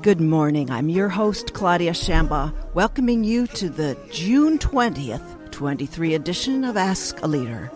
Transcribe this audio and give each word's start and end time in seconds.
Good 0.00 0.20
morning. 0.20 0.70
I'm 0.70 0.88
your 0.88 1.10
host, 1.10 1.52
Claudia 1.52 1.90
Shambaugh, 1.92 2.54
welcoming 2.72 3.22
you 3.22 3.46
to 3.48 3.68
the 3.68 3.98
June 4.10 4.58
20th, 4.58 5.50
23 5.50 6.14
edition 6.14 6.64
of 6.64 6.78
Ask 6.78 7.20
a 7.22 7.26
Leader. 7.26 7.70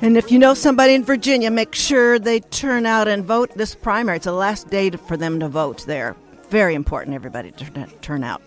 And 0.00 0.16
if 0.16 0.32
you 0.32 0.40
know 0.40 0.54
somebody 0.54 0.94
in 0.94 1.04
Virginia, 1.04 1.52
make 1.52 1.72
sure 1.72 2.18
they 2.18 2.40
turn 2.40 2.84
out 2.84 3.06
and 3.06 3.24
vote 3.24 3.56
this 3.56 3.76
primary. 3.76 4.16
It's 4.16 4.24
the 4.24 4.32
last 4.32 4.70
day 4.70 4.90
for 4.90 5.16
them 5.16 5.38
to 5.38 5.48
vote 5.48 5.86
there. 5.86 6.16
Very 6.48 6.74
important, 6.74 7.14
everybody, 7.14 7.52
to 7.52 7.86
turn 8.00 8.24
out. 8.24 8.42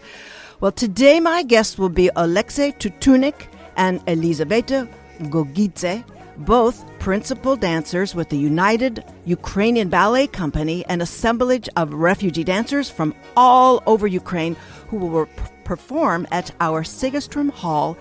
Well, 0.60 0.74
today 0.74 1.22
my 1.22 1.44
guests 1.44 1.78
will 1.78 1.88
be 1.88 2.10
Alexei 2.18 2.74
Tutunnique 2.74 3.48
and 3.78 4.02
Elizaveta 4.08 4.90
Gogidze, 5.20 6.04
both 6.38 6.86
principal 7.00 7.56
dancers 7.56 8.16
with 8.16 8.30
the 8.30 8.38
United 8.38 9.04
Ukrainian 9.26 9.90
Ballet 9.90 10.28
Company, 10.28 10.86
an 10.88 11.02
assemblage 11.02 11.70
of 11.76 11.94
refugee 11.94 12.44
dancers 12.44 12.90
from 12.90 13.14
all 13.38 13.82
over 13.86 14.08
Ukraine 14.08 14.56
who 14.88 14.98
will 14.98 15.28
perform 15.64 16.28
at 16.32 16.52
our 16.60 16.84
Segerstrom 16.84 17.50
Hall 17.50 17.98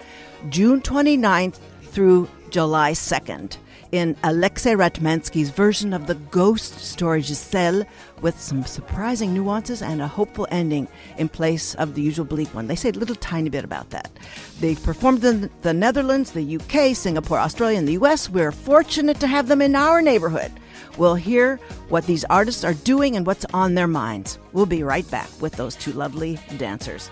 June 0.50 0.80
29th 0.80 1.58
through 1.82 2.28
July 2.50 2.92
2nd 2.92 3.56
in 3.94 4.16
Alexei 4.24 4.72
Ratmansky's 4.72 5.50
version 5.50 5.92
of 5.92 6.08
the 6.08 6.16
ghost 6.16 6.80
story 6.80 7.22
Giselle 7.22 7.84
with 8.22 8.40
some 8.40 8.64
surprising 8.64 9.32
nuances 9.32 9.82
and 9.82 10.02
a 10.02 10.08
hopeful 10.08 10.48
ending 10.50 10.88
in 11.16 11.28
place 11.28 11.76
of 11.76 11.94
the 11.94 12.02
usual 12.02 12.24
bleak 12.24 12.52
one. 12.52 12.66
They 12.66 12.74
say 12.74 12.88
a 12.88 12.92
little 12.92 13.14
tiny 13.14 13.50
bit 13.50 13.62
about 13.62 13.90
that. 13.90 14.10
They've 14.58 14.82
performed 14.82 15.24
in 15.24 15.48
the 15.62 15.72
Netherlands, 15.72 16.32
the 16.32 16.56
UK, 16.56 16.96
Singapore, 16.96 17.38
Australia, 17.38 17.78
and 17.78 17.86
the 17.86 17.92
US. 17.92 18.28
We're 18.28 18.50
fortunate 18.50 19.20
to 19.20 19.28
have 19.28 19.46
them 19.46 19.62
in 19.62 19.76
our 19.76 20.02
neighborhood. 20.02 20.50
We'll 20.98 21.14
hear 21.14 21.58
what 21.88 22.04
these 22.06 22.24
artists 22.24 22.64
are 22.64 22.74
doing 22.74 23.14
and 23.14 23.24
what's 23.24 23.44
on 23.54 23.74
their 23.74 23.86
minds. 23.86 24.40
We'll 24.52 24.66
be 24.66 24.82
right 24.82 25.08
back 25.08 25.30
with 25.40 25.52
those 25.52 25.76
two 25.76 25.92
lovely 25.92 26.40
dancers. 26.58 27.08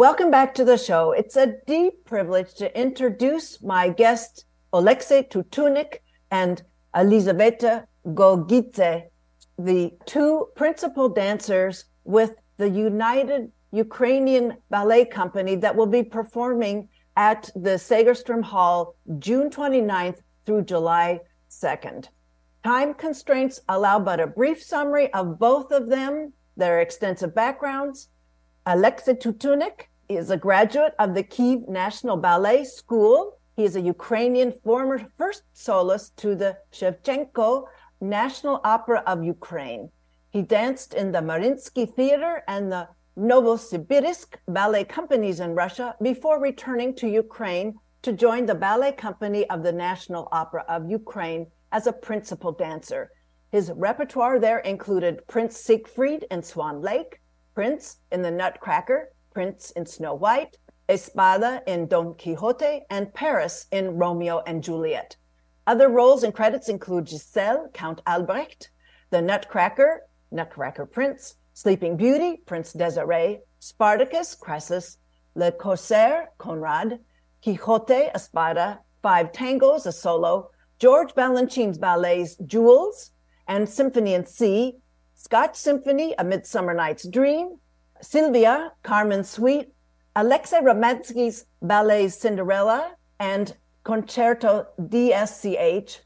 Welcome 0.00 0.30
back 0.30 0.54
to 0.54 0.64
the 0.64 0.78
show. 0.78 1.12
It's 1.12 1.36
a 1.36 1.56
deep 1.66 2.06
privilege 2.06 2.54
to 2.54 2.74
introduce 2.74 3.62
my 3.62 3.90
guests, 3.90 4.46
Alexei 4.72 5.24
Tutunnique 5.24 5.98
and 6.30 6.62
Elizaveta 6.96 7.86
Gogidze, 8.06 9.02
the 9.58 9.92
two 10.06 10.48
principal 10.56 11.10
dancers 11.10 11.84
with 12.04 12.32
the 12.56 12.70
United 12.70 13.52
Ukrainian 13.72 14.56
Ballet 14.70 15.04
Company 15.04 15.54
that 15.56 15.76
will 15.76 15.92
be 15.98 16.02
performing 16.02 16.88
at 17.18 17.50
the 17.54 17.76
Segerstrom 17.76 18.42
Hall 18.42 18.96
June 19.18 19.50
29th 19.50 20.22
through 20.46 20.62
July 20.62 21.20
2nd. 21.50 22.08
Time 22.64 22.94
constraints 22.94 23.60
allow 23.68 23.98
but 23.98 24.18
a 24.18 24.26
brief 24.26 24.62
summary 24.62 25.12
of 25.12 25.38
both 25.38 25.70
of 25.70 25.90
them, 25.90 26.32
their 26.56 26.80
extensive 26.80 27.34
backgrounds. 27.34 28.08
Alexei 28.64 29.14
Tutunnique 29.14 29.89
is 30.16 30.30
a 30.30 30.36
graduate 30.36 30.94
of 30.98 31.14
the 31.14 31.22
Kiev 31.22 31.68
National 31.68 32.16
Ballet 32.16 32.64
School. 32.64 33.38
He 33.56 33.64
is 33.64 33.76
a 33.76 33.80
Ukrainian 33.80 34.50
former 34.50 34.98
first 35.16 35.44
soloist 35.52 36.16
to 36.18 36.34
the 36.34 36.56
Shevchenko 36.72 37.66
National 38.00 38.60
Opera 38.64 39.02
of 39.06 39.22
Ukraine. 39.22 39.90
He 40.30 40.42
danced 40.42 40.94
in 40.94 41.12
the 41.12 41.20
Mariinsky 41.20 41.94
Theater 41.94 42.42
and 42.48 42.72
the 42.72 42.88
Novosibirsk 43.18 44.36
ballet 44.48 44.84
companies 44.84 45.40
in 45.40 45.54
Russia 45.54 45.94
before 46.02 46.40
returning 46.40 46.94
to 46.96 47.08
Ukraine 47.08 47.74
to 48.02 48.12
join 48.12 48.46
the 48.46 48.54
ballet 48.54 48.92
company 48.92 49.48
of 49.50 49.62
the 49.62 49.72
National 49.72 50.28
Opera 50.32 50.64
of 50.68 50.90
Ukraine 50.90 51.46
as 51.72 51.86
a 51.86 51.92
principal 51.92 52.52
dancer. 52.52 53.10
His 53.52 53.72
repertoire 53.76 54.38
there 54.38 54.60
included 54.60 55.26
Prince 55.28 55.56
Siegfried 55.56 56.24
in 56.30 56.42
Swan 56.42 56.80
Lake, 56.80 57.20
Prince 57.54 57.98
in 58.10 58.22
the 58.22 58.30
Nutcracker, 58.30 59.12
Prince 59.32 59.70
in 59.72 59.86
Snow 59.86 60.14
White, 60.14 60.58
Espada 60.88 61.62
in 61.66 61.86
Don 61.86 62.14
Quixote, 62.14 62.82
and 62.90 63.14
Paris 63.14 63.66
in 63.70 63.96
Romeo 63.96 64.42
and 64.46 64.62
Juliet. 64.62 65.16
Other 65.66 65.88
roles 65.88 66.22
and 66.24 66.34
credits 66.34 66.68
include 66.68 67.08
Giselle, 67.08 67.68
Count 67.72 68.02
Albrecht, 68.06 68.70
The 69.10 69.22
Nutcracker, 69.22 70.02
Nutcracker 70.32 70.86
Prince, 70.86 71.36
Sleeping 71.54 71.96
Beauty, 71.96 72.42
Prince 72.46 72.72
Desiree, 72.72 73.40
Spartacus, 73.60 74.34
Crassus, 74.34 74.96
Le 75.34 75.52
Corsaire, 75.52 76.30
Conrad, 76.38 76.98
Quixote, 77.42 78.10
Espada, 78.14 78.80
Five 79.02 79.32
Tangos, 79.32 79.86
a 79.86 79.92
solo, 79.92 80.50
George 80.78 81.14
Balanchine's 81.14 81.78
ballets 81.78 82.36
Jewels, 82.36 83.12
and 83.46 83.68
Symphony 83.68 84.14
in 84.14 84.26
C, 84.26 84.78
Scotch 85.14 85.56
Symphony, 85.56 86.14
A 86.18 86.24
Midsummer 86.24 86.74
Night's 86.74 87.06
Dream, 87.06 87.58
Sylvia, 88.02 88.72
Carmen 88.82 89.24
Suite, 89.24 89.72
Alexei 90.16 90.60
Ratmansky's 90.60 91.46
ballet 91.62 92.08
Cinderella, 92.08 92.92
and 93.18 93.56
Concerto 93.84 94.66
DSCH, 94.80 96.00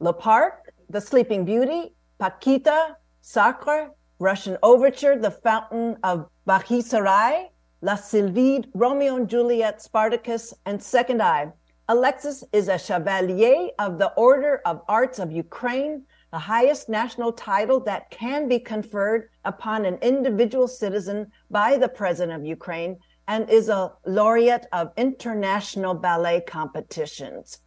Le 0.00 0.12
Parc, 0.12 0.72
The 0.88 1.00
Sleeping 1.00 1.44
Beauty, 1.44 1.94
Paquita, 2.18 2.96
Sacre, 3.20 3.90
Russian 4.18 4.56
Overture, 4.62 5.18
The 5.18 5.30
Fountain 5.30 5.96
of 6.02 6.28
Bakhisarai, 6.46 7.48
La 7.80 7.96
Sylphide, 7.96 8.68
Romeo 8.74 9.16
and 9.16 9.28
Juliet, 9.28 9.82
Spartacus, 9.82 10.54
and 10.66 10.82
Second 10.82 11.20
Eye. 11.20 11.52
Alexis 11.88 12.44
is 12.52 12.68
a 12.68 12.78
Chevalier 12.78 13.70
of 13.78 13.98
the 13.98 14.12
Order 14.12 14.62
of 14.64 14.82
Arts 14.88 15.18
of 15.18 15.32
Ukraine, 15.32 16.04
the 16.32 16.38
highest 16.38 16.88
national 16.88 17.30
title 17.30 17.78
that 17.80 18.10
can 18.10 18.48
be 18.48 18.58
conferred 18.58 19.28
upon 19.44 19.84
an 19.84 19.98
individual 20.00 20.66
citizen 20.66 21.30
by 21.50 21.76
the 21.76 21.88
president 21.88 22.40
of 22.40 22.46
Ukraine 22.46 22.98
and 23.28 23.48
is 23.50 23.68
a 23.68 23.92
laureate 24.06 24.66
of 24.72 24.92
international 24.96 25.94
ballet 25.94 26.40
competitions. 26.40 27.58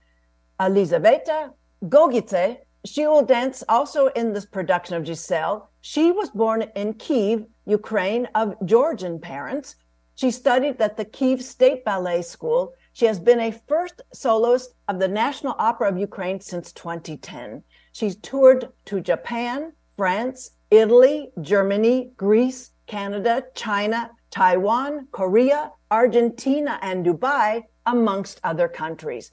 Elizaveta 0.60 1.52
Gogidze, 1.86 2.58
she 2.86 3.06
will 3.06 3.24
dance 3.24 3.64
also 3.70 4.08
in 4.08 4.34
this 4.34 4.46
production 4.46 4.96
of 4.96 5.06
Giselle. 5.06 5.70
She 5.82 6.12
was 6.12 6.32
born 6.32 6.64
in 6.76 6.96
Kiev, 6.96 7.46
Ukraine, 7.66 8.28
of 8.34 8.56
Georgian 8.66 9.20
parents. 9.20 9.76
She 10.16 10.32
studied 10.32 10.82
at 10.82 10.98
the 10.98 11.06
Kiev 11.06 11.44
State 11.44 11.86
Ballet 11.86 12.24
School. 12.24 12.74
She 12.94 13.06
has 13.06 13.20
been 13.20 13.42
a 13.42 13.52
first 13.52 14.02
soloist 14.14 14.74
of 14.88 14.98
the 14.98 15.08
National 15.08 15.56
Opera 15.60 15.90
of 15.90 16.00
Ukraine 16.00 16.40
since 16.40 16.72
2010. 16.72 17.64
She's 17.96 18.18
toured 18.18 18.74
to 18.88 19.00
Japan, 19.00 19.72
France, 19.96 20.52
Italy, 20.70 21.32
Germany, 21.40 22.12
Greece, 22.18 22.72
Canada, 22.88 23.46
China, 23.56 24.12
Taiwan, 24.32 25.08
Korea, 25.14 25.72
Argentina, 25.90 26.78
and 26.82 27.06
Dubai, 27.06 27.64
amongst 27.86 28.42
other 28.44 28.68
countries. 28.68 29.32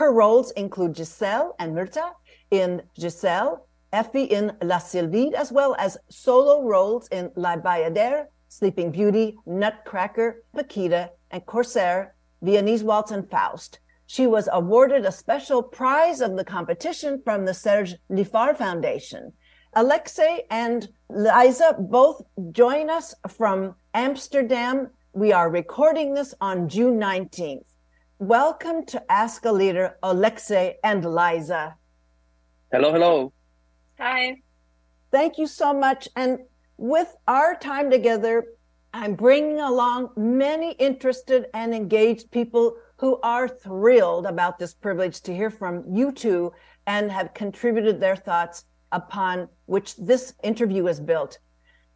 Her 0.00 0.12
roles 0.12 0.50
include 0.62 0.96
Giselle 0.96 1.54
and 1.60 1.72
Myrtha 1.72 2.10
in 2.50 2.82
Giselle, 2.98 3.68
Effie 3.92 4.24
in 4.24 4.56
La 4.60 4.78
Sylphide, 4.78 5.34
as 5.34 5.52
well 5.52 5.76
as 5.78 5.96
solo 6.08 6.64
roles 6.64 7.06
in 7.12 7.30
La 7.36 7.54
Bayadere, 7.58 8.26
Sleeping 8.48 8.90
Beauty, 8.90 9.38
Nutcracker, 9.46 10.42
Paquita, 10.52 11.12
and 11.30 11.46
Corsair, 11.46 12.16
Viennese 12.42 12.82
Waltz, 12.82 13.12
and 13.12 13.30
Faust. 13.30 13.78
She 14.12 14.26
was 14.26 14.48
awarded 14.52 15.04
a 15.04 15.12
special 15.12 15.62
prize 15.62 16.20
of 16.20 16.36
the 16.36 16.44
competition 16.44 17.22
from 17.24 17.44
the 17.44 17.54
Serge 17.54 17.94
Lifar 18.10 18.58
Foundation. 18.58 19.32
Alexei 19.74 20.46
and 20.50 20.88
Liza 21.08 21.76
both 21.78 22.20
join 22.50 22.90
us 22.90 23.14
from 23.28 23.76
Amsterdam. 23.94 24.90
We 25.12 25.32
are 25.32 25.48
recording 25.48 26.12
this 26.14 26.34
on 26.40 26.68
June 26.68 26.98
19th. 26.98 27.66
Welcome 28.18 28.84
to 28.86 29.12
Ask 29.12 29.44
a 29.44 29.52
Leader, 29.52 29.96
Alexei 30.02 30.78
and 30.82 31.04
Liza. 31.04 31.76
Hello, 32.72 32.92
hello. 32.92 33.32
Hi. 34.00 34.42
Thank 35.12 35.38
you 35.38 35.46
so 35.46 35.72
much. 35.72 36.08
And 36.16 36.40
with 36.78 37.14
our 37.28 37.54
time 37.54 37.92
together, 37.92 38.44
I'm 38.92 39.14
bringing 39.14 39.60
along 39.60 40.10
many 40.16 40.72
interested 40.72 41.46
and 41.54 41.72
engaged 41.72 42.32
people 42.32 42.74
who 43.00 43.18
are 43.22 43.48
thrilled 43.48 44.26
about 44.26 44.58
this 44.58 44.74
privilege 44.74 45.22
to 45.22 45.34
hear 45.34 45.48
from 45.48 45.82
you 45.90 46.12
two 46.12 46.52
and 46.86 47.10
have 47.10 47.32
contributed 47.32 47.98
their 47.98 48.14
thoughts 48.14 48.64
upon 48.92 49.48
which 49.64 49.96
this 49.96 50.34
interview 50.42 50.86
is 50.86 51.00
built. 51.00 51.38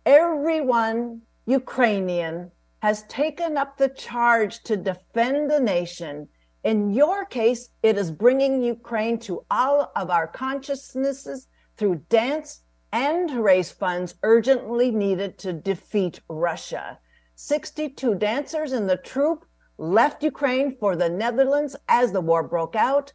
Everyone 0.06 1.20
Ukrainian 1.44 2.50
has 2.80 3.02
taken 3.04 3.58
up 3.58 3.76
the 3.76 3.90
charge 3.90 4.62
to 4.62 4.78
defend 4.78 5.50
the 5.50 5.60
nation. 5.60 6.26
In 6.64 6.94
your 6.94 7.26
case, 7.26 7.68
it 7.82 7.98
is 7.98 8.10
bringing 8.10 8.62
Ukraine 8.62 9.18
to 9.20 9.44
all 9.50 9.92
of 9.96 10.08
our 10.08 10.26
consciousnesses 10.26 11.48
through 11.76 12.00
dance 12.08 12.62
and 12.92 13.28
to 13.28 13.42
raise 13.42 13.70
funds 13.70 14.14
urgently 14.22 14.90
needed 14.90 15.36
to 15.40 15.52
defeat 15.52 16.20
Russia. 16.30 16.98
62 17.34 18.14
dancers 18.14 18.72
in 18.72 18.86
the 18.86 18.96
troupe 18.96 19.44
left 19.78 20.22
Ukraine 20.22 20.76
for 20.78 20.96
the 20.96 21.08
Netherlands 21.08 21.76
as 21.88 22.12
the 22.12 22.20
war 22.20 22.42
broke 22.42 22.76
out. 22.76 23.12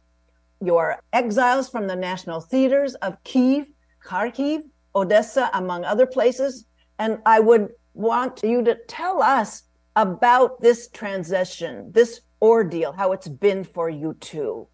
Your 0.62 1.00
exiles 1.12 1.68
from 1.68 1.86
the 1.86 1.96
national 1.96 2.40
theaters 2.40 2.94
of 2.96 3.22
Kiev, 3.24 3.66
Kharkiv, 4.04 4.62
Odessa, 4.94 5.50
among 5.54 5.84
other 5.84 6.06
places. 6.06 6.66
And 6.98 7.18
I 7.24 7.40
would 7.40 7.70
want 7.94 8.42
you 8.42 8.62
to 8.64 8.76
tell 8.86 9.22
us 9.22 9.62
about 9.96 10.60
this 10.60 10.88
transition, 10.88 11.90
this 11.92 12.20
ordeal, 12.42 12.92
how 12.92 13.12
it's 13.12 13.28
been 13.28 13.64
for 13.64 13.88
you 13.88 14.14
too. 14.20 14.68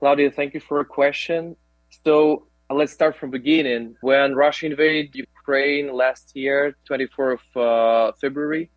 Claudia, 0.00 0.30
thank 0.30 0.54
you 0.54 0.60
for 0.60 0.80
a 0.80 0.84
question. 0.84 1.56
So 2.04 2.46
let's 2.70 2.92
start 2.92 3.16
from 3.16 3.30
beginning. 3.30 3.96
When 4.00 4.34
Russia 4.34 4.66
invaded 4.66 5.14
Ukraine 5.14 5.92
last 5.92 6.34
year, 6.34 6.76
24th 6.88 7.38
of 7.54 7.56
uh, 7.56 8.12
February, 8.20 8.70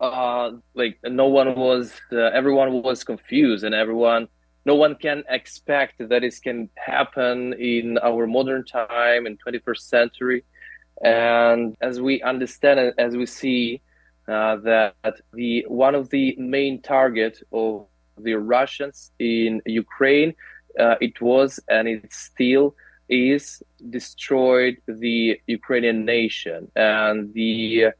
uh, 0.00 0.52
like 0.74 0.98
no 1.04 1.26
one 1.26 1.54
was, 1.54 1.92
uh, 2.12 2.16
everyone 2.16 2.82
was 2.82 3.04
confused, 3.04 3.64
and 3.64 3.74
everyone, 3.74 4.28
no 4.64 4.74
one 4.74 4.94
can 4.94 5.24
expect 5.28 5.98
that 5.98 6.22
this 6.22 6.38
can 6.38 6.68
happen 6.76 7.52
in 7.54 7.98
our 7.98 8.26
modern 8.26 8.64
time 8.64 9.26
in 9.26 9.36
21st 9.38 9.78
century. 9.78 10.44
And 11.02 11.76
as 11.80 12.00
we 12.00 12.22
understand 12.22 12.80
it, 12.80 12.94
as 12.98 13.16
we 13.16 13.26
see 13.26 13.80
uh, 14.28 14.56
that 14.56 14.94
the 15.32 15.64
one 15.68 15.94
of 15.94 16.10
the 16.10 16.36
main 16.36 16.82
target 16.82 17.42
of 17.52 17.86
the 18.18 18.34
Russians 18.34 19.10
in 19.18 19.62
Ukraine, 19.64 20.34
uh, 20.78 20.96
it 21.00 21.20
was 21.20 21.58
and 21.68 21.88
it 21.88 22.12
still 22.12 22.74
is 23.08 23.62
destroyed 23.90 24.76
the 24.86 25.40
Ukrainian 25.46 26.04
nation 26.04 26.70
and 26.76 27.34
the 27.34 27.92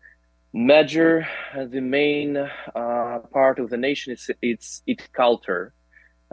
major, 0.53 1.27
the 1.55 1.81
main 1.81 2.37
uh, 2.37 3.19
part 3.33 3.59
of 3.59 3.71
the 3.71 3.77
nation 3.77 4.13
is 4.13 4.31
its 4.43 4.83
its 4.87 5.07
culture. 5.13 5.73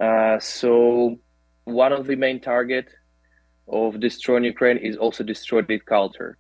Uh, 0.01 0.39
so 0.39 1.17
one 1.65 1.91
of 1.91 2.07
the 2.07 2.15
main 2.15 2.39
target 2.39 2.87
of 3.67 3.99
destroying 3.99 4.43
Ukraine 4.43 4.77
is 4.77 4.95
also 4.97 5.23
destroyed 5.23 5.69
its 5.69 5.83
culture. 5.83 6.37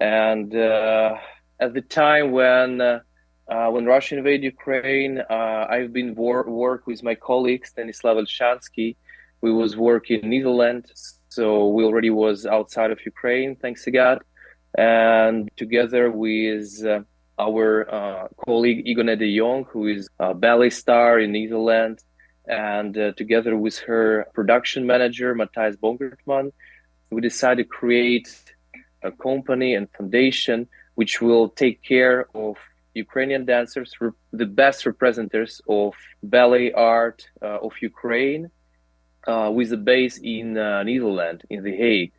And 0.00 0.54
uh, 0.54 1.14
at 1.60 1.72
the 1.74 1.82
time 1.82 2.32
when 2.32 2.80
uh, 2.80 3.68
when 3.70 3.86
Russia 3.86 4.16
invaded 4.16 4.44
Ukraine, 4.44 5.22
uh, 5.30 5.66
I've 5.70 5.92
been 5.92 6.14
wor- 6.14 6.48
work 6.48 6.86
with 6.86 7.02
my 7.02 7.14
colleague 7.14 7.64
Stanislav 7.66 8.16
Elshansky. 8.16 8.96
We 9.40 9.52
was 9.52 9.76
working 9.76 10.22
in 10.22 10.30
Netherlands, 10.30 11.20
so 11.28 11.68
we 11.68 11.84
already 11.84 12.10
was 12.10 12.46
outside 12.46 12.90
of 12.90 12.98
Ukraine, 13.04 13.54
thanks 13.54 13.84
to 13.84 13.90
God. 13.90 14.22
And 14.76 15.50
together 15.56 16.10
with 16.10 16.84
uh, 16.84 17.00
our 17.38 17.92
uh, 17.92 18.28
colleague 18.44 18.86
Igone 18.86 19.18
de 19.18 19.38
Jong, 19.38 19.64
who 19.64 19.86
is 19.86 20.08
a 20.18 20.34
ballet 20.34 20.70
star 20.70 21.18
in 21.18 21.32
Netherlands, 21.32 22.04
and 22.46 22.94
together 23.16 23.56
with 23.56 23.78
her 23.80 24.26
production 24.34 24.86
manager 24.86 25.34
Matthijs 25.34 25.76
Bongertman, 25.76 26.52
we 27.10 27.20
decided 27.20 27.64
to 27.64 27.68
create 27.68 28.28
a 29.02 29.10
company 29.10 29.74
and 29.74 29.88
foundation 29.90 30.68
which 30.94 31.20
will 31.20 31.48
take 31.48 31.82
care 31.82 32.26
of 32.34 32.56
Ukrainian 32.94 33.44
dancers, 33.44 33.92
the 34.32 34.46
best 34.46 34.86
representatives 34.86 35.60
of 35.68 35.94
ballet 36.22 36.72
art 36.72 37.28
uh, 37.42 37.58
of 37.66 37.72
Ukraine, 37.82 38.50
uh, 39.26 39.50
with 39.52 39.72
a 39.72 39.76
base 39.76 40.18
in 40.18 40.56
uh, 40.56 40.82
Netherlands, 40.82 41.42
in 41.50 41.62
The 41.62 41.76
Hague. 41.76 42.12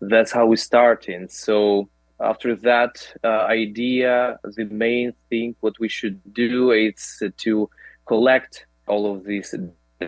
That's 0.00 0.32
how 0.32 0.46
we 0.46 0.56
started. 0.56 1.30
So 1.30 1.88
after 2.20 2.54
that 2.56 3.06
uh, 3.24 3.28
idea, 3.62 4.38
the 4.42 4.64
main 4.64 5.12
thing 5.28 5.54
what 5.60 5.78
we 5.78 5.88
should 5.88 6.20
do 6.32 6.72
is 6.72 7.22
to 7.38 7.70
collect 8.06 8.66
all 8.86 9.12
of 9.14 9.24
these 9.24 9.54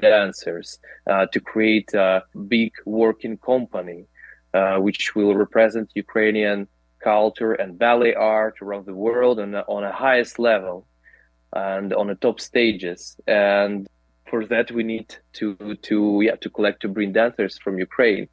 dancers 0.01 0.79
uh, 1.07 1.27
to 1.27 1.41
create 1.41 1.93
a 1.95 2.25
big 2.49 2.73
working 2.85 3.37
company 3.39 4.07
uh, 4.55 4.77
which 4.77 5.15
will 5.15 5.35
represent 5.35 5.91
Ukrainian 5.95 6.69
culture 7.03 7.53
and 7.55 7.79
ballet 7.79 8.15
art 8.15 8.57
around 8.63 8.87
the 8.87 8.95
world 8.95 9.39
and 9.39 9.57
on 9.57 9.83
a 9.85 9.93
highest 9.93 10.39
level 10.39 10.87
and 11.55 11.93
on 11.93 12.07
the 12.09 12.15
top 12.15 12.41
stages. 12.41 13.17
And 13.27 13.89
for 14.29 14.47
that, 14.47 14.71
we 14.71 14.83
need 14.83 15.15
to 15.35 15.77
to 15.89 16.21
yeah 16.23 16.37
to 16.37 16.49
collect 16.51 16.81
to 16.83 16.89
bring 16.89 17.13
dancers 17.13 17.59
from 17.59 17.79
Ukraine. 17.79 18.29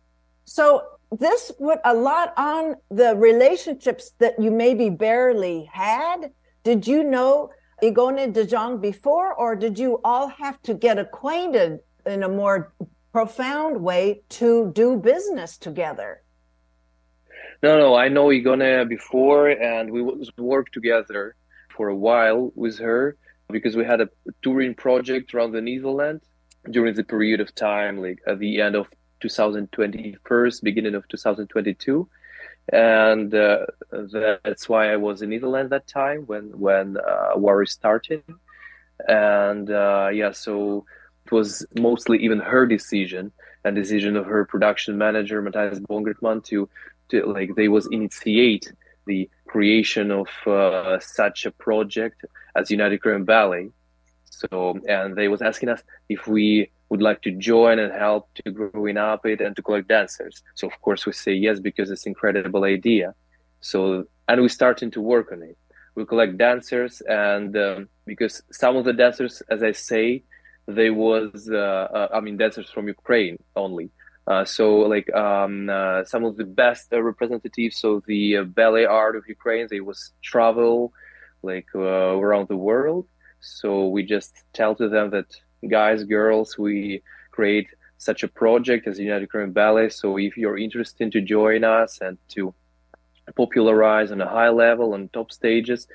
So 0.45 0.83
this 1.11 1.51
would 1.59 1.79
a 1.85 1.93
lot 1.93 2.33
on 2.37 2.75
the 2.89 3.15
relationships 3.15 4.11
that 4.19 4.39
you 4.39 4.51
maybe 4.51 4.89
barely 4.89 5.69
had. 5.71 6.31
Did 6.63 6.87
you 6.87 7.03
know 7.03 7.51
Igone 7.81 8.33
de 8.33 8.45
Jong 8.45 8.79
before, 8.79 9.33
or 9.33 9.55
did 9.55 9.79
you 9.79 9.99
all 10.03 10.27
have 10.27 10.61
to 10.63 10.73
get 10.73 10.99
acquainted 10.99 11.79
in 12.05 12.23
a 12.23 12.29
more 12.29 12.73
profound 13.11 13.81
way 13.81 14.21
to 14.29 14.71
do 14.73 14.97
business 14.97 15.57
together. 15.57 16.21
No, 17.61 17.77
no, 17.77 17.95
I 17.95 18.07
know 18.07 18.27
Igone 18.27 18.87
before, 18.87 19.49
and 19.49 19.91
we 19.91 20.01
worked 20.37 20.73
together 20.73 21.35
for 21.75 21.89
a 21.89 21.95
while 21.95 22.51
with 22.55 22.79
her 22.79 23.17
because 23.49 23.75
we 23.75 23.83
had 23.83 24.01
a 24.01 24.09
touring 24.41 24.75
project 24.75 25.33
around 25.33 25.51
the 25.51 25.61
Netherlands 25.61 26.23
during 26.69 26.93
the 26.93 27.03
period 27.03 27.41
of 27.41 27.53
time, 27.55 27.99
like 28.01 28.19
at 28.27 28.39
the 28.39 28.61
end 28.61 28.75
of 28.75 28.87
2021, 29.19 30.51
beginning 30.63 30.95
of 30.95 31.07
2022, 31.07 32.07
and 32.71 33.33
uh, 33.33 33.65
that's 34.43 34.69
why 34.69 34.91
I 34.91 34.97
was 34.97 35.21
in 35.21 35.29
Netherlands 35.29 35.71
that 35.71 35.87
time 35.87 36.23
when 36.27 36.57
when 36.59 36.97
uh, 36.97 37.31
war 37.35 37.63
is 37.63 37.71
starting, 37.71 38.23
and 39.07 39.69
uh, 39.69 40.09
yeah, 40.13 40.31
so 40.31 40.85
it 41.25 41.31
was 41.31 41.65
mostly 41.79 42.19
even 42.19 42.39
her 42.39 42.65
decision 42.65 43.31
and 43.63 43.75
decision 43.75 44.15
of 44.15 44.25
her 44.25 44.45
production 44.45 44.97
manager 44.97 45.41
Matthias 45.41 45.79
Bongertman 45.79 46.43
to, 46.45 46.69
to 47.09 47.25
like 47.25 47.55
they 47.55 47.67
was 47.67 47.87
initiate 47.91 48.71
the 49.05 49.29
creation 49.47 50.11
of 50.11 50.27
uh, 50.45 50.99
such 50.99 51.45
a 51.45 51.51
project 51.51 52.25
as 52.55 52.71
United 52.71 52.93
Ukrainian 52.93 53.25
Ballet. 53.25 53.71
So 54.25 54.79
and 54.87 55.15
they 55.15 55.27
was 55.27 55.41
asking 55.41 55.69
us 55.69 55.81
if 56.07 56.27
we 56.27 56.71
would 56.89 57.01
like 57.01 57.21
to 57.21 57.31
join 57.31 57.79
and 57.79 57.93
help 57.93 58.33
to 58.35 58.51
growing 58.51 58.97
up 58.97 59.25
it 59.25 59.41
and 59.41 59.55
to 59.55 59.61
collect 59.61 59.87
dancers. 59.87 60.41
So 60.55 60.67
of 60.67 60.81
course 60.81 61.05
we 61.05 61.13
say 61.13 61.33
yes 61.33 61.59
because 61.59 61.91
it's 61.91 62.05
incredible 62.05 62.63
idea. 62.63 63.13
So 63.61 64.05
and 64.27 64.41
we 64.41 64.49
starting 64.49 64.91
to 64.91 65.01
work 65.01 65.31
on 65.31 65.43
it. 65.43 65.57
We 65.95 66.05
collect 66.05 66.37
dancers 66.37 67.01
and 67.07 67.55
um, 67.57 67.89
because 68.05 68.41
some 68.51 68.75
of 68.75 68.85
the 68.85 68.93
dancers, 68.93 69.41
as 69.49 69.63
I 69.63 69.73
say, 69.73 70.23
they 70.67 70.89
was 70.89 71.49
uh, 71.51 71.57
uh, 71.57 72.07
I 72.13 72.19
mean 72.19 72.37
dancers 72.37 72.69
from 72.69 72.87
Ukraine 72.87 73.37
only. 73.55 73.91
Uh, 74.29 74.45
so 74.45 74.81
like 74.81 75.11
um, 75.15 75.69
uh, 75.69 76.03
some 76.05 76.23
of 76.23 76.37
the 76.37 76.43
best 76.43 76.93
uh, 76.93 77.01
representatives 77.01 77.83
of 77.83 78.03
the 78.05 78.37
uh, 78.37 78.43
ballet 78.43 78.85
art 78.85 79.15
of 79.15 79.23
Ukraine, 79.27 79.67
they 79.69 79.79
was 79.79 80.11
travel 80.21 80.93
like 81.41 81.73
around 81.73 82.47
the 82.47 82.57
world. 82.57 83.07
So 83.39 83.87
we 83.87 84.03
just 84.03 84.43
tell 84.53 84.75
to 84.75 84.89
them 84.89 85.09
that 85.11 85.29
guys, 85.67 86.03
girls, 86.03 86.57
we 86.57 87.01
create 87.31 87.67
such 87.97 88.23
a 88.23 88.27
project 88.27 88.87
as 88.87 88.99
United 88.99 89.23
Ukrainian 89.23 89.51
Ballet. 89.51 89.89
So 89.89 90.17
if 90.17 90.37
you're 90.37 90.57
interested 90.57 91.11
to 91.11 91.21
join 91.21 91.63
us 91.63 91.99
and 92.01 92.17
to 92.29 92.53
popularize 93.35 94.11
on 94.11 94.21
a 94.21 94.29
high 94.29 94.49
level 94.49 94.93
on 94.93 95.09
top 95.09 95.31
stages, 95.31 95.87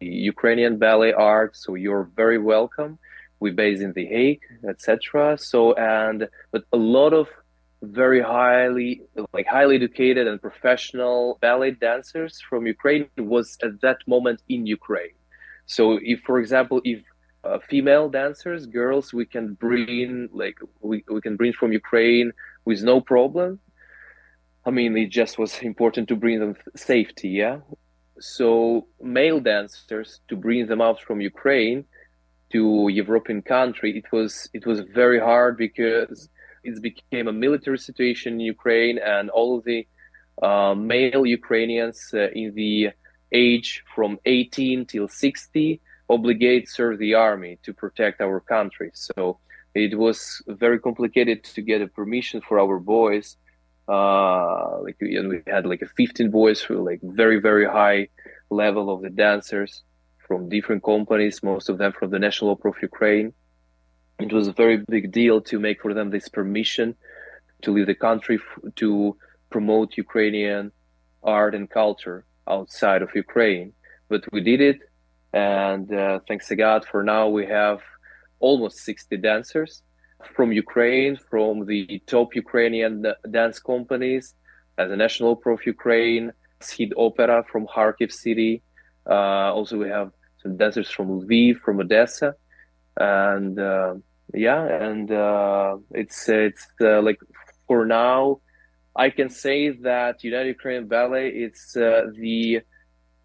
the 0.00 0.06
Ukrainian 0.06 0.78
ballet 0.78 1.12
art, 1.12 1.56
so 1.56 1.74
you're 1.74 2.10
very 2.16 2.38
welcome 2.38 2.98
we 3.42 3.50
base 3.50 3.80
in 3.80 3.92
the 3.92 4.06
Hague, 4.06 4.46
etc. 4.66 5.36
So 5.36 5.74
and 5.74 6.28
but 6.52 6.62
a 6.72 6.80
lot 6.98 7.12
of 7.12 7.26
very 7.82 8.22
highly 8.22 9.02
like 9.36 9.46
highly 9.46 9.74
educated 9.76 10.24
and 10.28 10.40
professional 10.40 11.38
ballet 11.40 11.72
dancers 11.72 12.40
from 12.48 12.60
Ukraine 12.74 13.08
was 13.18 13.58
at 13.66 13.80
that 13.82 13.98
moment 14.06 14.38
in 14.48 14.60
Ukraine. 14.78 15.16
So 15.66 15.82
if 16.12 16.18
for 16.28 16.36
example 16.42 16.80
if 16.84 17.00
uh, 17.44 17.58
female 17.68 18.08
dancers, 18.08 18.66
girls, 18.66 19.12
we 19.12 19.24
can 19.24 19.54
bring 19.54 20.28
like 20.32 20.58
we, 20.80 21.04
we 21.08 21.20
can 21.20 21.36
bring 21.36 21.52
from 21.52 21.72
Ukraine 21.72 22.32
with 22.64 22.82
no 22.82 23.00
problem. 23.00 23.58
I 24.64 24.70
mean, 24.70 24.96
it 24.96 25.10
just 25.10 25.38
was 25.38 25.58
important 25.58 26.08
to 26.08 26.16
bring 26.16 26.38
them 26.38 26.54
safety, 26.76 27.30
yeah. 27.30 27.58
So 28.20 28.86
male 29.00 29.40
dancers 29.40 30.20
to 30.28 30.36
bring 30.36 30.66
them 30.66 30.80
out 30.80 31.00
from 31.00 31.20
Ukraine 31.20 31.84
to 32.52 32.88
European 32.92 33.42
country, 33.42 33.96
it 33.98 34.12
was 34.12 34.48
it 34.52 34.66
was 34.66 34.80
very 34.80 35.18
hard 35.18 35.56
because 35.56 36.28
it 36.62 36.80
became 36.80 37.26
a 37.26 37.32
military 37.32 37.78
situation 37.78 38.34
in 38.34 38.40
Ukraine, 38.40 38.98
and 38.98 39.30
all 39.30 39.58
of 39.58 39.64
the 39.64 39.86
uh, 40.42 40.74
male 40.74 41.26
Ukrainians 41.26 42.10
uh, 42.14 42.28
in 42.30 42.54
the 42.54 42.90
age 43.32 43.82
from 43.94 44.18
18 44.26 44.84
till 44.86 45.08
60 45.08 45.80
obligate 46.16 46.68
serve 46.68 46.98
the 46.98 47.14
army 47.14 47.58
to 47.64 47.72
protect 47.72 48.20
our 48.20 48.38
country. 48.40 48.90
So 48.94 49.38
it 49.74 49.98
was 49.98 50.42
very 50.46 50.78
complicated 50.78 51.44
to 51.54 51.60
get 51.62 51.80
a 51.80 51.88
permission 51.88 52.40
for 52.46 52.60
our 52.60 52.78
boys. 52.78 53.36
Uh, 53.88 54.80
like 54.86 54.96
and 55.00 55.28
we 55.28 55.42
had 55.46 55.66
like 55.66 55.82
a 55.82 55.86
15 55.86 56.30
boys 56.30 56.60
who 56.60 56.74
like 56.88 57.00
very 57.02 57.40
very 57.40 57.66
high 57.66 58.08
level 58.48 58.88
of 58.94 59.02
the 59.02 59.10
dancers 59.10 59.82
from 60.26 60.48
different 60.48 60.82
companies, 60.84 61.42
most 61.42 61.68
of 61.68 61.78
them 61.78 61.92
from 61.92 62.10
the 62.10 62.18
National 62.18 62.52
Opera 62.52 62.70
of 62.70 62.76
Ukraine. 62.80 63.32
It 64.20 64.32
was 64.32 64.46
a 64.46 64.52
very 64.52 64.78
big 64.88 65.10
deal 65.10 65.40
to 65.50 65.58
make 65.58 65.82
for 65.82 65.92
them 65.94 66.10
this 66.10 66.28
permission 66.28 66.94
to 67.62 67.72
leave 67.72 67.86
the 67.86 67.94
country 68.08 68.38
to 68.76 69.16
promote 69.50 69.96
Ukrainian 69.96 70.72
art 71.22 71.54
and 71.54 71.68
culture 71.68 72.24
outside 72.48 73.02
of 73.02 73.10
Ukraine. 73.14 73.72
But 74.08 74.22
we 74.32 74.40
did 74.40 74.60
it, 74.60 74.78
and 75.32 75.92
uh, 75.92 76.20
thanks 76.28 76.48
to 76.48 76.56
God, 76.56 76.84
for 76.84 77.02
now 77.02 77.28
we 77.28 77.46
have 77.46 77.80
almost 78.40 78.78
60 78.78 79.16
dancers 79.18 79.82
from 80.34 80.52
Ukraine, 80.52 81.16
from 81.30 81.66
the 81.66 82.02
top 82.06 82.34
Ukrainian 82.34 83.04
dance 83.30 83.58
companies, 83.58 84.34
as 84.78 84.88
the 84.90 84.96
National 84.96 85.32
Opera 85.32 85.54
of 85.54 85.66
Ukraine, 85.66 86.32
Schid 86.60 86.92
Opera 86.96 87.44
from 87.50 87.66
Kharkiv 87.66 88.12
City. 88.12 88.62
Uh, 89.08 89.52
also, 89.54 89.78
we 89.78 89.88
have 89.88 90.12
some 90.42 90.56
dancers 90.56 90.90
from 90.90 91.20
Lviv, 91.20 91.58
from 91.60 91.80
Odessa, 91.80 92.34
and 92.96 93.58
uh, 93.58 93.94
yeah, 94.34 94.62
and 94.64 95.10
uh, 95.10 95.76
it's 95.90 96.28
it's 96.28 96.66
uh, 96.80 97.00
like 97.02 97.18
for 97.66 97.84
now, 97.84 98.40
I 98.94 99.10
can 99.10 99.28
say 99.28 99.70
that 99.70 100.22
United 100.22 100.48
Ukrainian 100.48 100.86
Ballet 100.88 101.28
it's 101.28 101.76
uh, 101.76 102.06
the 102.14 102.60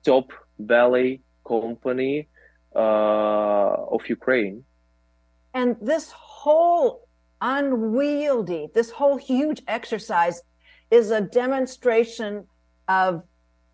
top 0.04 0.32
ballet 0.60 1.22
company 1.48 2.28
uh, 2.76 3.94
of 3.96 4.02
Ukraine. 4.08 4.64
And 5.54 5.76
this 5.82 6.12
whole 6.12 7.08
unwieldy, 7.42 8.68
this 8.74 8.92
whole 8.92 9.18
huge 9.18 9.62
exercise 9.68 10.42
is 10.92 11.12
a 11.12 11.22
demonstration 11.22 12.46
of 12.88 13.24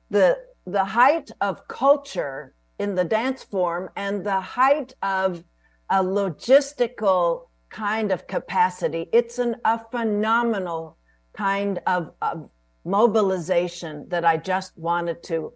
the 0.09 0.37
the 0.65 0.85
height 0.85 1.29
of 1.41 1.67
culture 1.67 2.53
in 2.79 2.95
the 2.95 3.03
dance 3.03 3.43
form 3.43 3.89
and 3.95 4.25
the 4.25 4.39
height 4.39 4.93
of 5.01 5.43
a 5.89 6.01
logistical 6.03 7.47
kind 7.69 8.11
of 8.11 8.27
capacity. 8.27 9.09
It's 9.11 9.39
an, 9.39 9.55
a 9.65 9.79
phenomenal 9.91 10.97
kind 11.33 11.79
of, 11.85 12.11
of 12.21 12.49
mobilization 12.85 14.07
that 14.09 14.23
I 14.23 14.37
just 14.37 14.77
wanted 14.77 15.21
to 15.23 15.53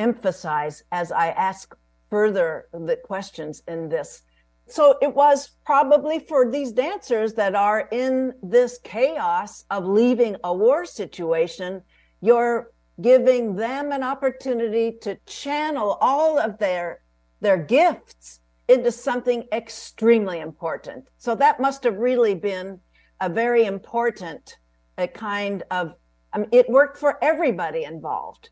emphasize 0.00 0.82
as 0.90 1.12
I 1.12 1.28
ask 1.28 1.76
further 2.08 2.66
the 2.72 2.96
questions 2.96 3.62
in 3.68 3.88
this. 3.88 4.22
So 4.66 4.96
it 5.02 5.14
was 5.14 5.50
probably 5.64 6.18
for 6.20 6.50
these 6.50 6.72
dancers 6.72 7.34
that 7.34 7.54
are 7.54 7.88
in 7.92 8.32
this 8.42 8.78
chaos 8.82 9.64
of 9.70 9.84
leaving 9.84 10.36
a 10.44 10.54
war 10.54 10.84
situation, 10.84 11.82
you're 12.20 12.70
giving 13.00 13.56
them 13.56 13.92
an 13.92 14.02
opportunity 14.02 14.92
to 15.02 15.16
channel 15.26 15.98
all 16.00 16.38
of 16.38 16.58
their 16.58 17.00
their 17.40 17.56
gifts 17.56 18.40
into 18.68 18.92
something 18.92 19.44
extremely 19.50 20.40
important. 20.40 21.08
So 21.16 21.34
that 21.36 21.58
must 21.58 21.82
have 21.84 21.96
really 21.96 22.34
been 22.34 22.80
a 23.20 23.28
very 23.28 23.64
important 23.64 24.56
a 24.98 25.08
kind 25.08 25.62
of 25.70 25.94
I 26.32 26.38
mean, 26.38 26.48
it 26.52 26.70
worked 26.70 26.96
for 26.96 27.18
everybody 27.22 27.82
involved. 27.84 28.50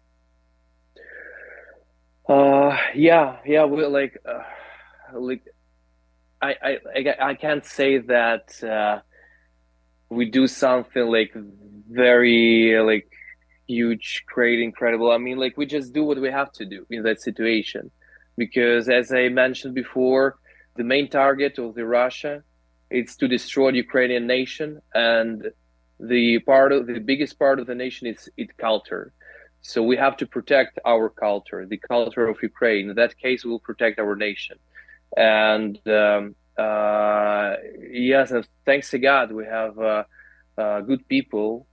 Uh, 2.28 2.76
yeah, 2.94 3.38
yeah. 3.46 3.64
We 3.64 3.84
like, 3.86 4.18
uh, 4.28 4.42
like, 5.18 5.42
I, 6.42 6.54
I, 6.62 6.78
I, 6.96 7.30
I 7.30 7.34
can't 7.34 7.64
say 7.64 7.98
that 7.98 8.62
uh, 8.62 9.00
we 10.10 10.30
do 10.30 10.46
something 10.46 11.06
like 11.06 11.32
very 11.90 12.78
like 12.80 13.08
huge, 13.66 14.24
great, 14.32 14.60
incredible. 14.60 15.10
I 15.10 15.18
mean, 15.18 15.38
like 15.38 15.56
we 15.56 15.66
just 15.66 15.92
do 15.92 16.04
what 16.04 16.20
we 16.20 16.30
have 16.30 16.52
to 16.52 16.64
do 16.64 16.86
in 16.90 17.02
that 17.04 17.20
situation 17.20 17.90
because 18.36 18.88
as 18.88 19.12
I 19.12 19.28
mentioned 19.28 19.74
before, 19.74 20.36
the 20.76 20.84
main 20.84 21.08
target 21.10 21.58
of 21.58 21.74
the 21.74 21.84
Russia 21.86 22.42
it's 22.90 23.16
to 23.16 23.28
destroy 23.28 23.70
the 23.70 23.76
Ukrainian 23.78 24.26
nation, 24.26 24.80
and 24.94 25.48
the 26.00 26.38
part 26.40 26.72
of 26.72 26.86
the 26.86 27.00
biggest 27.00 27.38
part 27.38 27.58
of 27.60 27.66
the 27.66 27.74
nation 27.74 28.06
is 28.06 28.30
its 28.38 28.52
culture. 28.58 29.12
So 29.62 29.82
we 29.82 29.96
have 29.96 30.16
to 30.18 30.26
protect 30.26 30.78
our 30.84 31.08
culture, 31.08 31.66
the 31.66 31.78
culture 31.78 32.26
of 32.28 32.38
Ukraine. 32.42 32.90
In 32.90 32.96
that 32.96 33.18
case, 33.18 33.44
we'll 33.44 33.58
protect 33.58 33.98
our 33.98 34.16
nation. 34.16 34.58
And 35.16 35.78
um, 35.88 36.34
uh, 36.56 37.54
yes, 37.90 38.30
and 38.30 38.46
thanks 38.64 38.90
to 38.90 38.98
God, 38.98 39.32
we 39.32 39.44
have 39.44 39.78
uh, 39.78 40.04
uh, 40.56 40.80
good 40.80 41.06
people 41.08 41.66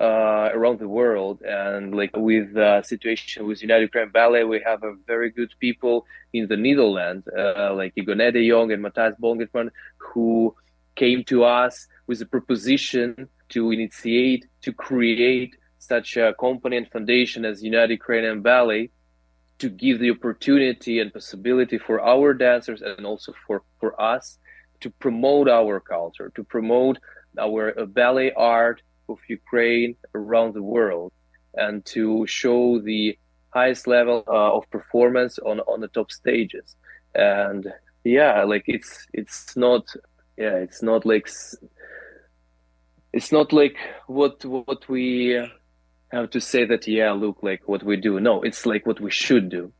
uh, 0.00 0.50
around 0.52 0.78
the 0.78 0.88
world. 0.88 1.42
And 1.42 1.94
like 1.94 2.16
with 2.16 2.54
the 2.54 2.82
situation 2.82 3.46
with 3.46 3.62
United 3.62 3.82
Ukraine 3.82 4.10
Ballet, 4.10 4.44
we 4.44 4.60
have 4.64 4.82
a 4.82 4.94
very 5.06 5.30
good 5.30 5.52
people 5.58 6.06
in 6.32 6.48
the 6.48 6.56
Netherlands, 6.56 7.26
uh, 7.28 7.74
like 7.74 7.94
Igone 7.96 8.32
de 8.32 8.48
Jong 8.48 8.72
and 8.72 8.82
Matthias 8.82 9.14
Bongertman, 9.20 9.70
who 9.98 10.54
came 10.96 11.24
to 11.24 11.44
us 11.44 11.86
with 12.06 12.20
a 12.22 12.26
proposition 12.26 13.28
to 13.50 13.70
initiate, 13.70 14.46
to 14.62 14.72
create 14.72 15.56
such 15.86 16.16
a 16.16 16.34
company 16.34 16.76
and 16.76 16.88
foundation 16.88 17.44
as 17.44 17.62
United 17.62 17.94
Ukrainian 18.00 18.40
Ballet 18.42 18.90
to 19.58 19.68
give 19.68 19.98
the 20.00 20.10
opportunity 20.10 21.00
and 21.00 21.12
possibility 21.12 21.78
for 21.78 22.00
our 22.00 22.34
dancers 22.34 22.82
and 22.82 23.06
also 23.06 23.32
for, 23.46 23.62
for 23.80 24.00
us 24.00 24.38
to 24.80 24.90
promote 24.90 25.48
our 25.48 25.80
culture, 25.80 26.30
to 26.34 26.44
promote 26.44 26.98
our 27.38 27.72
ballet 27.86 28.32
art, 28.32 28.82
of 29.08 29.18
Ukraine 29.28 29.96
around 30.14 30.54
the 30.54 30.62
world 30.62 31.12
and 31.54 31.84
to 31.86 32.26
show 32.26 32.80
the 32.80 33.18
highest 33.50 33.86
level 33.86 34.24
uh, 34.28 34.56
of 34.56 34.68
performance 34.70 35.38
on 35.38 35.60
on 35.60 35.80
the 35.80 35.88
top 35.88 36.10
stages. 36.10 36.76
And 37.14 37.72
yeah 38.04 38.44
like 38.44 38.64
it's 38.66 39.06
it's 39.12 39.56
not 39.56 39.84
yeah 40.36 40.56
it's 40.56 40.82
not 40.82 41.04
like 41.04 41.28
it's 43.12 43.32
not 43.32 43.52
like 43.52 43.76
what 44.06 44.44
what 44.44 44.88
we 44.88 45.40
have 46.16 46.30
to 46.30 46.40
say 46.40 46.64
that 46.64 46.86
yeah 46.86 47.12
look 47.12 47.38
like 47.42 47.62
what 47.66 47.82
we 47.82 47.96
do 47.96 48.18
no 48.20 48.42
it's 48.42 48.64
like 48.66 48.86
what 48.86 49.00
we 49.00 49.10
should 49.10 49.48
do 49.48 49.72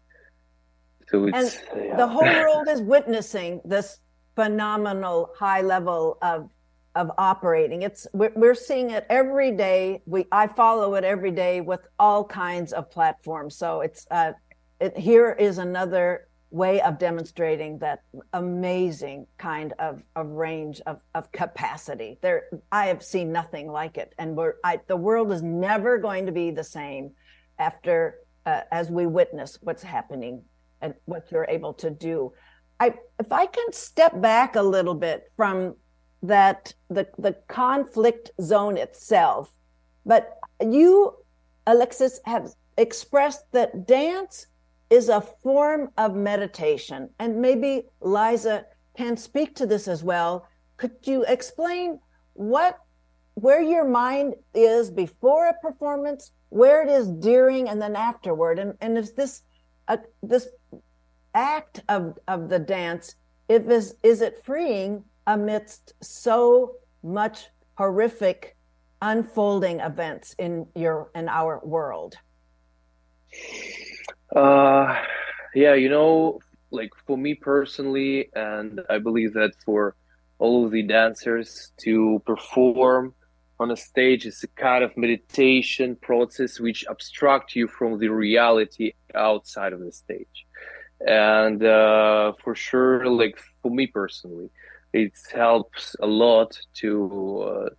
so 1.08 1.26
it's 1.26 1.36
and 1.38 1.84
yeah. 1.84 1.96
the 1.96 2.06
whole 2.06 2.22
world 2.40 2.66
is 2.68 2.80
witnessing 2.80 3.60
this 3.64 3.98
phenomenal 4.34 5.30
high 5.38 5.62
level 5.62 6.18
of 6.22 6.50
of 6.96 7.10
operating. 7.18 7.82
It's 7.82 8.06
we're, 8.12 8.32
we're 8.34 8.54
seeing 8.54 8.90
it 8.90 9.06
every 9.10 9.52
day. 9.52 10.02
We 10.06 10.26
I 10.32 10.46
follow 10.48 10.94
it 10.94 11.04
every 11.04 11.30
day 11.30 11.60
with 11.60 11.80
all 11.98 12.24
kinds 12.24 12.72
of 12.72 12.90
platforms. 12.90 13.54
So 13.54 13.82
it's 13.82 14.06
uh, 14.10 14.32
it, 14.80 14.96
here 14.96 15.32
is 15.32 15.58
another 15.58 16.28
way 16.50 16.80
of 16.80 16.98
demonstrating 16.98 17.78
that 17.78 18.02
amazing 18.32 19.26
kind 19.36 19.72
of, 19.78 20.02
of 20.14 20.28
range 20.28 20.80
of, 20.86 21.02
of 21.14 21.30
capacity. 21.32 22.18
There, 22.22 22.44
I 22.70 22.86
have 22.86 23.02
seen 23.02 23.32
nothing 23.32 23.70
like 23.70 23.98
it, 23.98 24.14
and 24.18 24.36
we're 24.36 24.54
I, 24.64 24.80
the 24.86 24.96
world 24.96 25.32
is 25.32 25.42
never 25.42 25.98
going 25.98 26.26
to 26.26 26.32
be 26.32 26.50
the 26.50 26.64
same 26.64 27.12
after 27.58 28.20
uh, 28.46 28.62
as 28.70 28.90
we 28.90 29.06
witness 29.06 29.58
what's 29.62 29.82
happening 29.82 30.42
and 30.80 30.94
what 31.06 31.30
you're 31.32 31.46
able 31.48 31.74
to 31.74 31.90
do. 31.90 32.32
I, 32.78 32.94
if 33.18 33.32
I 33.32 33.46
can 33.46 33.72
step 33.72 34.20
back 34.20 34.56
a 34.56 34.62
little 34.62 34.94
bit 34.94 35.32
from 35.36 35.74
that 36.22 36.72
the 36.88 37.06
the 37.18 37.32
conflict 37.48 38.30
zone 38.40 38.76
itself 38.76 39.52
but 40.04 40.38
you 40.60 41.14
alexis 41.66 42.20
have 42.24 42.52
expressed 42.78 43.44
that 43.52 43.86
dance 43.86 44.46
is 44.90 45.08
a 45.08 45.20
form 45.20 45.90
of 45.96 46.14
meditation. 46.14 47.10
And 47.18 47.40
maybe 47.40 47.84
liza 48.00 48.66
can 48.96 49.16
speak 49.16 49.54
to 49.56 49.66
this 49.66 49.88
as 49.88 50.02
well. 50.02 50.46
Could 50.76 50.92
you 51.04 51.24
explain 51.26 52.00
what 52.34 52.78
where 53.34 53.60
your 53.60 53.86
mind 53.86 54.34
is 54.54 54.90
before 54.90 55.48
a 55.48 55.54
performance 55.60 56.32
where 56.48 56.82
it 56.82 56.88
is 56.88 57.08
during 57.08 57.68
and 57.68 57.80
then 57.80 57.96
afterward? 57.96 58.58
And 58.58 58.74
and 58.80 58.96
is 58.96 59.12
this 59.12 59.42
a, 59.88 59.98
this 60.22 60.48
act 61.34 61.82
of 61.88 62.18
of 62.28 62.48
the 62.48 62.58
dance 62.58 63.16
if 63.48 63.68
is 63.68 63.94
is 64.02 64.20
it 64.20 64.42
freeing 64.44 65.04
amidst 65.26 65.94
so 66.02 66.76
much 67.02 67.48
horrific 67.76 68.56
unfolding 69.02 69.80
events 69.80 70.34
in 70.38 70.66
your 70.74 71.10
in 71.14 71.28
our 71.28 71.60
world 71.64 72.16
uh 74.34 75.00
yeah 75.54 75.74
you 75.74 75.88
know 75.88 76.40
like 76.70 76.90
for 77.06 77.16
me 77.16 77.34
personally 77.34 78.28
and 78.34 78.80
i 78.90 78.98
believe 78.98 79.32
that 79.34 79.52
for 79.64 79.94
all 80.38 80.64
of 80.64 80.72
the 80.72 80.82
dancers 80.82 81.72
to 81.78 82.20
perform 82.26 83.14
on 83.58 83.70
a 83.70 83.76
stage 83.76 84.26
is 84.26 84.42
a 84.42 84.48
kind 84.48 84.84
of 84.84 84.96
meditation 84.96 85.96
process 85.96 86.60
which 86.60 86.84
abstract 86.90 87.56
you 87.56 87.66
from 87.66 87.98
the 87.98 88.08
reality 88.08 88.92
outside 89.14 89.72
of 89.72 89.80
the 89.80 89.92
stage. 89.92 90.46
And 91.06 91.62
uh, 91.64 92.32
for 92.42 92.54
sure 92.54 93.06
like 93.06 93.38
for 93.62 93.70
me 93.70 93.86
personally 93.86 94.50
it 94.92 95.12
helps 95.34 95.96
a 96.00 96.06
lot 96.06 96.58
to 96.74 97.42
uh, 97.42 97.70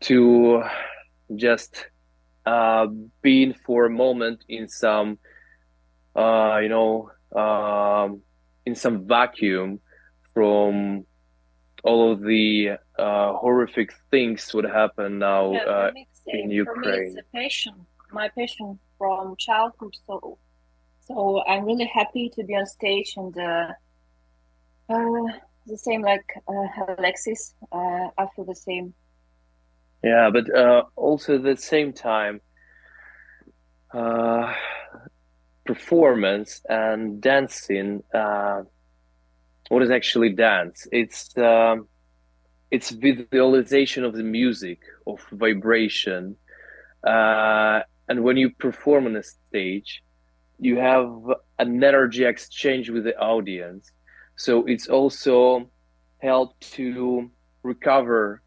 to 0.00 0.62
just 1.36 1.86
uh, 2.44 2.86
being 3.22 3.54
for 3.54 3.86
a 3.86 3.90
moment 3.90 4.44
in 4.48 4.68
some 4.68 5.18
uh, 6.14 6.58
you 6.62 6.68
know 6.68 7.10
um, 7.34 8.22
in 8.66 8.74
some 8.74 9.06
vacuum 9.06 9.80
from 10.34 11.04
all 11.84 12.12
of 12.12 12.20
the 12.20 12.70
uh, 12.98 13.32
horrific 13.34 13.92
things 14.10 14.52
would 14.54 14.64
happen 14.64 15.18
now 15.18 15.52
yeah, 15.52 15.62
uh, 15.62 15.90
in 16.26 16.50
Ukraine. 16.50 16.84
For 16.84 16.90
me, 16.90 17.06
it's 17.08 17.16
a 17.16 17.36
passion, 17.36 17.74
my 18.12 18.28
passion 18.28 18.78
from 18.98 19.36
childhood. 19.36 19.96
So, 20.06 20.38
so 21.00 21.42
I'm 21.46 21.64
really 21.64 21.90
happy 21.92 22.30
to 22.36 22.44
be 22.44 22.54
on 22.54 22.66
stage 22.66 23.14
and 23.16 23.36
uh, 23.36 23.68
uh 24.88 25.26
the 25.66 25.78
same 25.78 26.02
like 26.02 26.24
uh, 26.48 26.94
Alexis. 26.98 27.54
Uh, 27.72 28.08
I 28.18 28.26
feel 28.34 28.44
the 28.44 28.54
same. 28.54 28.94
Yeah, 30.04 30.30
but 30.32 30.54
uh 30.54 30.84
also 30.96 31.36
at 31.36 31.42
the 31.42 31.56
same 31.56 31.92
time, 31.92 32.40
performance 35.64 36.60
and 36.68 37.20
dancing 37.20 38.02
uh, 38.14 38.62
what 39.68 39.82
is 39.82 39.90
actually 39.90 40.30
dance? 40.30 40.86
It's 40.92 41.36
um, 41.38 41.88
it's 42.70 42.90
visualization 42.90 44.04
of 44.04 44.14
the 44.14 44.22
music 44.22 44.80
of 45.06 45.20
vibration 45.32 46.36
uh, 47.06 47.80
and 48.08 48.22
when 48.22 48.36
you 48.36 48.50
perform 48.50 49.06
on 49.06 49.16
a 49.16 49.22
stage 49.22 50.02
you 50.58 50.76
have 50.78 51.10
an 51.58 51.82
energy 51.82 52.24
exchange 52.24 52.88
with 52.88 53.04
the 53.04 53.16
audience. 53.18 53.90
So 54.36 54.64
it's 54.66 54.88
also 54.88 55.70
help 56.18 56.58
to 56.76 57.30
recover 57.62 58.41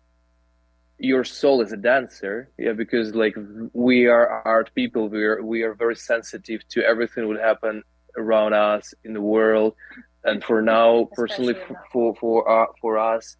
your 0.98 1.24
soul 1.26 1.62
as 1.62 1.74
a 1.74 1.78
dancer 1.78 2.50
yeah 2.58 2.72
because 2.72 3.14
like 3.14 3.36
we 3.74 4.08
are 4.08 4.42
art 4.46 4.72
people. 4.76 5.10
We 5.10 5.24
are 5.24 5.44
we 5.44 5.64
are 5.64 5.74
very 5.74 5.96
sensitive 5.96 6.66
to 6.70 6.84
everything 6.84 7.24
that 7.24 7.28
would 7.28 7.40
happen 7.40 7.84
around 8.18 8.54
us 8.54 8.94
in 9.04 9.14
the 9.14 9.22
world. 9.22 9.76
And 10.24 10.44
for 10.44 10.62
now 10.62 11.10
personally 11.14 11.54
for 11.54 11.84
for 11.92 12.16
for, 12.16 12.50
uh, 12.50 12.68
for 12.82 12.98
us 12.98 13.36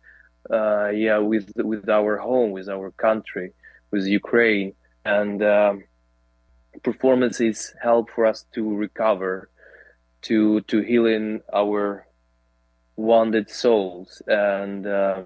uh, 0.52 0.90
yeah 0.90 1.18
with 1.18 1.52
with 1.56 1.90
our 1.90 2.18
home 2.18 2.52
with 2.52 2.68
our 2.70 2.92
country 2.92 3.54
with 3.92 4.06
ukraine. 4.06 4.74
And 5.06 5.42
um, 5.44 5.84
performances 6.84 7.74
help 7.82 8.10
for 8.10 8.26
us 8.26 8.46
to 8.56 8.76
recover 8.76 9.50
to 10.24 10.62
to 10.62 10.82
healing 10.82 11.42
our 11.54 12.06
wounded 12.98 13.50
souls. 13.50 14.22
And 14.28 14.86
uh, 14.86 15.24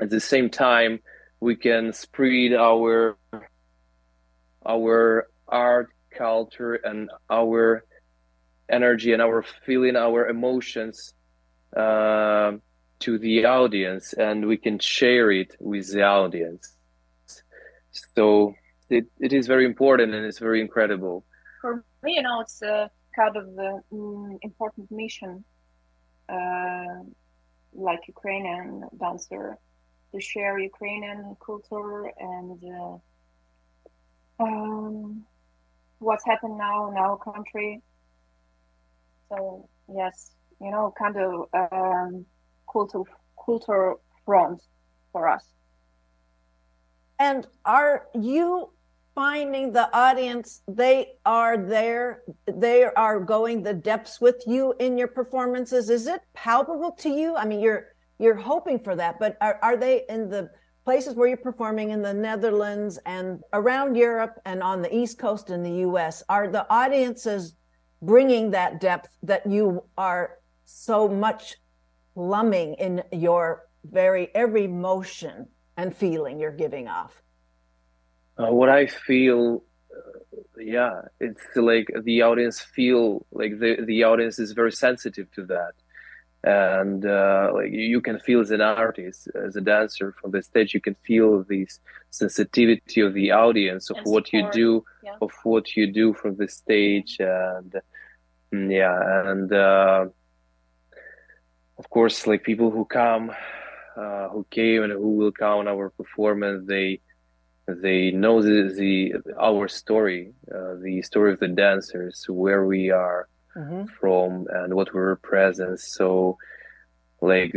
at 0.00 0.08
the 0.08 0.20
same 0.20 0.48
time 0.48 1.00
we 1.44 1.54
can 1.54 1.92
spread 1.92 2.54
our 2.54 3.18
our 4.64 5.28
art 5.46 5.90
culture 6.16 6.74
and 6.88 7.10
our 7.28 7.84
energy 8.70 9.12
and 9.12 9.20
our 9.20 9.42
feeling, 9.66 9.94
our 9.94 10.26
emotions 10.26 11.12
uh, 11.76 12.52
to 13.00 13.18
the 13.18 13.44
audience, 13.44 14.14
and 14.14 14.46
we 14.46 14.56
can 14.56 14.78
share 14.78 15.30
it 15.30 15.54
with 15.60 15.92
the 15.92 16.02
audience. 16.02 16.64
So 18.16 18.54
it, 18.88 19.04
it 19.20 19.34
is 19.34 19.46
very 19.46 19.66
important 19.66 20.14
and 20.14 20.24
it's 20.24 20.38
very 20.38 20.62
incredible. 20.62 21.26
For 21.60 21.84
me, 22.02 22.14
you 22.14 22.22
know, 22.22 22.40
it's 22.40 22.62
a 22.62 22.90
kind 23.14 23.36
of 23.36 23.54
the 23.54 23.82
mm, 23.92 24.38
important 24.40 24.90
mission, 24.90 25.44
uh, 26.26 27.04
like 27.74 28.00
Ukrainian 28.08 28.88
dancer, 28.98 29.58
to 30.14 30.20
share 30.20 30.58
Ukrainian 30.58 31.36
culture 31.44 32.12
and 32.18 32.58
uh, 32.80 34.44
um, 34.44 35.24
what's 35.98 36.24
happened 36.24 36.56
now 36.56 36.88
in 36.90 36.96
our 36.96 37.16
country. 37.18 37.82
So 39.28 39.68
yes, 39.92 40.30
you 40.60 40.70
know, 40.70 40.94
kind 40.96 41.16
of 41.16 41.32
um, 41.52 42.24
cultural 42.72 43.08
cultural 43.44 44.00
front 44.24 44.62
for 45.12 45.28
us. 45.28 45.44
And 47.18 47.46
are 47.64 48.06
you 48.14 48.70
finding 49.14 49.72
the 49.72 49.88
audience 49.96 50.62
they 50.68 50.98
are 51.24 51.56
there 51.56 52.22
they 52.46 52.84
are 52.84 53.18
going 53.20 53.62
the 53.62 53.74
depths 53.74 54.20
with 54.20 54.44
you 54.46 54.74
in 54.78 54.96
your 54.96 55.08
performances? 55.08 55.90
Is 55.90 56.06
it 56.06 56.20
palpable 56.34 56.92
to 57.04 57.08
you? 57.08 57.34
I 57.34 57.44
mean 57.46 57.60
you're 57.60 57.93
you're 58.18 58.34
hoping 58.34 58.78
for 58.78 58.94
that 58.96 59.18
but 59.18 59.36
are, 59.40 59.58
are 59.62 59.76
they 59.76 60.04
in 60.08 60.28
the 60.28 60.50
places 60.84 61.14
where 61.14 61.28
you're 61.28 61.36
performing 61.36 61.90
in 61.90 62.02
the 62.02 62.12
netherlands 62.12 62.98
and 63.06 63.40
around 63.52 63.94
europe 63.94 64.40
and 64.44 64.62
on 64.62 64.82
the 64.82 64.94
east 64.94 65.18
coast 65.18 65.50
in 65.50 65.62
the 65.62 65.70
us 65.70 66.22
are 66.28 66.48
the 66.48 66.66
audiences 66.72 67.54
bringing 68.02 68.50
that 68.50 68.80
depth 68.80 69.16
that 69.22 69.46
you 69.46 69.82
are 69.96 70.38
so 70.64 71.08
much 71.08 71.56
plumbing 72.14 72.74
in 72.74 73.02
your 73.12 73.66
very 73.84 74.34
every 74.34 74.66
motion 74.66 75.46
and 75.76 75.94
feeling 75.94 76.38
you're 76.38 76.52
giving 76.52 76.88
off? 76.88 77.22
Uh, 78.38 78.46
what 78.46 78.68
i 78.68 78.84
feel 78.86 79.62
uh, 79.96 80.38
yeah 80.58 81.00
it's 81.20 81.42
like 81.54 81.86
the 82.02 82.20
audience 82.20 82.60
feel 82.60 83.24
like 83.30 83.58
the 83.60 83.76
the 83.86 84.02
audience 84.02 84.40
is 84.40 84.50
very 84.52 84.72
sensitive 84.72 85.30
to 85.30 85.44
that 85.44 85.72
and 86.44 87.06
uh, 87.06 87.50
like 87.54 87.72
you 87.72 88.00
can 88.00 88.18
feel 88.20 88.40
as 88.40 88.50
an 88.50 88.60
artist 88.60 89.28
as 89.34 89.56
a 89.56 89.60
dancer 89.60 90.14
from 90.20 90.30
the 90.32 90.42
stage. 90.42 90.74
You 90.74 90.80
can 90.80 90.94
feel 90.96 91.42
this 91.44 91.80
sensitivity 92.10 93.00
of 93.00 93.14
the 93.14 93.30
audience 93.30 93.90
of 93.90 93.96
what 94.04 94.32
you 94.32 94.46
do 94.52 94.84
yeah. 95.02 95.16
of 95.22 95.32
what 95.42 95.74
you 95.74 95.90
do 95.90 96.12
from 96.12 96.36
the 96.36 96.48
stage. 96.48 97.16
And 97.18 97.72
mm, 98.52 98.70
yeah 98.70 99.30
and 99.30 99.52
uh, 99.52 100.06
of 101.78 101.90
course 101.90 102.26
like 102.26 102.42
people 102.42 102.70
who 102.70 102.84
come 102.84 103.32
uh, 103.96 104.28
who 104.28 104.44
came 104.50 104.82
and 104.82 104.92
who 104.92 105.10
will 105.16 105.32
come 105.32 105.60
on 105.60 105.68
our 105.68 105.88
performance 105.90 106.66
they 106.66 107.00
they 107.66 108.10
know 108.10 108.42
the, 108.42 108.74
the 108.76 109.34
our 109.40 109.66
story 109.68 110.34
uh, 110.54 110.74
the 110.82 111.00
story 111.02 111.32
of 111.32 111.40
the 111.40 111.48
dancers 111.48 112.26
where 112.28 112.66
we 112.66 112.90
are 112.90 113.28
mm-hmm. 113.56 113.84
from 113.98 114.46
and 114.50 114.74
what 114.74 114.92
we 114.94 115.00
represent. 115.00 115.80
So, 115.80 116.38
like 117.20 117.54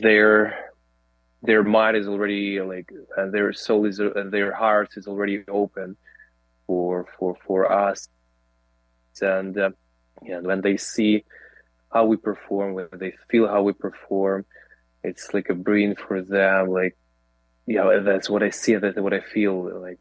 their 0.00 0.72
their 1.42 1.62
mind 1.62 1.96
is 1.96 2.06
already 2.06 2.60
like 2.60 2.90
and 3.16 3.32
their 3.32 3.52
soul 3.52 3.84
is 3.86 3.98
and 3.98 4.32
their 4.32 4.52
heart 4.52 4.90
is 4.96 5.06
already 5.06 5.44
open 5.48 5.96
for 6.66 7.06
for 7.18 7.36
for 7.46 7.70
us. 7.70 8.08
And 9.20 9.56
uh, 9.58 9.70
yeah, 10.22 10.38
when 10.38 10.60
they 10.60 10.76
see 10.76 11.24
how 11.92 12.06
we 12.06 12.16
perform, 12.16 12.74
when 12.74 12.88
they 12.92 13.12
feel 13.28 13.46
how 13.46 13.62
we 13.62 13.72
perform, 13.72 14.46
it's 15.02 15.34
like 15.34 15.50
a 15.50 15.54
breath 15.54 15.98
for 15.98 16.22
them. 16.22 16.70
Like, 16.70 16.96
yeah, 17.66 18.00
that's 18.02 18.30
what 18.30 18.42
I 18.42 18.50
see. 18.50 18.76
That's 18.76 18.98
what 18.98 19.12
I 19.12 19.20
feel. 19.20 19.80
Like 19.80 19.98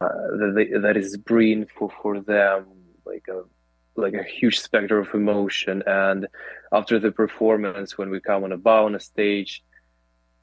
uh, 0.00 0.08
that, 0.08 0.52
they, 0.56 0.78
that 0.78 0.96
is 0.96 1.16
breath 1.16 1.68
for 1.76 1.90
for 2.02 2.20
them. 2.20 2.66
Like 3.04 3.26
a 3.28 3.42
like 3.98 4.14
a 4.14 4.22
huge 4.22 4.60
spectrum 4.60 5.06
of 5.06 5.14
emotion. 5.14 5.82
And 5.86 6.26
after 6.72 6.98
the 6.98 7.12
performance 7.12 7.98
when 7.98 8.10
we 8.10 8.20
come 8.20 8.44
on 8.44 8.52
a 8.52 8.56
bar 8.56 8.84
on 8.84 8.94
a 8.94 9.00
stage 9.00 9.62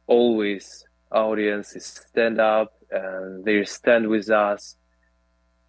always 0.08 0.86
audiences 1.12 1.86
stand 1.86 2.40
up 2.40 2.74
and 2.92 3.44
they 3.46 3.64
stand 3.64 4.08
with 4.08 4.30
us. 4.30 4.76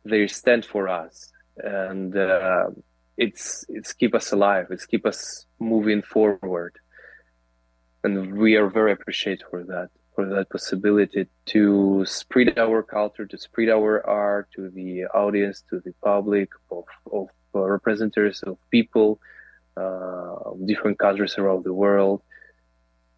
They 0.05 0.27
stand 0.27 0.65
for 0.65 0.89
us. 0.89 1.33
And 1.57 2.17
uh, 2.17 2.71
it's 3.17 3.65
it's 3.69 3.93
keep 3.93 4.15
us 4.15 4.33
alive. 4.33 4.67
It's 4.71 4.87
keep 4.87 5.07
us 5.07 5.47
moving 5.59 6.03
forward. 6.03 6.75
And 8.05 8.37
we 8.37 8.57
are 8.57 8.69
very 8.69 8.93
appreciative 8.93 9.47
for 9.51 9.65
that 9.65 9.89
for 10.15 10.27
that 10.27 10.49
possibility 10.51 11.27
to 11.45 12.05
spread 12.07 12.59
our 12.59 12.83
culture 12.83 13.27
to 13.27 13.37
spread 13.37 13.69
our 13.69 14.05
art 14.07 14.49
to 14.57 14.71
the 14.71 15.05
audience 15.07 15.63
to 15.69 15.79
the 15.85 15.93
public 16.03 16.49
of, 16.71 16.85
of 17.13 17.29
representatives 17.65 18.43
of 18.43 18.59
people, 18.71 19.21
uh, 19.77 20.53
different 20.65 20.99
countries 20.99 21.37
around 21.39 21.65
the 21.65 21.73
world, 21.73 22.23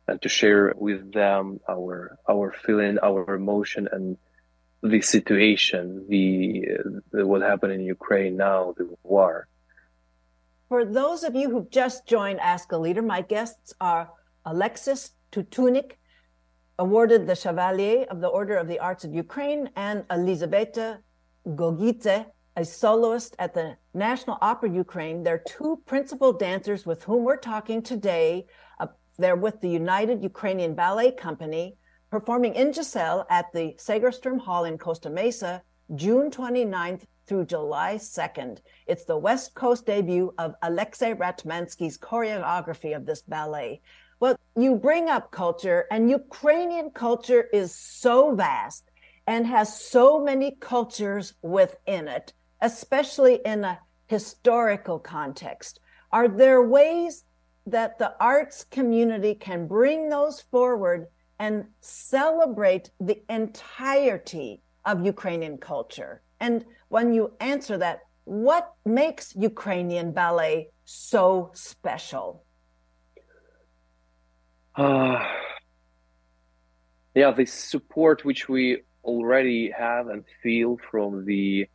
and 0.06 0.20
to 0.22 0.28
share 0.28 0.74
with 0.76 1.12
them 1.12 1.60
our 1.68 2.18
our 2.28 2.52
feeling, 2.52 2.98
our 3.02 3.34
emotion, 3.34 3.88
and 3.90 4.16
the 4.82 5.00
situation, 5.00 6.06
the, 6.08 6.68
the 7.10 7.26
what 7.26 7.42
happened 7.42 7.72
in 7.72 7.80
Ukraine 7.80 8.36
now, 8.36 8.74
the 8.76 8.88
war. 9.02 9.48
For 10.68 10.84
those 10.84 11.24
of 11.24 11.34
you 11.34 11.50
who've 11.50 11.70
just 11.70 12.06
joined 12.06 12.40
Ask 12.40 12.72
a 12.72 12.76
Leader, 12.76 13.02
my 13.02 13.22
guests 13.22 13.74
are 13.80 14.10
Alexis 14.44 15.12
Tutunnique 15.32 15.98
awarded 16.78 17.26
the 17.26 17.34
Chevalier 17.34 18.06
of 18.10 18.20
the 18.20 18.28
Order 18.28 18.56
of 18.56 18.68
the 18.68 18.78
Arts 18.78 19.04
of 19.04 19.12
Ukraine, 19.12 19.70
and 19.74 20.04
Elizaveta 20.10 21.00
Gogidze, 21.46 22.26
a 22.58 22.64
soloist 22.64 23.36
at 23.38 23.54
the 23.54 23.76
National 23.94 24.36
Opera 24.42 24.68
Ukraine. 24.68 25.22
They're 25.22 25.44
two 25.46 25.80
principal 25.86 26.32
dancers 26.32 26.84
with 26.84 27.04
whom 27.04 27.22
we're 27.22 27.36
talking 27.36 27.80
today. 27.80 28.46
Uh, 28.80 28.88
they're 29.16 29.36
with 29.36 29.60
the 29.60 29.68
United 29.68 30.24
Ukrainian 30.24 30.74
Ballet 30.74 31.12
Company, 31.12 31.76
performing 32.10 32.54
in 32.56 32.72
Giselle 32.72 33.24
at 33.30 33.46
the 33.54 33.76
Segerstrom 33.78 34.40
Hall 34.40 34.64
in 34.64 34.76
Costa 34.76 35.08
Mesa, 35.08 35.62
June 35.94 36.32
29th 36.32 37.02
through 37.28 37.44
July 37.44 37.94
2nd. 37.94 38.58
It's 38.88 39.04
the 39.04 39.16
West 39.16 39.54
Coast 39.54 39.86
debut 39.86 40.34
of 40.36 40.56
Alexei 40.62 41.14
Ratmansky's 41.14 41.96
choreography 41.96 42.96
of 42.96 43.06
this 43.06 43.22
ballet. 43.22 43.80
Well, 44.18 44.34
you 44.56 44.74
bring 44.74 45.08
up 45.08 45.30
culture, 45.30 45.86
and 45.92 46.10
Ukrainian 46.10 46.90
culture 46.90 47.44
is 47.52 47.72
so 47.72 48.34
vast 48.34 48.90
and 49.28 49.46
has 49.46 49.78
so 49.78 50.18
many 50.24 50.56
cultures 50.58 51.34
within 51.42 52.08
it, 52.08 52.32
especially 52.60 53.40
in 53.44 53.64
a 53.64 53.78
historical 54.06 54.98
context. 54.98 55.80
Are 56.12 56.28
there 56.28 56.62
ways 56.62 57.24
that 57.66 57.98
the 57.98 58.14
arts 58.20 58.64
community 58.64 59.34
can 59.34 59.66
bring 59.66 60.08
those 60.08 60.40
forward 60.40 61.06
and 61.38 61.66
celebrate 61.80 62.90
the 62.98 63.22
entirety 63.28 64.62
of 64.84 65.04
Ukrainian 65.04 65.58
culture? 65.58 66.22
And 66.40 66.64
when 66.88 67.12
you 67.12 67.32
answer 67.40 67.76
that, 67.78 68.00
what 68.24 68.72
makes 68.84 69.34
Ukrainian 69.36 70.12
ballet 70.12 70.68
so 70.84 71.50
special? 71.54 72.44
Uh, 74.74 75.24
yeah, 77.14 77.30
the 77.32 77.46
support 77.46 78.24
which 78.24 78.48
we 78.48 78.82
already 79.04 79.70
have 79.70 80.08
and 80.08 80.24
feel 80.42 80.78
from 80.90 81.24
the 81.24 81.68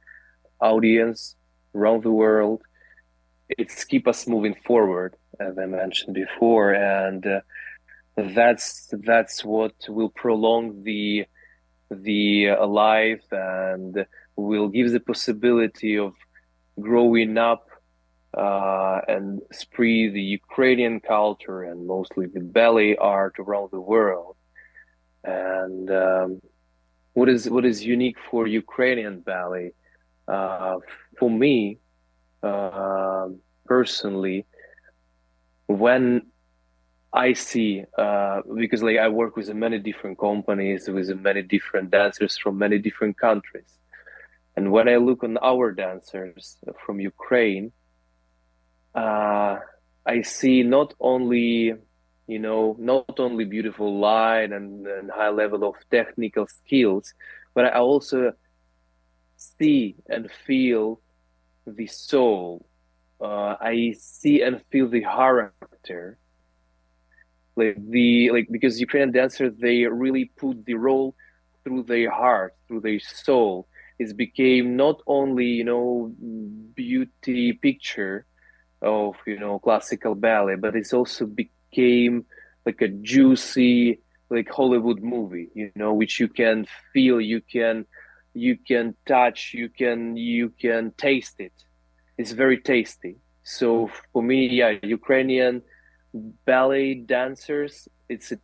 audience 0.64 1.36
around 1.76 2.04
the 2.04 2.12
world, 2.12 2.62
it's 3.50 3.84
keep 3.84 4.08
us 4.08 4.28
moving 4.28 4.56
forward, 4.68 5.16
as 5.40 5.58
I 5.58 5.66
mentioned 5.66 6.16
before, 6.16 6.74
and 6.74 7.26
uh, 7.26 7.42
that's 8.18 8.94
that's 9.06 9.44
what 9.44 9.74
will 9.88 10.10
prolong 10.10 10.84
the 10.84 11.26
the 11.90 12.50
uh, 12.50 12.66
life 12.66 13.26
and 13.32 14.06
will 14.36 14.70
give 14.70 14.92
the 14.92 15.00
possibility 15.00 15.98
of 15.98 16.14
growing 16.80 17.38
up 17.38 17.68
uh, 18.36 19.00
and 19.08 19.42
spread 19.52 20.14
the 20.14 20.22
Ukrainian 20.22 21.00
culture 21.00 21.64
and 21.64 21.86
mostly 21.86 22.26
the 22.26 22.40
ballet 22.40 22.96
art 22.96 23.36
around 23.40 23.70
the 23.72 23.80
world. 23.80 24.36
And 25.24 25.90
um, 25.92 26.42
what 27.14 27.30
is 27.30 27.50
what 27.50 27.66
is 27.66 27.84
unique 27.84 28.18
for 28.30 28.48
Ukrainian 28.48 29.20
ballet? 29.20 29.74
Uh, 30.28 30.78
for 31.18 31.30
me, 31.30 31.80
uh, 32.42 33.28
personally, 33.66 34.46
when 35.68 36.28
I 37.12 37.34
see 37.34 37.84
uh, 37.98 38.42
because 38.56 38.82
like 38.82 38.98
I 38.98 39.08
work 39.10 39.36
with 39.36 39.54
many 39.54 39.80
different 39.80 40.18
companies 40.18 40.88
with 40.88 41.10
many 41.20 41.42
different 41.42 41.92
dancers 41.92 42.38
from 42.38 42.58
many 42.58 42.80
different 42.80 43.18
countries, 43.18 43.78
and 44.56 44.72
when 44.72 44.88
I 44.90 44.98
look 44.98 45.24
on 45.24 45.38
our 45.38 45.72
dancers 45.72 46.58
from 46.86 47.00
Ukraine, 47.00 47.72
uh, 48.96 49.60
I 50.06 50.22
see 50.22 50.64
not 50.64 50.94
only 51.00 51.76
you 52.28 52.40
know 52.40 52.76
not 52.80 53.20
only 53.20 53.46
beautiful 53.46 54.00
line 54.00 54.54
and, 54.54 54.88
and 54.88 55.12
high 55.12 55.30
level 55.30 55.64
of 55.64 55.76
technical 55.92 56.48
skills 56.48 57.14
but 57.54 57.66
i 57.66 57.80
also 57.80 58.32
see 59.58 59.96
and 60.10 60.30
feel 60.46 61.02
the 61.66 61.88
soul. 61.88 62.66
Uh, 63.22 63.56
i 63.62 63.96
see 63.98 64.42
and 64.42 64.62
feel 64.72 64.88
the 64.90 65.02
character. 65.02 66.18
Like 67.56 67.78
the 67.90 68.32
like 68.32 68.48
because 68.50 68.80
ukrainian 68.80 69.12
dancers 69.12 69.54
they 69.60 69.86
really 69.86 70.26
put 70.42 70.66
the 70.66 70.74
role 70.74 71.16
through 71.64 71.84
their 71.84 72.10
heart 72.10 72.56
through 72.68 72.82
their 72.82 73.00
soul. 73.00 73.68
It 74.00 74.18
became 74.18 74.76
not 74.76 75.02
only 75.08 75.50
you 75.60 75.64
know 75.64 76.12
beauty 76.76 77.54
picture 77.54 78.26
of 78.82 79.16
you 79.26 79.40
know 79.40 79.60
classical 79.60 80.16
ballet, 80.16 80.56
but 80.56 80.76
it's 80.76 80.94
also 80.94 81.26
became 81.26 82.26
like 82.66 82.82
a 82.82 82.88
juicy 82.88 84.00
like 84.34 84.50
Hollywood 84.50 85.02
movie, 85.02 85.50
you 85.54 85.72
know, 85.76 85.94
which 85.94 86.20
you 86.20 86.28
can 86.28 86.66
feel, 86.92 87.22
you 87.22 87.40
can 87.42 87.86
you 88.34 88.58
can 88.58 88.96
touch, 89.06 89.54
you 89.54 89.70
can 89.70 90.18
you 90.18 90.50
can 90.50 90.92
taste 90.98 91.40
it. 91.40 91.54
It's 92.18 92.32
very 92.32 92.60
tasty. 92.60 93.18
So 93.44 93.90
for 94.12 94.24
me, 94.24 94.48
yeah, 94.48 94.74
Ukrainian 94.82 95.62
ballet 96.46 96.94
dancers, 96.96 97.88
it's 98.10 98.32
a 98.32 98.38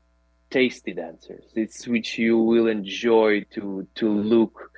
tasty 0.49 0.93
dancers. 0.93 1.45
It's 1.55 1.87
which 1.87 2.17
you 2.17 2.37
will 2.37 2.67
enjoy 2.67 3.45
to 3.55 3.87
to 3.95 4.09
look, 4.09 4.71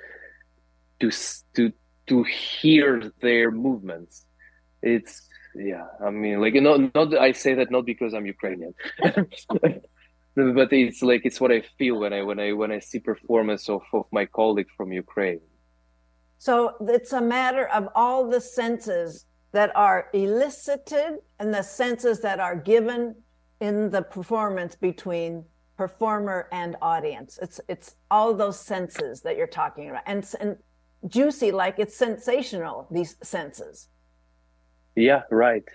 to 1.00 1.10
to 1.54 1.72
to 2.06 2.22
hear 2.24 3.12
their 3.20 3.50
movements. 3.50 4.26
It's 4.82 5.28
yeah 5.54 5.86
i 6.04 6.10
mean 6.10 6.40
like 6.40 6.54
not 6.54 6.94
not 6.94 7.14
i 7.18 7.32
say 7.32 7.54
that 7.54 7.70
not 7.70 7.84
because 7.84 8.14
i'm 8.14 8.26
ukrainian 8.26 8.74
but 10.34 10.72
it's 10.72 11.02
like 11.02 11.22
it's 11.24 11.40
what 11.40 11.52
i 11.52 11.62
feel 11.78 11.98
when 11.98 12.12
i 12.12 12.22
when 12.22 12.40
i 12.40 12.52
when 12.52 12.72
i 12.72 12.78
see 12.78 12.98
performance 12.98 13.68
of, 13.68 13.82
of 13.92 14.06
my 14.12 14.26
colleague 14.26 14.68
from 14.76 14.92
ukraine. 14.92 15.40
So 16.38 16.74
it's 16.80 17.12
a 17.12 17.20
matter 17.20 17.68
of 17.68 17.88
all 17.94 18.28
the 18.28 18.40
senses 18.40 19.26
that 19.52 19.70
are 19.76 20.08
elicited 20.12 21.18
and 21.38 21.54
the 21.54 21.62
senses 21.62 22.20
that 22.22 22.40
are 22.40 22.56
given 22.56 23.14
in 23.60 23.90
the 23.90 24.02
performance 24.02 24.74
between 24.74 25.44
performer 25.76 26.48
and 26.50 26.76
audience. 26.82 27.38
It's 27.40 27.60
it's 27.68 27.94
all 28.10 28.34
those 28.34 28.58
senses 28.58 29.20
that 29.22 29.36
you're 29.36 29.46
talking 29.46 29.90
about. 29.90 30.02
And 30.06 30.28
and 30.40 30.56
juicy 31.06 31.52
like 31.52 31.78
it's 31.78 31.96
sensational 31.96 32.88
these 32.90 33.16
senses. 33.22 33.88
Yeah, 34.96 35.22
right. 35.30 35.68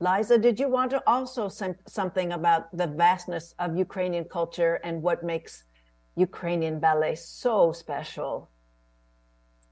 Liza, 0.00 0.38
did 0.38 0.58
you 0.58 0.68
want 0.68 0.90
to 0.90 1.02
also 1.06 1.48
say 1.48 1.74
something 1.86 2.32
about 2.32 2.76
the 2.76 2.86
vastness 2.86 3.54
of 3.58 3.76
Ukrainian 3.76 4.24
culture 4.24 4.74
and 4.82 5.02
what 5.02 5.22
makes 5.22 5.64
Ukrainian 6.16 6.80
ballet 6.80 7.14
so 7.14 7.72
special? 7.72 8.50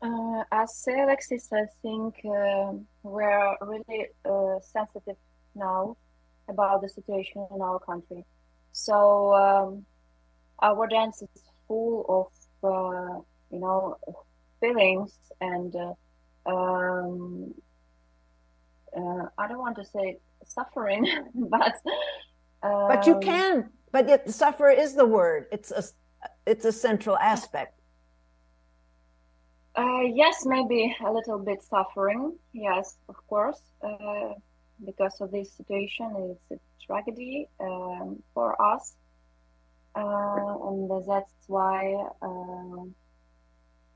Uh, 0.00 0.42
as 0.50 0.84
Alexis, 0.88 1.48
I 1.52 1.66
think 1.80 2.14
uh, 2.24 2.72
we're 3.02 3.56
really 3.60 4.08
uh, 4.24 4.58
sensitive 4.60 5.16
now 5.54 5.96
about 6.48 6.82
the 6.82 6.88
situation 6.88 7.46
in 7.54 7.60
our 7.60 7.78
country. 7.78 8.24
So 8.72 9.34
um, 9.34 9.84
our 10.60 10.86
dance 10.88 11.22
is 11.22 11.42
full 11.68 12.04
of, 12.18 12.70
uh, 12.72 13.20
you 13.50 13.60
know, 13.60 13.96
feelings 14.60 15.12
and 15.40 15.74
uh, 15.76 16.50
um, 16.50 17.54
uh, 18.96 19.26
I 19.38 19.48
don't 19.48 19.58
want 19.58 19.76
to 19.76 19.84
say 19.84 20.18
suffering, 20.44 21.06
but 21.34 21.74
um, 22.62 22.88
but 22.88 23.06
you 23.06 23.14
um, 23.14 23.20
can. 23.20 23.70
But 23.90 24.08
yet, 24.08 24.30
suffer 24.30 24.70
is 24.70 24.94
the 24.94 25.06
word. 25.06 25.46
It's 25.52 25.70
a 25.70 25.84
it's 26.46 26.64
a 26.64 26.72
central 26.72 27.16
aspect. 27.18 27.78
Uh, 29.74 30.02
yes, 30.02 30.44
maybe 30.44 30.94
a 31.04 31.10
little 31.10 31.38
bit 31.38 31.62
suffering. 31.62 32.36
Yes, 32.52 32.96
of 33.08 33.16
course, 33.26 33.60
uh, 33.82 34.34
because 34.84 35.20
of 35.20 35.30
this 35.30 35.52
situation, 35.52 36.36
it's 36.50 36.60
a 36.60 36.86
tragedy 36.86 37.48
um, 37.60 38.22
for 38.34 38.60
us, 38.60 38.94
uh, 39.94 40.68
and 40.68 40.90
that's 41.08 41.32
why 41.46 41.94
um, 42.20 42.94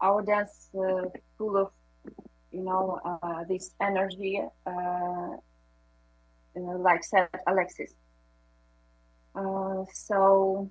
our 0.00 0.22
dance 0.22 0.68
uh, 0.74 1.08
full 1.36 1.56
of 1.56 1.70
you 2.56 2.64
know 2.64 2.98
uh, 3.04 3.44
this 3.48 3.74
energy 3.80 4.40
uh, 4.66 5.28
like 6.54 7.04
said 7.04 7.28
alexis 7.46 7.92
uh, 9.34 9.84
so 9.92 10.70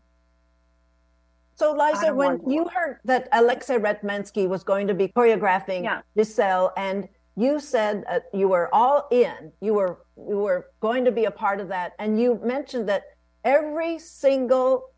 so 1.58 1.71
Liza, 1.71 2.13
when 2.13 2.50
you 2.50 2.67
heard 2.67 3.00
that 3.06 3.30
Alexei 3.32 3.78
Ratmansky 3.78 4.45
was 4.45 4.62
going 4.63 4.88
to 4.88 4.93
be 4.93 5.08
choreographing 5.08 5.84
yeah. 5.84 6.02
Giselle, 6.17 6.74
and 6.76 7.08
you 7.38 7.62
said 7.62 8.04
uh, 8.10 8.19
you 8.34 8.50
were 8.50 8.67
all 8.76 9.08
in, 9.10 9.54
you 9.62 9.74
were 9.74 10.00
you 10.17 10.38
were 10.38 10.67
going 10.82 11.06
to 11.06 11.13
be 11.13 11.24
a 11.26 11.32
part 11.32 11.62
of 11.62 11.69
that, 11.69 11.93
and 11.98 12.19
you 12.19 12.41
mentioned 12.43 12.89
that 12.89 13.04
every 13.45 14.00
single, 14.00 14.89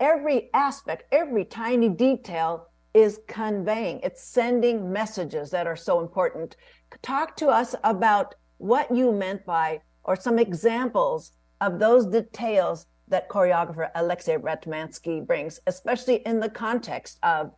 every 0.00 0.48
aspect, 0.54 1.04
every 1.12 1.44
tiny 1.44 1.90
detail 1.90 2.67
is 2.94 3.20
conveying, 3.28 4.00
it's 4.02 4.22
sending 4.22 4.92
messages 4.92 5.50
that 5.50 5.66
are 5.66 5.76
so 5.76 6.00
important. 6.00 6.56
Talk 7.02 7.36
to 7.36 7.48
us 7.48 7.74
about 7.84 8.34
what 8.58 8.94
you 8.94 9.12
meant 9.12 9.44
by, 9.44 9.80
or 10.04 10.16
some 10.16 10.38
examples 10.38 11.32
of 11.60 11.78
those 11.78 12.06
details 12.06 12.86
that 13.08 13.28
choreographer 13.28 13.90
Alexei 13.94 14.36
Ratmansky 14.36 15.26
brings, 15.26 15.60
especially 15.66 16.16
in 16.26 16.40
the 16.40 16.48
context 16.48 17.18
of 17.22 17.52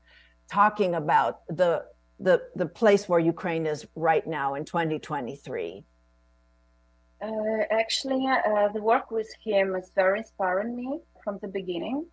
talking 0.49 0.95
about 0.95 1.41
the 1.49 1.85
the 2.19 2.43
the 2.55 2.67
place 2.67 3.09
where 3.09 3.19
Ukraine 3.19 3.67
is 3.67 3.87
right 3.95 4.27
now 4.27 4.55
in 4.55 4.65
2023? 4.65 5.85
Uh, 7.23 7.29
actually, 7.71 8.27
uh, 8.27 8.69
the 8.69 8.83
work 8.83 9.11
with 9.11 9.29
him 9.45 9.75
is 9.75 9.91
very 9.95 10.19
inspiring 10.19 10.77
me 10.77 11.01
from 11.23 11.39
the 11.43 11.49
beginning. 11.49 12.07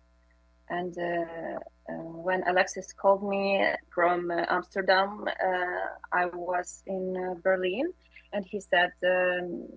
And 0.70 0.96
uh, 0.98 1.58
uh 1.88 1.92
when 2.26 2.42
Alexis 2.46 2.92
called 2.92 3.28
me 3.28 3.64
from 3.94 4.30
uh, 4.30 4.44
Amsterdam, 4.48 5.26
uh, 5.28 5.88
I 6.12 6.26
was 6.26 6.82
in 6.86 7.40
Berlin, 7.42 7.92
and 8.32 8.44
he 8.44 8.60
said 8.60 8.92
um, 9.04 9.68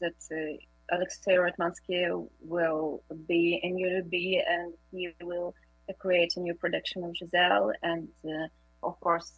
that 0.00 0.18
Alexei 0.90 1.34
Ratmansky 1.36 2.28
will 2.40 3.02
be 3.26 3.60
in 3.62 3.74
UB 3.74 4.12
and 4.12 4.72
he 4.90 5.10
will 5.22 5.54
create 5.98 6.32
a 6.36 6.40
new 6.40 6.54
production 6.54 7.04
of 7.04 7.16
Giselle. 7.16 7.72
And 7.82 8.08
of 8.82 8.98
course, 9.00 9.32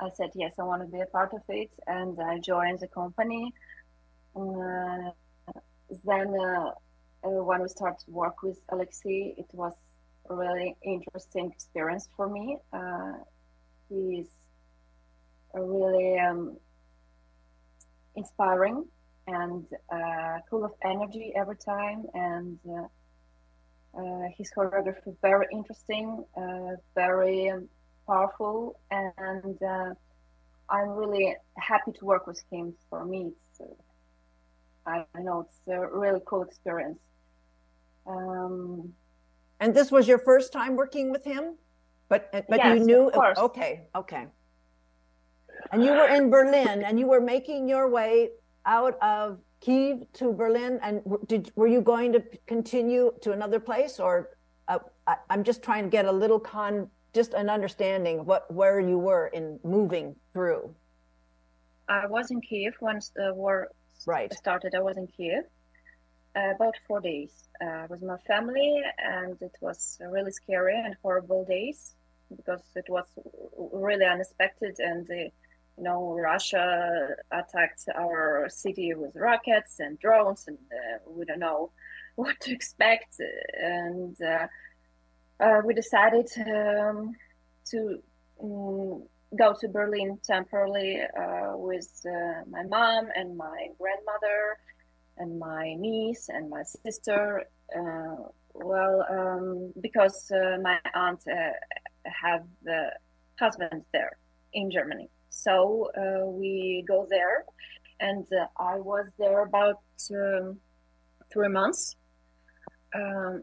I 0.00 0.08
said, 0.14 0.30
yes, 0.34 0.54
I 0.58 0.64
want 0.64 0.82
to 0.82 0.88
be 0.88 1.00
a 1.00 1.06
part 1.06 1.32
of 1.32 1.42
it. 1.48 1.70
And 1.86 2.18
I 2.20 2.38
joined 2.38 2.80
the 2.80 2.88
company. 2.88 3.52
Uh, 4.34 5.10
then, 6.04 6.34
uh, 6.34 6.70
uh, 7.24 7.28
when 7.28 7.62
we 7.62 7.68
started 7.68 8.02
work 8.08 8.42
with 8.42 8.58
Alexei, 8.70 9.34
it 9.38 9.46
was 9.52 9.74
really 10.28 10.76
interesting 10.82 11.50
experience 11.50 12.08
for 12.16 12.28
me. 12.28 12.56
Uh, 12.72 13.12
he's 13.88 14.26
really 15.54 16.18
um, 16.18 16.56
inspiring 18.16 18.84
and 19.26 19.66
uh, 19.90 20.38
full 20.50 20.64
of 20.64 20.72
energy 20.84 21.32
every 21.36 21.56
time. 21.56 22.06
And 22.14 22.58
uh, 23.96 24.28
his 24.36 24.50
choreography 24.56 25.14
very 25.20 25.46
interesting, 25.52 26.24
very 26.94 27.50
um, 27.50 27.68
powerful, 28.06 28.78
and 28.90 29.62
uh, 29.62 29.94
I'm 30.68 30.88
really 30.90 31.36
happy 31.58 31.92
to 31.92 32.04
work 32.04 32.26
with 32.26 32.42
him. 32.50 32.74
For 32.88 33.04
me, 33.04 33.32
it's 33.50 33.60
uh, 33.60 35.04
I 35.14 35.22
know 35.22 35.40
it's 35.40 35.60
a 35.68 35.86
really 35.96 36.20
cool 36.26 36.42
experience. 36.42 36.98
Um, 38.06 38.92
and 39.62 39.72
this 39.72 39.92
was 39.92 40.08
your 40.08 40.18
first 40.18 40.52
time 40.52 40.74
working 40.74 41.10
with 41.12 41.24
him, 41.24 41.54
but 42.08 42.30
but 42.32 42.58
yes, 42.58 42.78
you 42.78 42.84
knew 42.84 43.10
okay, 43.48 43.86
okay. 43.94 44.26
And 45.70 45.84
you 45.84 45.92
were 45.92 46.08
in 46.08 46.30
Berlin, 46.30 46.82
and 46.82 46.98
you 46.98 47.06
were 47.06 47.20
making 47.20 47.68
your 47.68 47.88
way 47.88 48.30
out 48.66 48.98
of 49.00 49.40
Kiev 49.60 50.02
to 50.14 50.32
Berlin. 50.32 50.80
And 50.82 51.00
did 51.28 51.52
were 51.54 51.68
you 51.68 51.80
going 51.80 52.12
to 52.12 52.20
continue 52.46 53.14
to 53.22 53.30
another 53.30 53.60
place, 53.60 54.00
or 54.00 54.30
uh, 54.66 54.80
I, 55.06 55.16
I'm 55.30 55.44
just 55.44 55.62
trying 55.62 55.84
to 55.84 55.90
get 55.90 56.06
a 56.06 56.12
little 56.12 56.40
con 56.40 56.90
just 57.14 57.32
an 57.34 57.48
understanding 57.48 58.18
of 58.20 58.26
what 58.26 58.52
where 58.52 58.80
you 58.80 58.98
were 58.98 59.28
in 59.28 59.60
moving 59.62 60.16
through. 60.32 60.74
I 61.88 62.06
was 62.06 62.32
in 62.32 62.40
Kiev 62.40 62.74
once 62.80 63.12
the 63.14 63.32
war 63.34 63.68
right. 64.06 64.32
started. 64.34 64.74
I 64.74 64.80
was 64.80 64.96
in 64.96 65.06
Kiev 65.06 65.44
uh, 65.44 65.48
about 66.34 66.74
four 66.86 67.00
days 67.00 67.32
uh, 67.60 67.86
with 67.88 68.02
my 68.02 68.16
family, 68.18 68.82
and 68.98 69.40
it 69.40 69.56
was 69.60 69.98
really 70.10 70.32
scary 70.32 70.78
and 70.78 70.96
horrible 71.02 71.44
days 71.44 71.94
because 72.34 72.62
it 72.74 72.86
was 72.88 73.06
really 73.72 74.06
unexpected 74.06 74.76
and. 74.78 75.10
Uh, 75.10 75.30
you 75.78 75.84
know, 75.84 76.14
Russia 76.14 77.16
attacked 77.30 77.84
our 77.94 78.46
city 78.48 78.92
with 78.94 79.16
rockets 79.16 79.80
and 79.80 79.98
drones, 79.98 80.44
and 80.46 80.58
uh, 80.70 80.98
we 81.10 81.24
don't 81.24 81.38
know 81.38 81.70
what 82.16 82.38
to 82.40 82.52
expect. 82.52 83.16
And 83.60 84.16
uh, 84.20 84.46
uh, 85.40 85.62
we 85.64 85.74
decided 85.74 86.28
um, 86.46 87.12
to 87.70 88.02
um, 88.42 89.02
go 89.36 89.54
to 89.60 89.68
Berlin 89.68 90.18
temporarily 90.22 91.00
uh, 91.00 91.52
with 91.56 91.90
uh, 92.06 92.42
my 92.48 92.62
mom 92.64 93.08
and 93.16 93.36
my 93.36 93.68
grandmother 93.78 94.58
and 95.18 95.38
my 95.38 95.74
niece 95.74 96.28
and 96.28 96.50
my 96.50 96.62
sister. 96.62 97.44
Uh, 97.76 98.16
well, 98.54 99.06
um, 99.10 99.72
because 99.80 100.30
uh, 100.30 100.58
my 100.62 100.78
aunt 100.94 101.22
uh, 101.26 101.52
have 102.04 102.44
the 102.62 102.90
husband 103.38 103.82
there 103.92 104.18
in 104.52 104.70
Germany, 104.70 105.08
so 105.30 105.90
we 106.26 106.84
go 106.86 107.06
there, 107.08 107.44
and 108.00 108.26
I 108.58 108.76
was 108.76 109.06
there 109.18 109.42
about 109.42 109.80
um, 110.10 110.58
three 111.32 111.48
months. 111.48 111.96
Um, 112.94 113.42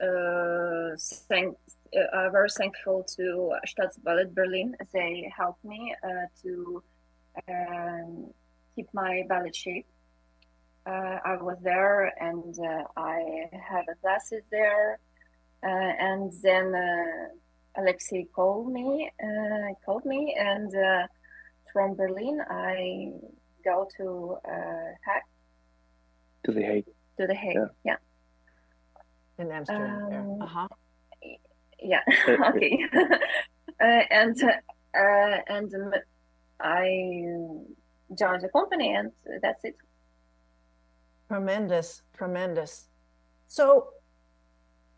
uh, 0.00 0.96
thank, 1.28 1.56
uh, 1.94 2.30
very 2.30 2.48
thankful 2.50 3.04
to 3.16 3.52
Staatsballett 3.66 4.34
Berlin. 4.34 4.76
They 4.92 5.30
helped 5.36 5.64
me 5.64 5.94
uh, 6.02 6.26
to 6.42 6.82
um, 7.48 8.30
keep 8.74 8.88
my 8.92 9.24
ballet 9.28 9.52
shape. 9.52 9.86
Uh, 10.86 11.18
I 11.24 11.36
was 11.40 11.58
there 11.62 12.12
and 12.20 12.54
uh, 12.58 12.84
I 12.96 13.48
had 13.52 13.84
classes 14.00 14.44
there. 14.50 14.98
Uh, 15.62 15.68
and 15.68 16.32
then 16.42 16.72
Alexei 17.76 18.28
called 18.34 18.72
me, 18.72 19.10
called 19.84 20.04
me, 20.04 20.36
and 20.38 20.72
from 21.72 21.96
Berlin 21.96 22.40
I 22.48 23.10
go 23.64 23.88
to 23.96 24.36
Hague. 25.04 25.22
To 26.44 26.52
the 26.52 26.62
Hague. 26.62 26.86
To 27.18 27.26
the 27.26 27.34
Hague, 27.34 27.56
yeah. 27.56 27.66
yeah 27.84 27.96
in 29.38 29.50
Amsterdam. 29.50 30.12
Um, 30.12 30.42
uh 30.42 30.46
huh. 30.46 30.68
Yeah. 31.80 32.00
okay. 32.28 32.78
uh, 33.80 34.02
and 34.10 34.42
uh, 34.42 35.38
and 35.48 35.74
um, 35.74 35.92
I 36.60 36.84
joined 38.18 38.42
the 38.42 38.48
company, 38.52 38.94
and 38.94 39.12
that's 39.42 39.64
it. 39.64 39.76
Tremendous, 41.28 42.02
tremendous. 42.16 42.88
So, 43.48 43.88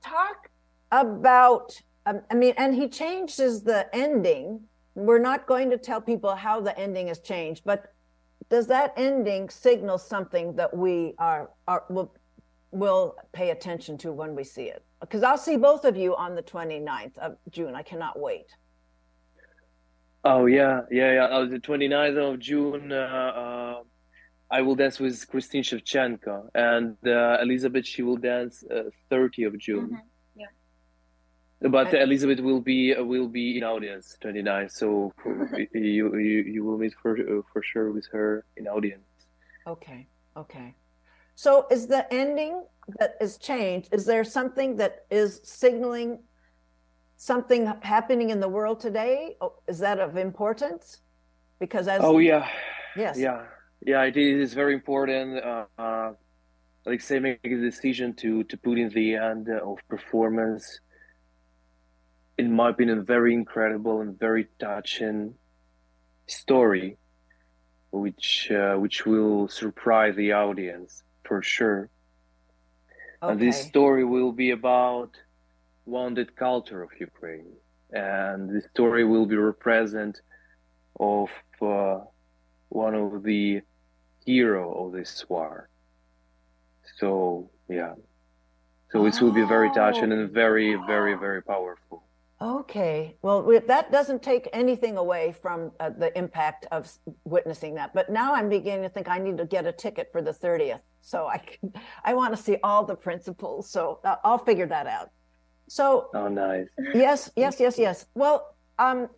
talk 0.05 0.51
about. 0.93 1.81
Um, 2.07 2.23
I 2.31 2.35
mean, 2.35 2.55
and 2.57 2.75
he 2.75 2.89
changes 2.89 3.63
the 3.63 3.89
ending. 3.95 4.61
We're 4.95 5.19
not 5.19 5.47
going 5.47 5.71
to 5.71 5.79
tell 5.79 6.01
people 6.01 6.35
how 6.35 6.61
the 6.61 6.77
ending 6.79 7.09
has 7.09 7.21
changed, 7.21 7.63
but 7.65 7.93
does 8.49 8.67
that 8.69 8.95
ending 8.97 9.51
signal 9.51 9.99
something 9.99 10.57
that 10.57 10.75
we 10.75 11.15
are, 11.19 11.51
are 11.67 11.85
will 11.91 12.15
will 12.71 13.17
pay 13.33 13.51
attention 13.51 13.97
to 13.99 14.13
when 14.13 14.35
we 14.35 14.45
see 14.45 14.65
it. 14.65 14.85
Because 15.01 15.23
I'll 15.23 15.39
see 15.39 15.57
both 15.57 15.85
of 15.85 15.97
you 15.97 16.15
on 16.17 16.35
the 16.35 16.43
29th 16.43 17.17
of 17.19 17.37
June. 17.51 17.75
I 17.75 17.83
cannot 17.83 18.19
wait. 18.19 18.47
Oh, 20.25 20.47
yeah. 20.47 20.83
Yeah, 20.91 21.13
yeah. 21.13 21.29
Oh, 21.31 21.47
the 21.47 21.61
29th 21.61 22.35
of 22.35 22.41
June, 22.41 22.93
uh, 22.93 22.97
uh, 22.97 23.39
I 24.51 24.63
will 24.63 24.75
dance 24.75 24.99
with 24.99 25.29
Christine 25.29 25.63
Shevchenko. 25.63 26.49
And 26.55 26.97
uh, 27.07 27.39
Elizabeth, 27.43 27.87
she 27.87 28.03
will 28.03 28.17
dance 28.17 28.65
30th 29.11 29.45
uh, 29.45 29.47
of 29.49 29.59
June. 29.59 29.87
Mm-hmm. 29.87 30.41
Yeah. 31.61 31.69
But 31.69 31.95
I, 31.95 32.03
Elizabeth 32.03 32.41
will 32.41 32.61
be 32.61 32.95
uh, 32.95 33.03
will 33.03 33.29
be 33.29 33.59
in 33.59 33.65
audience 33.65 34.17
29, 34.21 34.69
so 34.69 35.13
you, 35.75 36.17
you 36.17 36.43
you 36.55 36.65
will 36.65 36.79
meet 36.79 36.95
for 37.03 37.19
uh, 37.19 37.43
for 37.53 37.63
sure 37.63 37.91
with 37.91 38.07
her 38.13 38.45
in 38.57 38.69
audience. 38.69 39.03
Okay, 39.67 40.07
okay. 40.37 40.75
So 41.35 41.67
is 41.71 41.87
the 41.87 42.13
ending 42.13 42.65
that 42.99 43.17
is 43.21 43.39
changed, 43.39 43.93
is 43.93 44.07
there 44.07 44.25
something 44.25 44.77
that 44.77 45.05
is 45.11 45.41
signaling 45.45 46.21
something 47.17 47.67
happening 47.83 48.31
in 48.31 48.41
the 48.41 48.49
world 48.49 48.81
today? 48.81 49.37
Oh, 49.41 49.55
is 49.67 49.79
that 49.81 49.99
of 49.99 50.17
importance? 50.17 51.01
Because 51.59 51.89
as 51.89 52.01
Oh 52.03 52.19
yeah. 52.19 52.49
Yes. 52.97 53.19
Yeah. 53.19 53.45
Yeah, 53.81 54.03
it 54.05 54.17
is 54.17 54.55
very 54.55 54.75
important. 54.75 55.43
Uh, 55.43 55.65
uh, 55.79 56.13
like 56.87 57.01
say 57.01 57.19
make 57.19 57.41
a 57.45 57.57
decision 57.57 58.15
to 58.15 58.45
to 58.45 58.57
put 58.57 58.79
in 58.79 58.89
the 58.91 59.15
end 59.15 59.49
of 59.49 59.79
performance 59.89 60.81
in 62.39 62.53
my 62.53 62.71
opinion 62.71 63.05
very 63.05 63.35
incredible 63.35 64.01
and 64.01 64.19
very 64.19 64.47
touching 64.59 65.35
story 66.27 66.97
which 67.91 68.51
uh, 68.51 68.77
which 68.77 69.07
will 69.07 69.49
surprise 69.49 70.15
the 70.17 70.33
audience 70.33 71.03
for 71.25 71.43
sure. 71.43 71.91
Okay. 73.23 73.33
And 73.33 73.41
this 73.41 73.61
story 73.61 74.05
will 74.05 74.33
be 74.33 74.51
about 74.51 75.11
wounded 75.87 76.37
culture 76.37 76.83
of 76.83 76.91
Ukraine, 77.01 77.53
and 77.93 78.49
the 78.51 78.63
story 78.73 79.05
will 79.05 79.27
be 79.27 79.37
represent 79.37 80.21
of 81.01 81.31
uh, 81.63 82.01
one 82.69 82.95
of 82.95 83.23
the 83.23 83.61
hero 84.25 84.87
of 84.87 84.93
this 84.93 85.25
war. 85.29 85.69
So 86.99 87.51
yeah, 87.69 87.95
so 88.91 89.01
oh. 89.01 89.07
it 89.07 89.21
will 89.21 89.33
be 89.33 89.45
very 89.45 89.71
touching 89.71 90.13
and 90.13 90.31
very, 90.31 90.75
very, 90.87 91.15
very 91.15 91.43
powerful. 91.43 92.05
Okay. 92.41 93.17
Well, 93.21 93.43
that 93.67 93.91
doesn't 93.91 94.23
take 94.23 94.49
anything 94.53 94.97
away 94.97 95.35
from 95.43 95.73
uh, 95.81 95.91
the 95.91 96.17
impact 96.17 96.67
of 96.71 96.91
witnessing 97.25 97.75
that. 97.75 97.93
But 97.93 98.11
now 98.11 98.35
I'm 98.35 98.49
beginning 98.49 98.83
to 98.83 98.89
think 98.89 99.09
I 99.09 99.19
need 99.19 99.39
to 99.39 99.45
get 99.45 99.67
a 99.67 99.73
ticket 99.73 100.09
for 100.13 100.23
the 100.23 100.31
30th. 100.31 100.81
So 101.01 101.27
I 101.27 101.39
can, 101.39 101.73
I 102.05 102.15
want 102.15 102.37
to 102.37 102.41
see 102.41 102.57
all 102.63 102.85
the 102.85 102.95
principals. 102.95 103.71
So 103.71 103.99
uh, 104.05 104.17
I'll 104.23 104.39
figure 104.39 104.67
that 104.67 104.87
out. 104.87 105.11
So 105.69 106.11
Oh, 106.15 106.29
nice. 106.29 106.69
yes, 106.95 107.31
yes, 107.35 107.59
yes, 107.59 107.77
yes. 107.77 108.07
Well, 108.15 108.55
um, 108.79 109.09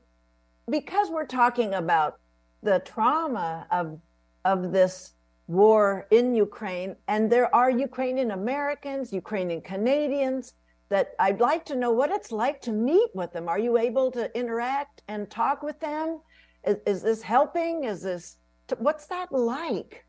because 0.70 1.10
we're 1.10 1.26
talking 1.26 1.74
about 1.74 2.19
the 2.62 2.80
trauma 2.80 3.66
of 3.70 3.98
of 4.44 4.72
this 4.72 5.14
war 5.46 6.06
in 6.10 6.34
Ukraine, 6.34 6.96
and 7.08 7.30
there 7.30 7.52
are 7.54 7.70
Ukrainian 7.70 8.30
Americans, 8.30 9.12
Ukrainian 9.12 9.60
Canadians 9.60 10.54
that 10.88 11.14
I'd 11.18 11.40
like 11.40 11.64
to 11.66 11.76
know 11.76 11.92
what 11.92 12.10
it's 12.10 12.32
like 12.32 12.60
to 12.62 12.72
meet 12.72 13.10
with 13.14 13.32
them. 13.32 13.48
Are 13.48 13.58
you 13.58 13.78
able 13.78 14.10
to 14.12 14.36
interact 14.36 15.02
and 15.08 15.30
talk 15.30 15.62
with 15.62 15.78
them? 15.80 16.20
Is, 16.66 16.76
is 16.86 17.02
this 17.02 17.22
helping? 17.22 17.84
Is 17.84 18.02
this 18.02 18.36
what's 18.78 19.06
that 19.06 19.32
like? 19.32 20.04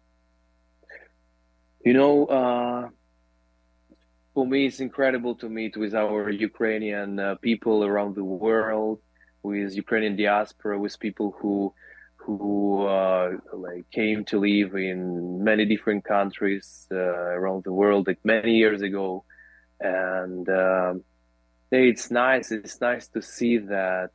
You 1.84 1.94
know, 1.94 2.26
uh, 2.28 2.90
for 4.34 4.46
me, 4.46 4.68
it's 4.68 4.80
incredible 4.80 5.36
to 5.36 5.50
meet 5.50 5.76
with 5.76 5.96
our 5.96 6.30
Ukrainian 6.30 7.20
uh, 7.20 7.36
people 7.36 7.84
around 7.84 8.16
the 8.16 8.24
world, 8.24 9.00
with 9.42 9.76
Ukrainian 9.76 10.16
diaspora, 10.16 10.78
with 10.78 11.00
people 11.00 11.36
who 11.40 11.74
who 12.24 12.86
uh, 12.86 13.32
like 13.54 13.90
came 13.92 14.24
to 14.26 14.40
live 14.40 14.76
in 14.76 15.44
many 15.44 15.66
different 15.66 16.04
countries 16.04 16.88
uh, 16.92 16.96
around 16.96 17.64
the 17.64 17.74
world, 17.74 18.08
like 18.08 18.20
many 18.24 18.56
years 18.58 18.82
ago, 18.82 19.24
and 19.80 20.48
um, 20.50 21.04
it's 21.72 22.12
nice. 22.12 22.52
It's 22.52 22.80
nice 22.80 23.08
to 23.10 23.22
see 23.22 23.58
that 23.58 24.12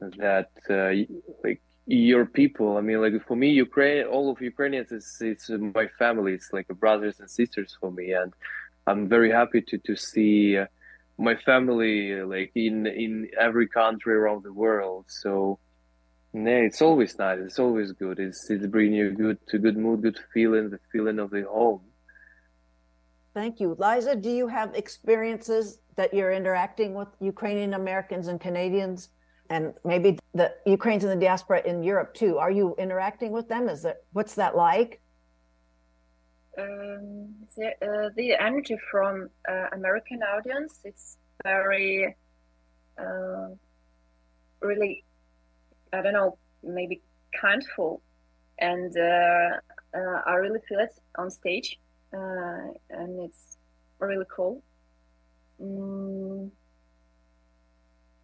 that 0.00 0.50
uh, 0.68 0.90
like 1.42 1.62
your 1.86 2.26
people. 2.26 2.76
I 2.76 2.82
mean, 2.82 3.00
like 3.00 3.26
for 3.26 3.36
me, 3.36 3.50
Ukraine, 3.50 4.04
all 4.04 4.30
of 4.30 4.42
Ukrainians, 4.42 4.92
it's 4.92 5.20
it's 5.22 5.48
my 5.48 5.88
family. 5.98 6.32
It's 6.34 6.52
like 6.52 6.68
brothers 6.68 7.20
and 7.20 7.30
sisters 7.30 7.76
for 7.80 7.90
me, 7.90 8.12
and 8.12 8.32
I'm 8.86 9.08
very 9.08 9.30
happy 9.30 9.62
to 9.62 9.78
to 9.78 9.96
see 9.96 10.58
my 11.16 11.36
family 11.36 12.22
like 12.22 12.52
in 12.54 12.86
in 12.86 13.30
every 13.40 13.68
country 13.68 14.14
around 14.14 14.42
the 14.42 14.52
world. 14.52 15.06
So. 15.08 15.58
Yeah, 16.34 16.66
it's 16.66 16.82
always 16.82 17.16
nice. 17.16 17.38
It's 17.40 17.60
always 17.60 17.92
good. 17.92 18.18
It's 18.18 18.50
it's 18.50 18.66
bringing 18.66 18.94
you 18.94 19.12
good 19.12 19.38
to 19.50 19.58
good 19.58 19.76
mood, 19.76 20.02
good 20.02 20.18
feeling, 20.32 20.68
the 20.68 20.80
feeling 20.90 21.20
of 21.20 21.30
the 21.30 21.42
home. 21.42 21.82
Thank 23.34 23.60
you. 23.60 23.76
Liza, 23.78 24.16
do 24.16 24.30
you 24.30 24.48
have 24.48 24.74
experiences 24.74 25.78
that 25.94 26.12
you're 26.12 26.32
interacting 26.32 26.94
with 26.94 27.08
Ukrainian 27.20 27.74
Americans 27.74 28.26
and 28.26 28.40
Canadians 28.40 29.10
and 29.48 29.74
maybe 29.84 30.18
the 30.34 30.52
Ukrainians 30.66 31.04
in 31.04 31.10
the 31.10 31.24
diaspora 31.24 31.62
in 31.64 31.84
Europe 31.84 32.14
too? 32.14 32.38
Are 32.38 32.50
you 32.50 32.74
interacting 32.78 33.30
with 33.30 33.48
them? 33.48 33.68
Is 33.68 33.82
that 33.82 33.98
what's 34.12 34.34
that 34.34 34.56
like? 34.56 35.00
Um, 36.58 37.34
the, 37.56 37.68
uh, 37.80 38.10
the 38.16 38.34
energy 38.34 38.76
from 38.90 39.28
uh, 39.48 39.66
American 39.72 40.20
audience 40.22 40.80
it's 40.84 41.16
very 41.44 42.16
uh, 42.98 43.48
really 44.60 45.04
I 45.94 46.02
don't 46.02 46.12
know, 46.12 46.36
maybe 46.62 47.00
kindful, 47.40 48.02
and 48.58 48.96
uh, 48.96 49.50
uh, 49.96 50.20
I 50.26 50.34
really 50.34 50.60
feel 50.68 50.80
it 50.80 50.94
on 51.16 51.30
stage, 51.30 51.78
uh, 52.12 52.66
and 52.90 53.20
it's 53.20 53.56
really 53.98 54.26
cool. 54.34 54.62
Mm. 55.62 56.50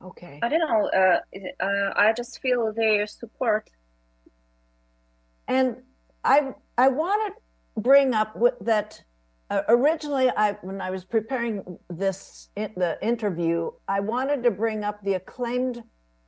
Okay. 0.02 0.40
I 0.42 0.48
don't 0.48 0.60
know. 0.60 0.88
Uh, 0.88 1.20
uh, 1.60 1.92
I 1.96 2.12
just 2.16 2.40
feel 2.40 2.72
their 2.72 3.06
support. 3.06 3.70
And 5.46 5.76
I 6.24 6.54
I 6.78 6.88
want 6.88 7.20
to 7.34 7.80
bring 7.80 8.14
up 8.14 8.36
that 8.60 9.02
uh, 9.50 9.62
originally 9.68 10.30
I 10.30 10.52
when 10.62 10.80
I 10.80 10.90
was 10.90 11.04
preparing 11.04 11.78
this 11.88 12.48
in, 12.56 12.72
the 12.76 12.98
interview, 13.02 13.70
I 13.88 14.00
wanted 14.00 14.42
to 14.44 14.50
bring 14.50 14.84
up 14.84 15.02
the 15.02 15.14
acclaimed 15.14 15.82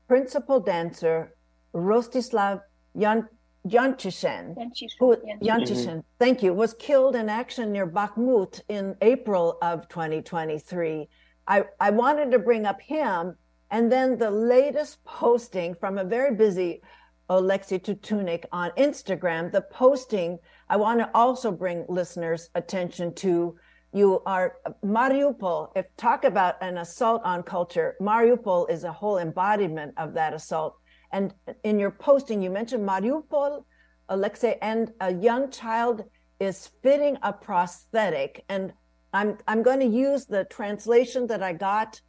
principal 0.09 0.61
dancer 0.61 1.35
Rostislav 1.75 2.61
Yan- 2.95 3.29
Yanchishen, 3.67 4.55
who 4.99 5.17
Yanchishen, 5.43 5.87
mm-hmm. 5.87 6.01
thank 6.19 6.43
you, 6.43 6.53
was 6.53 6.75
killed 6.75 7.15
in 7.15 7.29
action 7.29 7.73
near 7.73 7.87
Bakhmut 7.87 8.61
in 8.69 8.97
April 9.01 9.59
of 9.63 9.89
2023. 9.89 11.09
I, 11.47 11.65
I 11.81 11.91
wanted 11.91 12.31
to 12.33 12.39
bring 12.39 12.67
up 12.67 12.81
him 12.81 13.37
and 13.71 13.91
then 13.91 14.19
the 14.19 14.31
latest 14.31 15.03
posting 15.05 15.75
from 15.75 15.99
a 15.99 16.05
very 16.05 16.35
busy 16.35 16.83
Alexei 17.31 17.79
Tutunnique 17.79 18.45
on 18.53 18.71
Instagram, 18.73 19.51
the 19.51 19.63
posting 19.63 20.39
I 20.69 20.77
want 20.77 21.01
to 21.01 21.11
also 21.15 21.53
bring 21.53 21.85
listeners' 21.89 22.51
attention 22.55 23.15
to 23.17 23.57
you 23.93 24.23
are 24.25 24.57
Mariupol. 24.85 25.71
If 25.77 25.87
talk 25.97 26.25
about 26.25 26.57
an 26.63 26.79
assault 26.79 27.23
on 27.25 27.43
culture, 27.43 27.97
Mariupol 28.01 28.71
is 28.71 28.85
a 28.85 28.93
whole 28.93 29.19
embodiment 29.19 29.93
of 29.99 30.15
that 30.15 30.33
assault. 30.33 30.77
And 31.13 31.35
in 31.63 31.79
your 31.79 31.91
posting, 31.91 32.43
you 32.43 32.51
mentioned 32.51 32.89
Mariupol, 32.89 33.65
Alexei, 34.09 34.59
and 34.63 34.93
a 35.01 35.13
young 35.13 35.51
child 35.51 36.05
is 36.41 36.71
fitting 36.83 37.19
a 37.23 37.33
prosthetic. 37.33 38.45
And 38.49 38.73
I'm 39.13 39.37
I'm 39.47 39.63
going 39.63 39.81
to 39.81 39.87
use 39.87 40.25
the 40.25 40.45
translation 40.45 41.27
that 41.27 41.43
I 41.43 41.53
got 41.53 42.01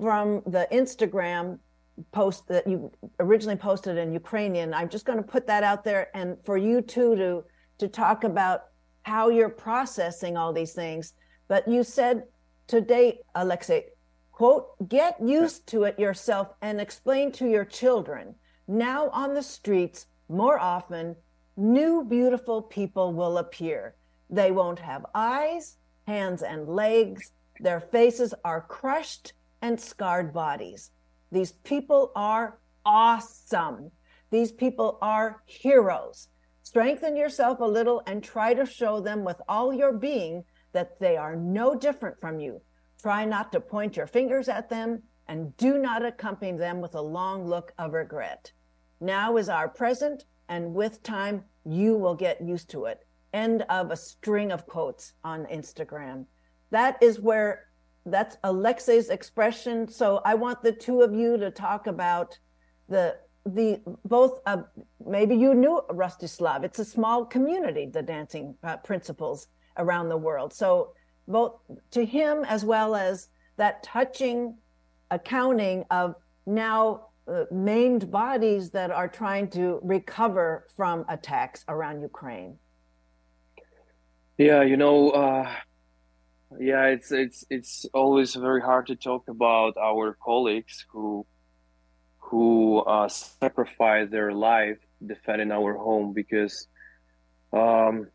from 0.00 0.42
the 0.46 0.66
Instagram 0.72 1.58
post 2.12 2.48
that 2.48 2.66
you 2.66 2.90
originally 3.18 3.58
posted 3.58 3.98
in 3.98 4.10
Ukrainian. 4.12 4.72
I'm 4.72 4.88
just 4.88 5.04
going 5.04 5.18
to 5.18 5.28
put 5.34 5.46
that 5.48 5.62
out 5.62 5.84
there, 5.84 6.08
and 6.14 6.38
for 6.44 6.56
you 6.56 6.80
too 6.80 7.14
to 7.16 7.44
to 7.78 7.88
talk 7.88 8.24
about 8.24 8.69
how 9.02 9.28
you're 9.28 9.48
processing 9.48 10.36
all 10.36 10.52
these 10.52 10.72
things. 10.72 11.14
But 11.48 11.66
you 11.66 11.82
said 11.82 12.24
today, 12.66 13.20
Alexei, 13.34 13.86
quote, 14.32 14.88
get 14.88 15.16
used 15.20 15.66
to 15.68 15.84
it 15.84 15.98
yourself 15.98 16.48
and 16.62 16.80
explain 16.80 17.32
to 17.32 17.48
your 17.48 17.64
children. 17.64 18.34
Now 18.68 19.08
on 19.10 19.34
the 19.34 19.42
streets, 19.42 20.06
more 20.28 20.58
often, 20.58 21.16
new 21.56 22.04
beautiful 22.04 22.62
people 22.62 23.12
will 23.12 23.38
appear. 23.38 23.96
They 24.28 24.52
won't 24.52 24.78
have 24.78 25.04
eyes, 25.14 25.76
hands, 26.06 26.42
and 26.42 26.68
legs. 26.68 27.32
Their 27.58 27.80
faces 27.80 28.32
are 28.44 28.60
crushed 28.60 29.32
and 29.60 29.80
scarred 29.80 30.32
bodies. 30.32 30.90
These 31.32 31.52
people 31.52 32.12
are 32.14 32.58
awesome. 32.84 33.90
These 34.30 34.52
people 34.52 34.98
are 35.02 35.42
heroes. 35.46 36.28
Strengthen 36.70 37.16
yourself 37.16 37.58
a 37.58 37.64
little 37.64 38.00
and 38.06 38.22
try 38.22 38.54
to 38.54 38.64
show 38.64 39.00
them 39.00 39.24
with 39.24 39.42
all 39.48 39.74
your 39.74 39.92
being 39.92 40.44
that 40.70 41.00
they 41.00 41.16
are 41.16 41.34
no 41.34 41.74
different 41.74 42.20
from 42.20 42.38
you. 42.38 42.60
Try 43.02 43.24
not 43.24 43.50
to 43.50 43.58
point 43.58 43.96
your 43.96 44.06
fingers 44.06 44.48
at 44.48 44.70
them 44.70 45.02
and 45.26 45.56
do 45.56 45.78
not 45.78 46.06
accompany 46.06 46.56
them 46.56 46.80
with 46.80 46.94
a 46.94 47.00
long 47.00 47.44
look 47.44 47.72
of 47.76 47.92
regret. 47.92 48.52
Now 49.00 49.36
is 49.36 49.48
our 49.48 49.68
present, 49.68 50.26
and 50.48 50.72
with 50.72 51.02
time, 51.02 51.42
you 51.64 51.96
will 51.96 52.14
get 52.14 52.40
used 52.40 52.70
to 52.70 52.84
it. 52.84 53.04
End 53.32 53.62
of 53.68 53.90
a 53.90 53.96
string 53.96 54.52
of 54.52 54.68
quotes 54.68 55.14
on 55.24 55.46
Instagram. 55.46 56.24
That 56.70 57.02
is 57.02 57.18
where 57.18 57.64
that's 58.06 58.38
Alexei's 58.44 59.08
expression. 59.08 59.88
So 59.88 60.22
I 60.24 60.36
want 60.36 60.62
the 60.62 60.70
two 60.70 61.00
of 61.00 61.12
you 61.12 61.36
to 61.36 61.50
talk 61.50 61.88
about 61.88 62.38
the 62.88 63.16
the 63.46 63.80
both 64.04 64.40
uh, 64.46 64.62
maybe 65.06 65.34
you 65.34 65.54
knew 65.54 65.82
Rostislav. 65.90 66.64
It's 66.64 66.78
a 66.78 66.84
small 66.84 67.24
community, 67.24 67.86
the 67.86 68.02
dancing 68.02 68.54
uh, 68.62 68.76
principals 68.78 69.48
around 69.78 70.08
the 70.08 70.16
world. 70.16 70.52
So 70.52 70.92
both 71.26 71.60
to 71.92 72.04
him 72.04 72.44
as 72.44 72.64
well 72.64 72.94
as 72.94 73.28
that 73.56 73.82
touching 73.82 74.56
accounting 75.10 75.84
of 75.90 76.14
now 76.46 77.06
uh, 77.28 77.44
maimed 77.50 78.10
bodies 78.10 78.70
that 78.70 78.90
are 78.90 79.08
trying 79.08 79.48
to 79.50 79.80
recover 79.82 80.66
from 80.76 81.04
attacks 81.08 81.64
around 81.68 82.02
Ukraine. 82.02 82.58
Yeah, 84.38 84.62
you 84.62 84.76
know, 84.76 85.10
uh, 85.10 85.54
yeah, 86.58 86.86
it's 86.86 87.12
it's 87.12 87.44
it's 87.50 87.86
always 87.92 88.34
very 88.34 88.62
hard 88.62 88.86
to 88.88 88.96
talk 88.96 89.28
about 89.28 89.76
our 89.76 90.16
colleagues 90.24 90.84
who 90.90 91.26
who 92.30 92.78
uh, 92.78 93.08
sacrifice 93.08 94.08
their 94.08 94.32
life 94.32 94.78
defending 95.04 95.50
our 95.50 95.74
home 95.74 96.12
because 96.12 96.68
um, 97.52 98.06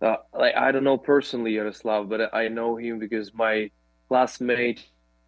uh, 0.00 0.16
like 0.32 0.54
I 0.54 0.70
don't 0.70 0.84
know 0.84 0.96
personally 0.96 1.54
Yaroslav, 1.54 2.08
but 2.08 2.32
I 2.32 2.46
know 2.46 2.76
him 2.76 3.00
because 3.00 3.34
my 3.34 3.70
classmate 4.06 4.86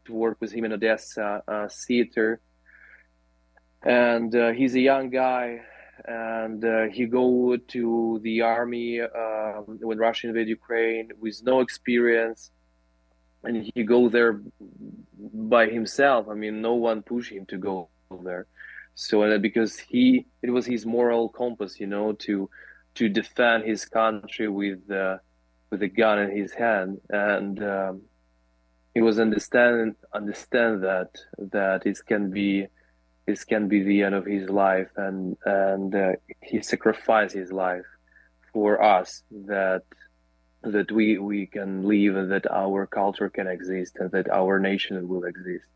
worked 0.08 0.40
with 0.40 0.52
him 0.52 0.64
in 0.64 0.72
Odessa 0.72 1.42
uh, 1.48 1.68
theater, 1.68 2.40
and 3.82 4.32
uh, 4.34 4.52
he's 4.52 4.76
a 4.76 4.80
young 4.80 5.10
guy, 5.10 5.62
and 6.04 6.64
uh, 6.64 6.84
he 6.92 7.06
go 7.06 7.56
to 7.56 8.20
the 8.22 8.42
army 8.42 9.00
um, 9.00 9.78
when 9.80 9.98
Russia 9.98 10.28
invaded 10.28 10.50
Ukraine 10.50 11.10
with 11.18 11.42
no 11.42 11.58
experience, 11.58 12.52
and 13.42 13.68
he 13.74 13.82
go 13.82 14.08
there 14.08 14.40
by 15.34 15.66
himself. 15.66 16.28
I 16.28 16.34
mean, 16.34 16.62
no 16.62 16.74
one 16.74 17.02
pushed 17.02 17.32
him 17.32 17.46
to 17.46 17.56
go 17.56 17.88
there. 18.22 18.46
So 18.94 19.22
uh, 19.22 19.38
because 19.38 19.78
he, 19.78 20.26
it 20.42 20.50
was 20.50 20.66
his 20.66 20.86
moral 20.86 21.28
compass, 21.28 21.80
you 21.80 21.86
know, 21.86 22.12
to 22.12 22.48
to 22.94 23.08
defend 23.08 23.64
his 23.64 23.84
country 23.84 24.48
with 24.48 24.88
uh, 24.90 25.18
with 25.70 25.82
a 25.82 25.88
gun 25.88 26.20
in 26.20 26.36
his 26.36 26.52
hand, 26.52 27.00
and 27.10 27.62
um, 27.62 28.02
he 28.94 29.02
was 29.02 29.18
understand 29.18 29.96
understand 30.12 30.84
that 30.84 31.10
that 31.38 31.86
it 31.86 31.98
can 32.06 32.30
be 32.30 32.66
this 33.26 33.42
can 33.42 33.68
be 33.68 33.82
the 33.82 34.02
end 34.02 34.14
of 34.14 34.26
his 34.26 34.48
life, 34.48 34.90
and 34.96 35.36
and 35.44 35.94
uh, 35.94 36.12
he 36.40 36.62
sacrificed 36.62 37.34
his 37.34 37.50
life 37.50 37.86
for 38.52 38.80
us 38.80 39.24
that 39.46 39.82
that 40.62 40.92
we 40.92 41.18
we 41.18 41.46
can 41.46 41.82
live 41.82 42.16
and 42.16 42.30
that 42.30 42.48
our 42.50 42.86
culture 42.86 43.28
can 43.28 43.48
exist 43.48 43.96
and 43.98 44.12
that 44.12 44.30
our 44.30 44.60
nation 44.60 45.08
will 45.08 45.24
exist 45.24 45.66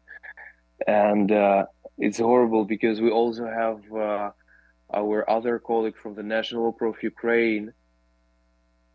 and 0.87 1.33
uh, 1.33 1.64
it's 1.99 2.18
horrible 2.18 2.64
because 2.64 3.01
we 3.01 3.11
also 3.11 3.46
have 3.46 3.80
uh, 3.92 4.30
our 4.94 5.28
other 5.28 5.59
colleague 5.59 5.96
from 5.96 6.14
the 6.14 6.22
National 6.22 6.68
Opera 6.68 6.90
of 6.90 7.03
Ukraine, 7.03 7.72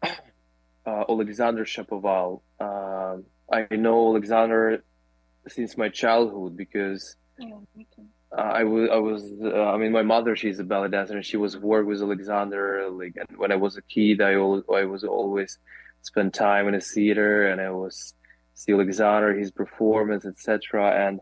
uh, 0.04 0.10
Alexander 0.86 1.66
Shapoval. 1.66 2.41
Uh, 2.60 3.18
I 3.51 3.76
know 3.76 4.10
Alexander 4.10 4.84
since 5.47 5.78
my 5.78 5.89
childhood 5.89 6.56
because 6.56 7.16
yeah, 7.38 7.56
uh, 8.36 8.41
I 8.41 8.64
was 8.64 8.89
I 8.89 8.97
was 8.97 9.24
uh, 9.43 9.66
I 9.66 9.78
mean 9.78 9.91
my 9.91 10.01
mother 10.01 10.36
she's 10.36 10.60
a 10.60 10.64
ballet 10.64 10.89
dancer 10.89 11.16
and 11.16 11.26
she 11.26 11.38
was 11.38 11.58
work 11.58 11.86
with 11.86 12.01
Alexander 12.01 12.88
like 12.89 13.16
and 13.18 13.38
when 13.38 13.51
I 13.51 13.56
was 13.56 13.76
a 13.78 13.82
kid 13.82 14.22
I 14.22 14.36
always, 14.36 14.64
I 14.74 14.86
was 14.86 15.04
always 15.04 15.60
spend 16.01 16.34
time 16.34 16.68
in 16.70 16.76
a 16.76 16.80
theater 16.80 17.47
and 17.47 17.60
I 17.60 17.72
was 17.72 18.14
see 18.54 18.72
Alexander 18.72 19.34
his 19.34 19.51
performance 19.51 20.26
etc 20.26 21.08
and 21.08 21.20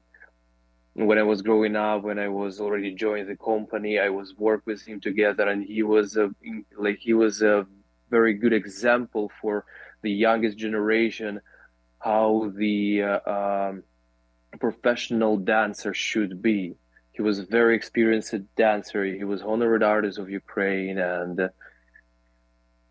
when 0.94 1.18
I 1.18 1.24
was 1.24 1.42
growing 1.42 1.76
up, 1.76 2.04
when 2.04 2.20
I 2.20 2.28
was 2.28 2.60
already 2.60 2.94
joining 2.94 3.28
the 3.28 3.38
company, 3.38 4.00
I 4.00 4.10
was 4.10 4.36
work 4.38 4.64
with 4.66 4.82
him 4.82 5.00
together, 5.00 5.48
and 5.48 5.64
he 5.64 5.84
was 5.84 6.18
a 6.18 6.32
like 6.78 7.00
he 7.00 7.14
was 7.14 7.42
a 7.42 7.66
very 8.10 8.34
good 8.34 8.54
example 8.54 9.32
for 9.42 9.66
the 10.02 10.12
youngest 10.12 10.58
generation 10.58 11.40
how 12.00 12.52
the 12.56 13.04
uh, 13.04 13.30
um, 13.30 13.84
professional 14.60 15.38
dancer 15.38 15.94
should 15.94 16.42
be. 16.42 16.76
He 17.12 17.22
was 17.22 17.40
a 17.40 17.46
very 17.46 17.76
experienced 17.76 18.34
dancer. 18.56 19.06
He 19.06 19.24
was 19.24 19.42
honored 19.42 19.84
artist 19.84 20.18
of 20.18 20.30
Ukraine, 20.30 20.98
and 20.98 21.50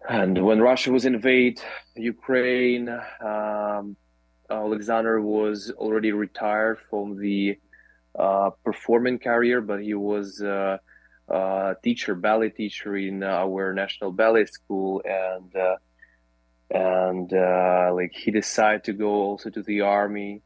and 0.09 0.45
when 0.45 0.61
Russia 0.61 0.91
was 0.91 1.05
invade 1.05 1.61
Ukraine, 1.97 2.89
um, 3.21 3.97
Alexander 4.49 5.21
was 5.21 5.71
already 5.77 6.13
retired 6.13 6.79
from 6.89 7.19
the 7.19 7.59
uh, 8.19 8.51
performing 8.65 9.19
career, 9.19 9.61
but 9.61 9.81
he 9.81 9.95
was 9.95 10.41
uh, 10.43 10.79
a 11.29 11.77
teacher, 11.83 12.15
ballet 12.15 12.51
teacher 12.51 12.97
in 12.97 13.23
our 13.23 13.73
national 13.73 14.13
ballet 14.13 14.47
school, 14.47 15.03
and 15.05 15.55
uh, 15.55 15.77
and 16.71 17.33
uh, 17.33 17.91
like 17.95 18.13
he 18.13 18.31
decided 18.31 18.85
to 18.85 18.93
go 18.93 19.11
also 19.11 19.51
to 19.51 19.63
the 19.63 19.83
army. 19.83 20.43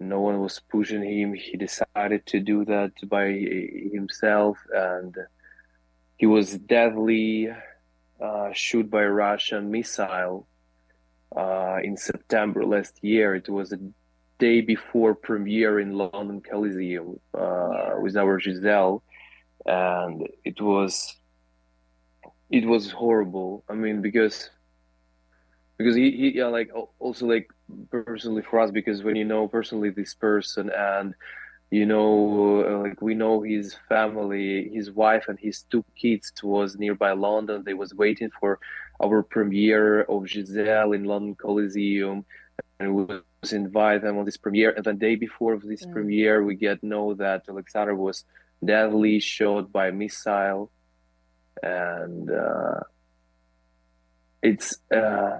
No 0.00 0.20
one 0.20 0.40
was 0.40 0.60
pushing 0.70 1.02
him. 1.02 1.34
He 1.34 1.56
decided 1.56 2.24
to 2.26 2.40
do 2.40 2.64
that 2.66 2.92
by 3.08 3.32
himself, 3.92 4.58
and 4.72 5.16
he 6.16 6.26
was 6.26 6.56
deadly 6.56 7.48
uh, 8.20 8.52
shot 8.52 8.90
by 8.90 9.02
a 9.02 9.10
Russian 9.10 9.70
missile 9.70 10.46
uh, 11.36 11.78
in 11.82 11.96
September 11.96 12.64
last 12.64 13.02
year. 13.02 13.34
It 13.34 13.48
was 13.48 13.72
a 13.72 13.78
day 14.38 14.60
before 14.60 15.14
premiere 15.14 15.80
in 15.80 15.92
London 15.92 16.40
Coliseum 16.40 17.18
uh, 17.34 17.94
with 18.00 18.16
our 18.16 18.40
Giselle, 18.40 19.02
and 19.66 20.26
it 20.44 20.60
was 20.60 21.16
it 22.50 22.64
was 22.64 22.90
horrible. 22.90 23.64
I 23.68 23.74
mean, 23.74 24.00
because 24.00 24.50
because 25.76 25.94
he, 25.94 26.10
he 26.10 26.38
yeah, 26.38 26.46
like 26.46 26.70
also 26.98 27.26
like 27.26 27.48
personally 27.90 28.42
for 28.42 28.60
us 28.60 28.70
because 28.70 29.02
when 29.02 29.16
you 29.16 29.24
know 29.24 29.46
personally 29.48 29.90
this 29.90 30.14
person 30.14 30.70
and 30.76 31.14
you 31.70 31.84
know 31.84 32.64
uh, 32.66 32.78
like 32.88 33.02
we 33.02 33.14
know 33.14 33.42
his 33.42 33.76
family 33.88 34.70
his 34.72 34.90
wife 34.90 35.26
and 35.28 35.38
his 35.38 35.62
two 35.64 35.84
kids 35.94 36.32
was 36.42 36.76
nearby 36.78 37.12
london. 37.12 37.62
They 37.64 37.74
was 37.74 37.94
waiting 37.94 38.30
for 38.40 38.58
our 39.02 39.22
premiere 39.22 40.02
of 40.02 40.26
giselle 40.26 40.92
in 40.92 41.04
london 41.04 41.34
coliseum 41.34 42.24
and 42.80 42.94
we 42.94 43.04
was 43.04 43.52
invite 43.52 44.02
them 44.02 44.18
on 44.18 44.24
this 44.24 44.36
premiere. 44.36 44.70
And 44.70 44.84
the 44.84 44.92
day 44.92 45.14
before 45.16 45.54
of 45.54 45.62
this 45.62 45.84
mm. 45.84 45.92
premiere, 45.92 46.42
we 46.42 46.54
get 46.54 46.82
know 46.82 47.14
that 47.14 47.48
Alexander 47.48 47.94
was 47.94 48.24
deadly 48.64 49.20
shot 49.20 49.70
by 49.70 49.88
a 49.88 49.92
missile, 49.92 50.70
and 51.62 52.30
uh, 52.30 52.80
it's 54.42 54.78
uh, 54.90 55.38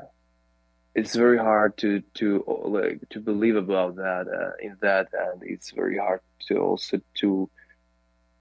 it's 0.94 1.14
very 1.14 1.38
hard 1.38 1.76
to 1.78 2.02
to 2.14 2.44
like 2.64 3.08
to 3.10 3.20
believe 3.20 3.56
about 3.56 3.96
that 3.96 4.26
uh, 4.28 4.64
in 4.64 4.76
that, 4.80 5.08
and 5.12 5.42
it's 5.42 5.70
very 5.70 5.98
hard 5.98 6.20
to 6.48 6.58
also 6.58 7.00
to 7.16 7.50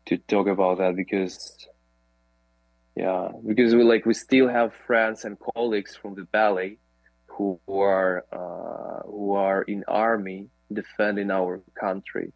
to 0.05 0.17
talk 0.17 0.47
about 0.47 0.77
that 0.77 0.95
because 0.95 1.67
yeah 2.95 3.29
because 3.45 3.75
we 3.75 3.83
like 3.83 4.05
we 4.05 4.13
still 4.13 4.47
have 4.47 4.73
friends 4.87 5.25
and 5.25 5.37
colleagues 5.39 5.95
from 5.95 6.15
the 6.15 6.23
ballet 6.23 6.77
who 7.37 7.59
are 7.69 8.25
uh, 8.31 9.07
who 9.07 9.33
are 9.33 9.61
in 9.61 9.83
army 9.87 10.47
defending 10.73 11.29
our 11.31 11.61
country. 11.79 12.33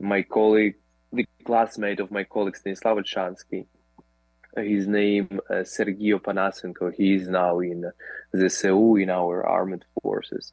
My 0.00 0.22
colleague, 0.22 0.76
the 1.12 1.26
classmate 1.44 2.00
of 2.00 2.10
my 2.10 2.24
colleague 2.24 2.56
Stanislav 2.56 2.98
Chansky, 2.98 3.66
his 4.56 4.86
name 4.86 5.40
uh, 5.50 5.64
Sergio 5.74 6.20
Panasenko. 6.20 6.94
He 6.94 7.14
is 7.14 7.28
now 7.28 7.58
in 7.60 7.80
the 8.32 8.38
ZSU 8.38 9.02
in 9.02 9.10
our 9.10 9.44
armed 9.44 9.84
forces, 10.02 10.52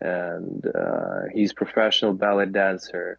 and 0.00 0.66
uh, 0.66 1.22
he's 1.32 1.52
professional 1.52 2.12
ballet 2.12 2.46
dancer. 2.46 3.18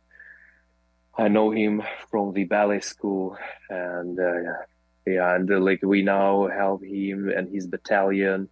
I 1.17 1.29
know 1.29 1.49
him 1.51 1.81
from 2.11 2.33
the 2.33 2.43
ballet 2.43 2.81
school, 2.81 3.37
and 3.69 4.19
uh, 4.19 4.53
yeah, 5.05 5.33
and 5.33 5.49
uh, 5.49 5.59
like 5.59 5.79
we 5.81 6.03
now 6.03 6.47
help 6.47 6.83
him 6.83 7.29
and 7.29 7.49
his 7.49 7.67
battalion 7.67 8.49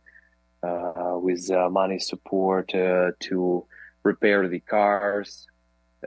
with 1.22 1.50
uh, 1.52 1.70
money 1.70 2.00
support 2.00 2.74
uh, 2.76 3.12
to 3.20 3.66
repair 4.04 4.48
the 4.48 4.60
cars 4.60 5.48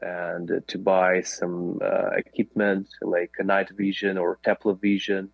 and 0.00 0.62
to 0.68 0.78
buy 0.78 1.20
some 1.22 1.78
equipment 2.16 2.86
like 3.02 3.32
night 3.42 3.68
vision 3.76 4.16
or 4.16 4.38
vision 4.80 5.30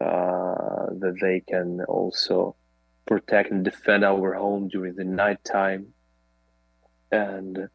that 0.00 1.16
they 1.20 1.40
can 1.40 1.82
also 1.84 2.54
protect 3.06 3.50
and 3.50 3.64
defend 3.64 4.04
our 4.04 4.34
home 4.34 4.68
during 4.68 4.94
the 4.94 5.04
night 5.04 5.42
time. 5.44 5.92
And 7.10 7.68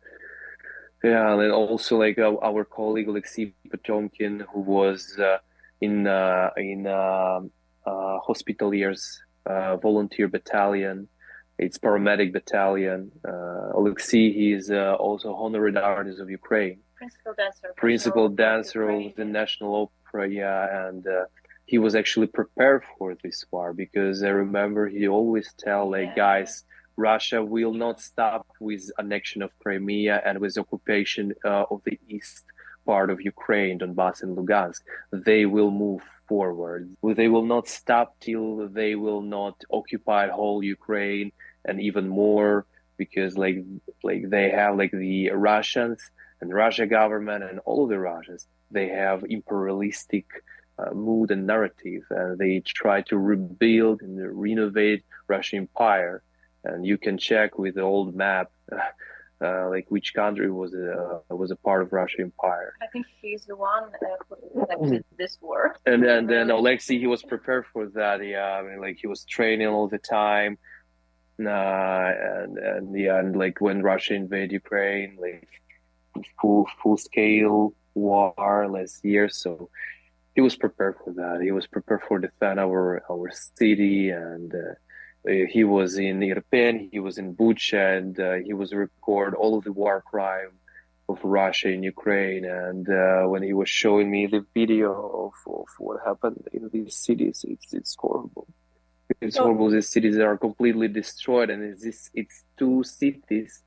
yeah 1.04 1.34
and 1.34 1.52
also 1.52 1.98
like 1.98 2.18
uh, 2.18 2.36
our 2.42 2.64
colleague 2.64 3.10
Alexei 3.10 3.54
Potemkin 3.70 4.46
who 4.52 4.62
was 4.62 5.20
uh, 5.20 5.38
in 5.82 6.08
uh, 6.08 6.50
in 6.56 6.88
hospitaliers 7.86 9.18
uh, 9.46 9.78
volunteer 9.78 10.28
battalion. 10.28 11.08
It's 11.60 11.78
paramedic 11.78 12.34
battalion. 12.34 13.12
Uh, 13.28 13.72
Alexei, 13.78 14.32
he 14.32 14.54
is 14.54 14.72
uh, 14.72 14.96
also 14.96 15.34
honorary 15.34 15.76
artist 15.78 16.20
of 16.20 16.30
Ukraine. 16.30 16.80
Principal 16.96 17.34
dancer. 17.34 17.74
Principal 17.76 18.30
dancer 18.30 18.90
of 18.90 19.16
the 19.16 19.26
National 19.26 19.92
Opera, 20.08 20.30
yeah, 20.30 20.88
and 20.88 21.06
uh, 21.06 21.26
he 21.66 21.78
was 21.78 21.96
actually 21.96 22.28
prepared 22.28 22.84
for 22.98 23.16
this 23.24 23.46
war 23.52 23.74
because 23.74 24.24
I 24.24 24.30
remember 24.30 24.88
he 24.88 25.08
always 25.08 25.54
tell 25.58 25.90
like 25.92 26.10
yeah. 26.10 26.16
guys, 26.16 26.64
Russia 26.96 27.44
will 27.44 27.74
not 27.74 28.00
stop 28.00 28.48
with 28.60 28.92
annexion 29.00 29.42
of 29.44 29.52
Crimea 29.60 30.22
and 30.26 30.40
with 30.40 30.58
occupation 30.58 31.34
uh, 31.44 31.66
of 31.72 31.82
the 31.86 32.00
east 32.08 32.46
part 32.86 33.10
of 33.10 33.22
Ukraine, 33.22 33.80
Donbass 33.80 34.24
and 34.24 34.38
Lugansk. 34.38 34.82
They 35.12 35.46
will 35.46 35.72
move 35.72 36.02
forward. 36.28 36.90
They 37.04 37.28
will 37.28 37.46
not 37.46 37.68
stop 37.68 38.16
till 38.20 38.68
they 38.68 38.96
will 38.96 39.22
not 39.22 39.56
occupy 39.72 40.28
whole 40.30 40.64
Ukraine 40.64 41.32
and 41.66 41.82
even 41.82 42.08
more 42.08 42.66
because 42.98 43.38
like 43.38 43.58
like 44.04 44.30
they 44.30 44.50
have 44.50 44.78
like 44.78 44.92
the 44.92 45.30
Russians 45.32 46.00
and 46.42 46.54
Russia 46.54 46.86
government 46.86 47.44
and 47.44 47.60
all 47.66 47.84
of 47.84 47.90
the 47.90 48.00
Russians 48.00 48.48
they 48.72 48.90
have 48.90 49.24
imperialistic 49.30 50.26
uh, 50.80 50.92
mood 50.94 51.32
and 51.32 51.46
narrative 51.46 52.04
and 52.10 52.38
they 52.38 52.62
try 52.62 53.02
to 53.02 53.18
rebuild 53.18 54.02
and 54.02 54.18
renovate 54.40 55.04
Russian 55.28 55.60
empire 55.60 56.24
and 56.64 56.86
you 56.86 56.98
can 56.98 57.18
check 57.18 57.58
with 57.58 57.76
the 57.76 57.82
old 57.82 58.16
map 58.16 58.52
uh, 59.44 59.70
like 59.70 59.86
which 59.90 60.14
country 60.14 60.52
was 60.52 60.74
a 60.74 61.22
uh, 61.30 61.36
was 61.36 61.52
a 61.52 61.56
part 61.56 61.82
of 61.84 61.92
Russian 61.92 62.22
Empire. 62.22 62.74
I 62.82 62.88
think 62.88 63.06
he's 63.22 63.44
the 63.46 63.56
one 63.56 63.84
uh, 63.84 64.06
who 64.30 64.66
conducted 64.66 65.06
this 65.18 65.38
war. 65.42 65.76
And 65.86 66.04
then 66.04 66.28
then 66.28 66.50
Alexei 66.50 66.98
he 66.98 67.08
was 67.08 67.24
prepared 67.24 67.66
for 67.74 67.88
that. 67.88 68.26
Yeah, 68.26 68.60
I 68.60 68.62
mean 68.64 68.80
like 68.80 68.98
he 69.00 69.08
was 69.08 69.24
training 69.26 69.68
all 69.68 69.88
the 69.88 70.00
time. 70.00 70.58
Uh, 71.40 72.12
and 72.42 72.58
and 72.58 73.00
yeah, 73.00 73.20
and 73.20 73.36
like 73.36 73.60
when 73.60 73.82
Russia 73.82 74.14
invaded 74.14 74.52
Ukraine, 74.52 75.18
like 75.20 75.48
full 76.40 76.68
full 76.82 76.98
scale 76.98 77.74
war 77.96 78.68
last 78.70 79.04
year. 79.04 79.30
So 79.30 79.70
he 80.36 80.42
was 80.42 80.56
prepared 80.56 80.96
for 81.04 81.14
that. 81.14 81.42
He 81.42 81.52
was 81.52 81.68
prepared 81.68 82.02
for 82.08 82.20
defend 82.20 82.60
our 82.60 83.04
our 83.10 83.32
city, 83.58 84.10
and 84.10 84.54
uh, 84.54 84.74
he 85.26 85.64
was 85.64 85.98
in 85.98 86.20
Irpin, 86.20 86.90
he 86.92 87.00
was 87.00 87.18
in 87.18 87.36
Bucha, 87.36 87.98
and 87.98 88.20
uh, 88.20 88.34
he 88.34 88.54
was 88.54 88.74
record 88.74 89.34
all 89.34 89.58
of 89.58 89.64
the 89.64 89.72
war 89.72 90.02
crime 90.02 90.52
of 91.08 91.20
Russia 91.24 91.70
in 91.70 91.84
Ukraine. 91.84 92.46
And 92.46 92.90
uh, 92.90 93.24
when 93.24 93.44
he 93.44 93.54
was 93.54 93.70
showing 93.70 94.12
me 94.12 94.28
the 94.28 94.46
video 94.54 94.92
of, 95.26 95.54
of 95.54 95.68
what 95.80 96.00
happened 96.06 96.48
in 96.52 96.70
these 96.74 96.96
cities, 96.96 97.46
it's 97.48 97.74
it's 97.74 97.96
horrible. 97.98 98.48
It's 99.22 99.38
oh. 99.38 99.44
horrible. 99.44 99.70
These 99.70 99.90
cities 99.90 100.18
are 100.18 100.38
completely 100.38 100.88
destroyed, 100.88 101.50
and 101.50 101.64
it's 101.64 101.84
this, 101.84 102.10
it's 102.14 102.44
two 102.58 102.84
cities 102.84 103.62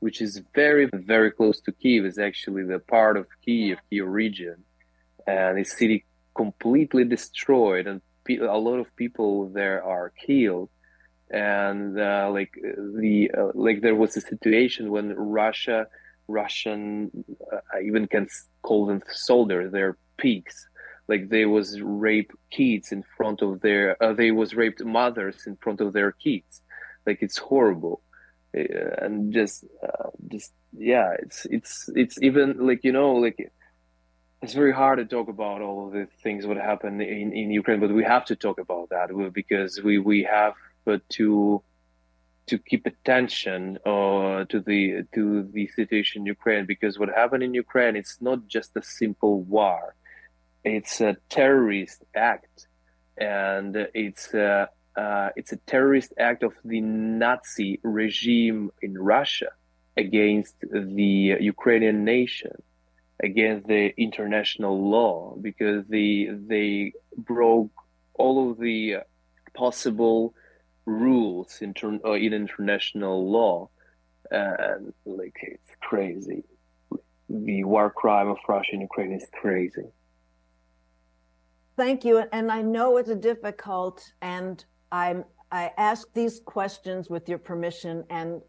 which 0.00 0.20
is 0.20 0.42
very 0.54 0.88
very 0.92 1.30
close 1.30 1.60
to 1.62 1.72
Kiev. 1.72 2.04
Is 2.04 2.18
actually 2.18 2.64
the 2.64 2.78
part 2.78 3.16
of 3.16 3.26
Kiev, 3.44 3.78
Kiev 3.90 4.06
region, 4.06 4.64
and 5.26 5.58
the 5.58 5.64
city 5.64 6.04
completely 6.34 7.04
destroyed, 7.04 7.86
and 7.86 8.00
a 8.28 8.58
lot 8.58 8.78
of 8.78 8.94
people 8.96 9.48
there 9.48 9.82
are 9.82 10.10
killed. 10.10 10.70
And 11.32 11.98
uh, 11.98 12.28
like 12.30 12.52
the 12.52 13.30
uh, 13.36 13.50
like 13.54 13.80
there 13.80 13.94
was 13.94 14.16
a 14.16 14.20
situation 14.20 14.90
when 14.90 15.14
Russia, 15.14 15.86
Russian, 16.28 17.10
uh, 17.50 17.60
I 17.74 17.80
even 17.82 18.06
can 18.06 18.28
call 18.62 18.86
them 18.86 19.02
soldiers, 19.10 19.72
they're 19.72 19.96
pigs. 20.18 20.68
Like 21.08 21.30
they 21.30 21.46
was 21.46 21.80
rape 21.80 22.32
kids 22.50 22.92
in 22.92 23.02
front 23.16 23.42
of 23.42 23.60
their, 23.60 24.00
uh, 24.02 24.12
they 24.12 24.30
was 24.30 24.54
raped 24.54 24.84
mothers 24.84 25.46
in 25.46 25.56
front 25.56 25.80
of 25.80 25.92
their 25.92 26.12
kids. 26.12 26.62
Like 27.06 27.18
it's 27.22 27.38
horrible 27.38 28.02
and 28.54 29.32
just 29.32 29.64
uh, 29.82 30.10
just 30.28 30.52
yeah 30.76 31.14
it's 31.18 31.46
it's 31.46 31.88
it's 31.94 32.20
even 32.22 32.66
like 32.66 32.84
you 32.84 32.92
know 32.92 33.12
like 33.14 33.50
it's 34.42 34.54
very 34.54 34.72
hard 34.72 34.98
to 34.98 35.04
talk 35.04 35.28
about 35.28 35.62
all 35.62 35.86
of 35.86 35.92
the 35.92 36.06
things 36.22 36.46
what 36.46 36.56
happened 36.56 37.00
in, 37.00 37.32
in 37.32 37.52
Ukraine, 37.52 37.78
but 37.78 37.92
we 37.92 38.02
have 38.02 38.24
to 38.24 38.34
talk 38.34 38.58
about 38.58 38.88
that 38.90 39.08
because 39.32 39.80
we 39.82 39.98
we 39.98 40.24
have 40.24 40.54
to 41.10 41.62
to 42.46 42.58
keep 42.58 42.86
attention 42.86 43.78
uh, 43.86 44.44
to 44.44 44.60
the 44.60 45.04
to 45.14 45.48
the 45.52 45.66
situation 45.68 46.22
in 46.22 46.26
Ukraine 46.26 46.66
because 46.66 46.98
what 46.98 47.08
happened 47.08 47.42
in 47.42 47.54
Ukraine 47.54 47.96
it's 47.96 48.18
not 48.20 48.46
just 48.46 48.70
a 48.76 48.82
simple 48.82 49.42
war, 49.42 49.94
it's 50.64 51.00
a 51.00 51.16
terrorist 51.28 52.04
act, 52.14 52.66
and 53.16 53.76
it's 53.94 54.34
a 54.34 54.68
uh, 54.96 55.30
it's 55.36 55.52
a 55.52 55.56
terrorist 55.56 56.12
act 56.18 56.42
of 56.42 56.52
the 56.64 56.80
Nazi 56.80 57.80
regime 57.82 58.70
in 58.82 58.98
Russia 58.98 59.50
against 59.96 60.54
the 60.60 61.36
Ukrainian 61.40 62.04
nation, 62.04 62.54
against 63.22 63.66
the 63.66 63.94
international 63.96 64.90
law, 64.90 65.36
because 65.40 65.86
they 65.86 66.28
they 66.52 66.92
broke 67.16 67.72
all 68.14 68.50
of 68.50 68.58
the 68.58 68.98
possible 69.54 70.34
rules 70.86 71.58
in, 71.60 71.74
ter- 71.74 72.00
uh, 72.04 72.12
in 72.12 72.32
international 72.32 73.30
law, 73.30 73.68
and 74.30 74.92
like 75.04 75.36
it's 75.42 75.72
crazy. 75.80 76.44
The 77.28 77.64
war 77.64 77.90
crime 77.90 78.28
of 78.28 78.38
Russia 78.48 78.72
and 78.72 78.82
Ukraine 78.82 79.12
is 79.12 79.26
crazy. 79.32 79.88
Thank 81.76 82.04
you, 82.04 82.24
and 82.32 82.52
I 82.52 82.62
know 82.62 82.98
it's 82.98 83.08
a 83.08 83.16
difficult 83.16 84.12
and 84.20 84.64
I'm, 84.92 85.24
I 85.50 85.70
ask 85.78 86.12
these 86.12 86.40
questions 86.44 87.08
with 87.08 87.28
your 87.28 87.38
permission 87.38 88.04
and 88.10 88.42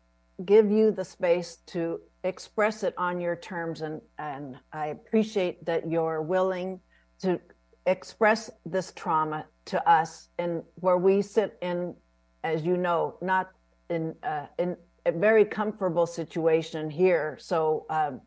give 0.46 0.70
you 0.70 0.92
the 0.92 1.06
space 1.06 1.58
to 1.68 2.02
express 2.24 2.84
it 2.84 2.94
on 2.98 3.22
your 3.22 3.36
terms. 3.36 3.82
And, 3.82 4.02
and 4.20 4.58
I 4.74 4.88
appreciate 4.88 5.66
that 5.66 5.90
you're 5.90 6.22
willing 6.22 6.82
to 7.22 7.40
express 7.86 8.50
this 8.66 8.92
trauma 8.96 9.46
to 9.66 9.90
us 9.90 10.30
and 10.38 10.64
where 10.76 10.98
we 10.98 11.22
sit 11.22 11.58
in, 11.62 11.96
as 12.44 12.64
you 12.64 12.78
know, 12.78 13.18
not 13.22 13.52
in, 13.90 14.16
uh, 14.24 14.48
in 14.58 14.78
a 15.06 15.12
very 15.12 15.46
comfortable 15.46 16.06
situation 16.06 16.90
here. 16.90 17.38
So 17.40 17.86
um, 17.90 18.22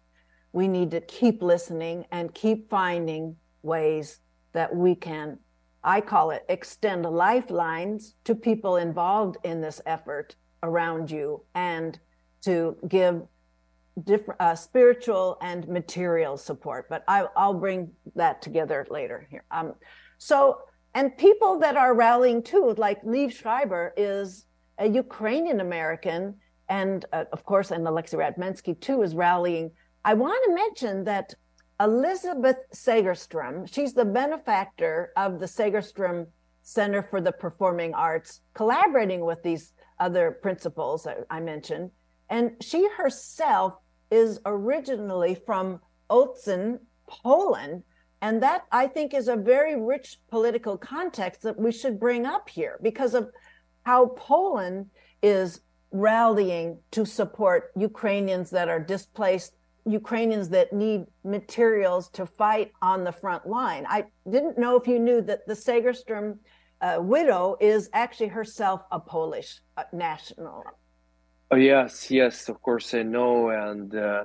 we 0.52 0.68
need 0.68 0.90
to 0.92 1.00
keep 1.00 1.42
listening 1.42 2.04
and 2.12 2.32
keep 2.34 2.68
finding 2.68 3.36
ways 3.62 4.20
that 4.52 4.74
we 4.74 4.94
can 4.94 5.38
I 5.86 6.00
call 6.00 6.32
it 6.32 6.44
extend 6.48 7.06
lifelines 7.06 8.16
to 8.24 8.34
people 8.34 8.76
involved 8.76 9.36
in 9.44 9.60
this 9.60 9.80
effort 9.86 10.34
around 10.64 11.12
you 11.12 11.44
and 11.54 11.96
to 12.42 12.76
give 12.88 13.22
different 14.02 14.40
uh, 14.40 14.56
spiritual 14.56 15.38
and 15.40 15.66
material 15.68 16.36
support. 16.36 16.88
But 16.90 17.04
I, 17.06 17.28
will 17.36 17.54
bring 17.54 17.92
that 18.16 18.42
together 18.42 18.84
later 18.90 19.28
here. 19.30 19.44
Um, 19.52 19.74
so, 20.18 20.58
and 20.96 21.14
people 21.18 21.58
that 21.58 21.76
are 21.76 21.94
rallying 21.94 22.42
too, 22.42 22.74
like 22.78 23.02
Liev 23.02 23.30
Schreiber 23.30 23.92
is 23.98 24.46
a 24.78 24.88
Ukrainian 24.88 25.60
American, 25.60 26.36
and 26.70 27.04
uh, 27.12 27.24
of 27.34 27.44
course, 27.44 27.70
and 27.70 27.86
Alexei 27.86 28.16
Ratmansky 28.16 28.80
too 28.80 29.02
is 29.02 29.14
rallying. 29.14 29.70
I 30.06 30.14
want 30.14 30.42
to 30.46 30.54
mention 30.54 31.04
that 31.04 31.34
Elizabeth 31.78 32.56
Segerstrom. 32.74 33.70
She's 33.70 33.92
the 33.92 34.06
benefactor 34.06 35.12
of 35.18 35.38
the 35.38 35.44
Segerstrom 35.44 36.28
Center 36.62 37.02
for 37.02 37.20
the 37.20 37.32
Performing 37.32 37.92
Arts, 37.92 38.40
collaborating 38.54 39.20
with 39.20 39.42
these 39.42 39.74
other 40.00 40.38
principals 40.40 41.06
I 41.30 41.40
mentioned. 41.40 41.90
And 42.30 42.52
she 42.62 42.88
herself 42.96 43.74
is 44.10 44.40
originally 44.46 45.34
from 45.34 45.80
Olsztyn, 46.08 46.78
Poland. 47.06 47.82
And 48.26 48.42
that 48.42 48.64
I 48.72 48.88
think 48.88 49.14
is 49.14 49.28
a 49.28 49.36
very 49.36 49.80
rich 49.80 50.18
political 50.30 50.76
context 50.76 51.42
that 51.42 51.56
we 51.56 51.70
should 51.70 52.00
bring 52.00 52.26
up 52.26 52.48
here 52.48 52.80
because 52.82 53.14
of 53.14 53.30
how 53.84 54.06
Poland 54.16 54.90
is 55.22 55.60
rallying 55.92 56.78
to 56.90 57.04
support 57.04 57.70
Ukrainians 57.76 58.50
that 58.50 58.68
are 58.68 58.80
displaced 58.80 59.52
Ukrainians 59.84 60.48
that 60.48 60.72
need 60.72 61.02
materials 61.22 62.08
to 62.18 62.26
fight 62.26 62.72
on 62.82 63.04
the 63.04 63.12
front 63.12 63.46
line. 63.46 63.84
I 63.88 64.06
didn't 64.28 64.58
know 64.58 64.74
if 64.74 64.88
you 64.88 64.98
knew 64.98 65.20
that 65.22 65.46
the 65.46 65.54
Segerstrom 65.54 66.38
uh, 66.80 66.98
widow 66.98 67.56
is 67.60 67.88
actually 67.92 68.30
herself 68.38 68.80
a 68.90 68.98
Polish 68.98 69.60
uh, 69.76 69.84
national. 69.92 70.64
Oh, 71.52 71.56
yes, 71.72 72.10
yes, 72.10 72.48
of 72.48 72.60
course 72.60 72.92
I 72.92 73.04
know. 73.04 73.50
And 73.50 73.94
uh, 73.94 74.24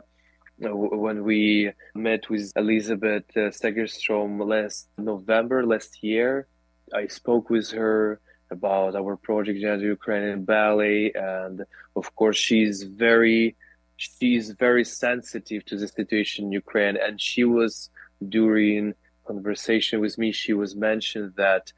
when 0.70 1.24
we 1.24 1.72
met 1.95 2.30
with 2.30 2.51
Elizabeth 2.55 3.26
uh, 3.36 3.49
Segerstrom 3.49 4.47
last 4.47 4.88
November, 4.97 5.66
last 5.66 6.03
year, 6.03 6.47
I 6.93 7.07
spoke 7.07 7.49
with 7.49 7.72
her 7.72 8.20
about 8.51 8.95
our 8.95 9.16
project, 9.16 9.59
Gender 9.59 9.86
Ukrainian 9.86 10.43
Ballet. 10.43 11.12
And 11.14 11.66
of 11.95 12.16
course, 12.16 12.38
she's 12.38 12.84
very 12.84 13.55
she 13.97 14.36
is 14.36 14.51
very 14.51 14.84
sensitive 14.84 15.64
to 15.66 15.78
the 15.78 15.88
situation 15.88 16.45
in 16.45 16.51
Ukraine, 16.51 16.97
and 16.97 17.22
she 17.22 17.43
was 17.43 17.89
during 18.28 18.95
conversation 19.26 19.99
with 19.99 20.18
me. 20.18 20.32
She 20.32 20.53
was 20.53 20.76
mentioned 20.76 21.34
that 21.38 21.72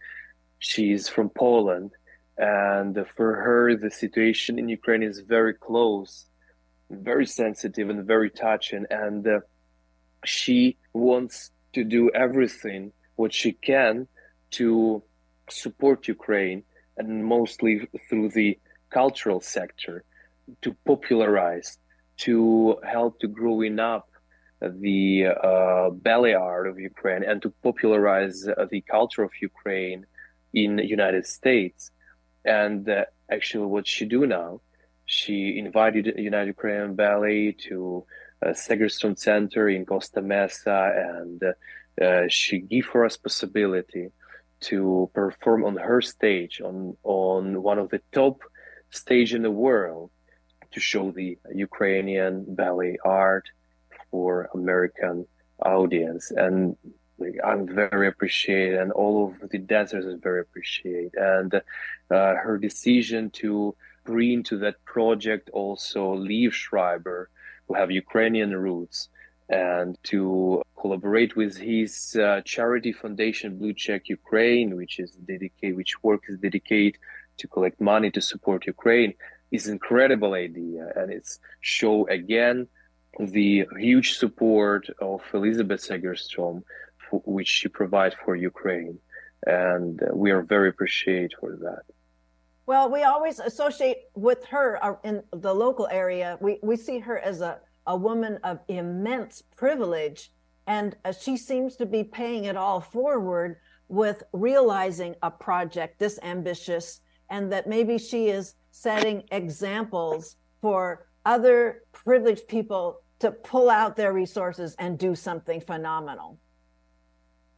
she's 0.60 1.10
from 1.10 1.30
Poland, 1.30 1.92
and 2.38 2.96
for 3.16 3.36
her 3.36 3.76
the 3.76 3.92
situation 3.92 4.58
in 4.58 4.70
Ukraine 4.70 5.04
is 5.04 5.20
very 5.20 5.54
close, 5.54 6.26
very 7.02 7.26
sensitive, 7.26 7.90
and 7.90 8.06
very 8.06 8.30
touching. 8.30 8.86
And 8.90 9.28
uh, 9.28 9.40
she 10.26 10.78
wants 10.94 11.52
to 11.74 11.84
do 11.84 12.12
everything 12.14 12.92
what 13.16 13.34
she 13.34 13.54
can 13.54 14.08
to 14.52 15.04
support 15.50 16.08
Ukraine, 16.08 16.64
and 16.98 17.26
mostly 17.26 17.88
through 18.10 18.30
the 18.30 18.60
cultural 18.90 19.42
sector 19.42 20.04
to 20.62 20.76
popularize 20.86 21.78
to 22.18 22.78
help 22.84 23.20
to 23.20 23.28
growing 23.28 23.80
up 23.80 24.10
the 24.62 25.26
uh, 25.28 25.90
ballet 25.90 26.34
art 26.34 26.68
of 26.68 26.80
Ukraine 26.80 27.24
and 27.24 27.42
to 27.42 27.50
popularize 27.64 28.48
uh, 28.48 28.66
the 28.70 28.82
culture 28.82 29.24
of 29.24 29.32
Ukraine 29.42 30.06
in 30.54 30.78
United 30.78 31.26
States. 31.26 31.92
And 32.46 32.88
uh, 32.88 33.06
actually, 33.32 33.66
what 33.66 33.88
she 33.88 34.06
do 34.06 34.26
now, 34.26 34.62
she 35.20 35.38
invited 35.66 36.04
United 36.18 36.52
Ukrainian 36.58 36.96
Ballet 36.96 37.52
to 37.68 38.04
uh, 38.42 38.50
Segerstrom 38.64 39.16
Center 39.18 39.70
in 39.70 39.86
Costa 39.86 40.22
Mesa, 40.22 40.80
and 41.12 41.40
uh, 42.06 42.26
she 42.40 42.58
gave 42.60 42.88
her 42.88 43.04
a 43.06 43.10
possibility 43.26 44.06
to 44.70 45.10
perform 45.14 45.62
on 45.70 45.76
her 45.90 46.02
stage 46.02 46.56
on 46.70 46.78
on 47.04 47.44
one 47.70 47.80
of 47.84 47.88
the 47.94 48.02
top 48.20 48.38
stage 49.02 49.32
in 49.38 49.44
the 49.48 49.58
world 49.68 50.10
to 50.74 50.80
show 50.80 51.06
the 51.12 51.38
Ukrainian 51.68 52.34
ballet 52.60 52.96
art 53.04 53.46
for 54.10 54.50
American 54.60 55.16
audience. 55.78 56.26
And 56.44 56.76
I'm 57.50 57.64
very 57.68 58.08
appreciated, 58.14 58.76
and 58.82 58.92
all 59.02 59.16
of 59.28 59.34
the 59.52 59.60
dancers 59.74 60.06
is 60.12 60.18
very 60.28 60.42
appreciated. 60.46 61.14
And 61.34 61.52
uh, 62.18 62.34
her 62.46 62.58
decision 62.70 63.22
to 63.42 63.76
bring 64.04 64.44
to 64.44 64.58
that 64.60 64.84
project 64.86 65.50
also 65.52 66.16
Liev 66.16 66.52
Schreiber, 66.52 67.30
who 67.68 67.74
have 67.76 67.92
Ukrainian 67.92 68.56
roots 68.56 69.10
and 69.50 69.98
to 70.04 70.62
collaborate 70.80 71.36
with 71.36 71.58
his 71.58 72.16
uh, 72.16 72.42
charity 72.46 72.92
foundation 72.92 73.60
BlueCheck 73.60 74.02
Ukraine, 74.08 74.76
which 74.76 75.00
is 75.00 75.12
dedicated, 75.12 75.76
which 75.76 76.02
work 76.04 76.24
is 76.28 76.38
dedicated 76.38 77.00
to 77.38 77.48
collect 77.48 77.80
money 77.82 78.10
to 78.12 78.22
support 78.22 78.68
Ukraine, 78.68 79.14
is 79.52 79.68
incredible 79.68 80.34
idea, 80.34 80.92
and 80.96 81.12
it's 81.12 81.40
show 81.62 82.08
again 82.08 82.68
the 83.20 83.66
huge 83.78 84.18
support 84.18 84.88
of 85.00 85.22
Elizabeth 85.34 85.82
Segerstrom, 85.88 86.64
which 87.12 87.48
she 87.48 87.68
provides 87.68 88.16
for 88.24 88.36
Ukraine, 88.36 88.98
and 89.46 90.02
we 90.14 90.32
are 90.32 90.42
very 90.42 90.70
appreciative 90.70 91.38
for 91.40 91.56
that. 91.58 91.84
Well, 92.66 92.90
we 92.90 93.04
always 93.04 93.40
associate 93.40 94.06
with 94.16 94.46
her 94.46 94.84
uh, 94.84 94.96
in 95.04 95.24
the 95.32 95.54
local 95.54 95.88
area. 95.92 96.38
We 96.40 96.60
we 96.64 96.78
see 96.78 97.00
her 97.00 97.20
as 97.20 97.42
a 97.42 97.60
a 97.86 97.98
woman 97.98 98.40
of 98.44 98.60
immense 98.70 99.44
privilege, 99.58 100.32
and 100.68 100.96
uh, 101.04 101.12
she 101.12 101.36
seems 101.36 101.76
to 101.76 101.86
be 101.86 102.04
paying 102.04 102.46
it 102.46 102.56
all 102.56 102.80
forward 102.80 103.58
with 103.90 104.24
realizing 104.32 105.16
a 105.22 105.30
project 105.30 106.00
this 106.00 106.18
ambitious, 106.24 107.02
and 107.30 107.52
that 107.52 107.68
maybe 107.68 107.98
she 107.98 108.30
is 108.30 108.56
setting 108.72 109.24
examples 109.32 110.38
for 110.62 111.08
other 111.26 111.84
privileged 111.92 112.48
people 112.48 113.02
to 113.20 113.32
pull 113.32 113.70
out 113.70 113.98
their 113.98 114.14
resources 114.14 114.74
and 114.80 114.98
do 114.98 115.16
something 115.16 115.60
phenomenal. 115.60 116.40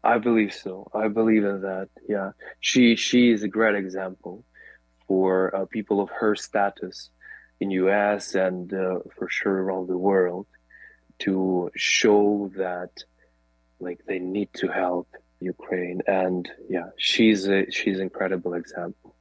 I 0.03 0.17
believe 0.17 0.53
so. 0.53 0.87
I 0.95 1.07
believe 1.09 1.43
in 1.45 1.61
that. 1.61 1.89
Yeah, 2.09 2.31
she 2.59 2.95
she 2.95 3.29
is 3.29 3.43
a 3.43 3.47
great 3.47 3.75
example 3.75 4.43
for 5.07 5.55
uh, 5.55 5.65
people 5.65 6.01
of 6.01 6.09
her 6.09 6.35
status 6.35 7.09
in 7.59 7.71
US 7.71 8.35
and 8.35 8.73
uh, 8.73 8.99
for 9.15 9.29
sure 9.29 9.63
around 9.63 9.87
the 9.87 9.97
world 9.97 10.47
to 11.19 11.71
show 11.75 12.51
that 12.57 12.91
like 13.79 13.99
they 14.05 14.19
need 14.19 14.49
to 14.53 14.67
help 14.67 15.07
Ukraine. 15.39 16.01
And 16.07 16.49
yeah 16.69 16.89
she's 16.97 17.47
a 17.47 17.69
she's 17.71 17.97
an 17.97 18.03
incredible 18.03 18.53
example. 18.53 19.15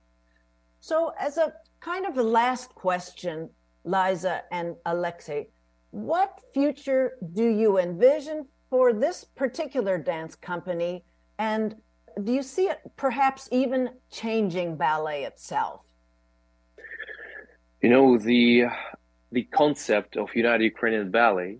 So 0.80 1.12
as 1.18 1.38
a 1.38 1.52
kind 1.80 2.06
of 2.06 2.18
a 2.18 2.22
last 2.22 2.74
question 2.74 3.50
Liza 3.84 4.42
and 4.50 4.76
Alexei 4.86 5.48
what 5.94 6.40
future 6.52 7.12
do 7.34 7.46
you 7.46 7.78
envision 7.78 8.46
for 8.68 8.92
this 8.92 9.22
particular 9.22 9.96
dance 9.96 10.34
company? 10.34 11.04
And 11.38 11.76
do 12.22 12.32
you 12.32 12.42
see 12.42 12.66
it 12.68 12.80
perhaps 12.96 13.48
even 13.50 13.90
changing 14.10 14.76
ballet 14.76 15.24
itself? 15.24 15.82
You 17.82 17.90
know, 17.90 18.18
the 18.18 18.66
the 19.32 19.42
concept 19.44 20.16
of 20.16 20.34
United 20.34 20.64
Ukrainian 20.64 21.10
Ballet 21.10 21.58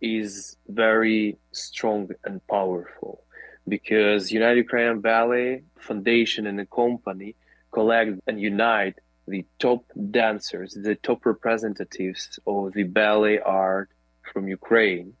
is 0.00 0.56
very 0.68 1.36
strong 1.52 2.08
and 2.24 2.44
powerful 2.46 3.22
because 3.68 4.32
United 4.32 4.58
Ukrainian 4.66 5.00
Ballet 5.00 5.62
Foundation 5.78 6.46
and 6.46 6.58
the 6.58 6.66
company 6.66 7.34
collect 7.70 8.12
and 8.26 8.40
unite 8.40 8.96
the 9.26 9.44
top 9.58 9.84
dancers, 10.10 10.74
the 10.74 10.94
top 10.94 11.26
representatives 11.26 12.38
of 12.46 12.72
the 12.72 12.84
ballet 12.84 13.38
art 13.40 13.90
from 14.32 14.48
Ukraine, 14.48 15.12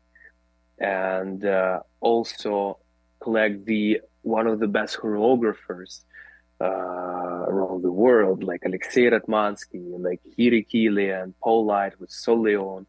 and 0.78 1.44
uh, 1.44 1.80
also 2.00 2.78
collect 3.20 3.66
the 3.66 4.00
one 4.22 4.46
of 4.46 4.58
the 4.58 4.68
best 4.68 4.98
choreographers 4.98 6.04
uh, 6.60 6.64
around 6.64 7.82
the 7.82 7.92
world, 7.92 8.42
like 8.42 8.62
Alexei 8.64 9.10
Ratmansky, 9.10 9.82
like 9.98 10.20
Jiří 10.36 10.66
Kylián, 10.68 11.34
Paul 11.42 11.66
Light 11.66 11.98
with 12.00 12.10
Sol 12.10 12.42
Leon, 12.42 12.86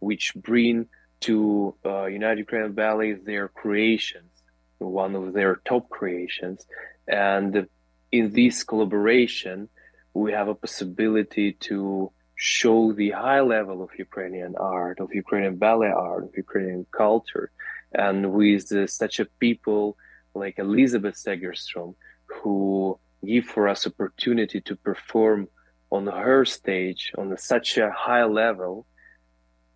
which 0.00 0.32
bring 0.34 0.88
to 1.20 1.74
uh, 1.84 2.06
United 2.06 2.40
Ukrainian 2.40 2.72
Ballet 2.72 3.12
their 3.12 3.48
creations, 3.48 4.30
one 4.78 5.14
of 5.14 5.32
their 5.32 5.56
top 5.64 5.88
creations. 5.88 6.66
And 7.06 7.68
in 8.12 8.32
this 8.32 8.64
collaboration, 8.64 9.68
we 10.14 10.32
have 10.32 10.48
a 10.48 10.54
possibility 10.54 11.52
to 11.52 12.10
show 12.34 12.92
the 12.92 13.10
high 13.10 13.40
level 13.40 13.82
of 13.82 13.90
Ukrainian 13.98 14.54
art, 14.56 15.00
of 15.00 15.14
Ukrainian 15.14 15.56
ballet 15.56 15.88
art, 15.88 16.24
of 16.24 16.36
Ukrainian 16.36 16.86
culture. 16.90 17.50
And 17.92 18.32
with 18.32 18.70
uh, 18.72 18.86
such 18.86 19.20
a 19.20 19.26
people 19.44 19.96
like 20.36 20.58
Elizabeth 20.58 21.16
Segerstrom, 21.16 21.94
who 22.26 22.98
give 23.24 23.44
for 23.44 23.68
us 23.68 23.86
opportunity 23.86 24.60
to 24.60 24.76
perform 24.76 25.48
on 25.90 26.06
her 26.06 26.44
stage 26.44 27.12
on 27.16 27.36
such 27.38 27.78
a 27.78 27.90
high 27.90 28.24
level. 28.24 28.86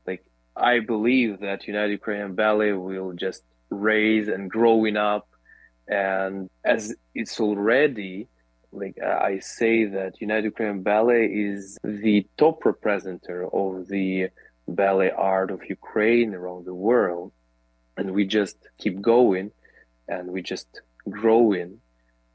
Like 0.07 0.25
i 0.57 0.81
believe 0.81 1.41
that 1.41 1.67
united 1.67 1.93
ukrainian 1.93 2.35
ballet 2.35 2.73
will 2.73 3.13
just 3.13 3.43
raise 3.71 4.29
and 4.29 4.51
growing 4.51 4.97
up. 4.97 5.29
And 5.89 6.51
as 6.65 6.95
it's 7.15 7.41
already 7.41 8.29
like 8.73 8.97
i 9.03 9.39
say 9.41 9.85
that 9.85 10.21
united 10.21 10.45
ukrainian 10.45 10.83
ballet 10.83 11.25
is 11.27 11.77
the 11.83 12.27
top 12.37 12.65
representative 12.65 13.49
of 13.53 13.89
the 13.89 14.29
ballet 14.69 15.11
art 15.11 15.51
of 15.51 15.61
ukraine 15.69 16.35
around 16.35 16.65
the 16.67 16.75
world. 16.75 17.33
And 17.97 18.13
we 18.13 18.25
just 18.25 18.57
keep 18.79 19.01
going 19.01 19.51
and 20.11 20.23
we 20.35 20.41
just 20.43 20.71
growing 21.09 21.71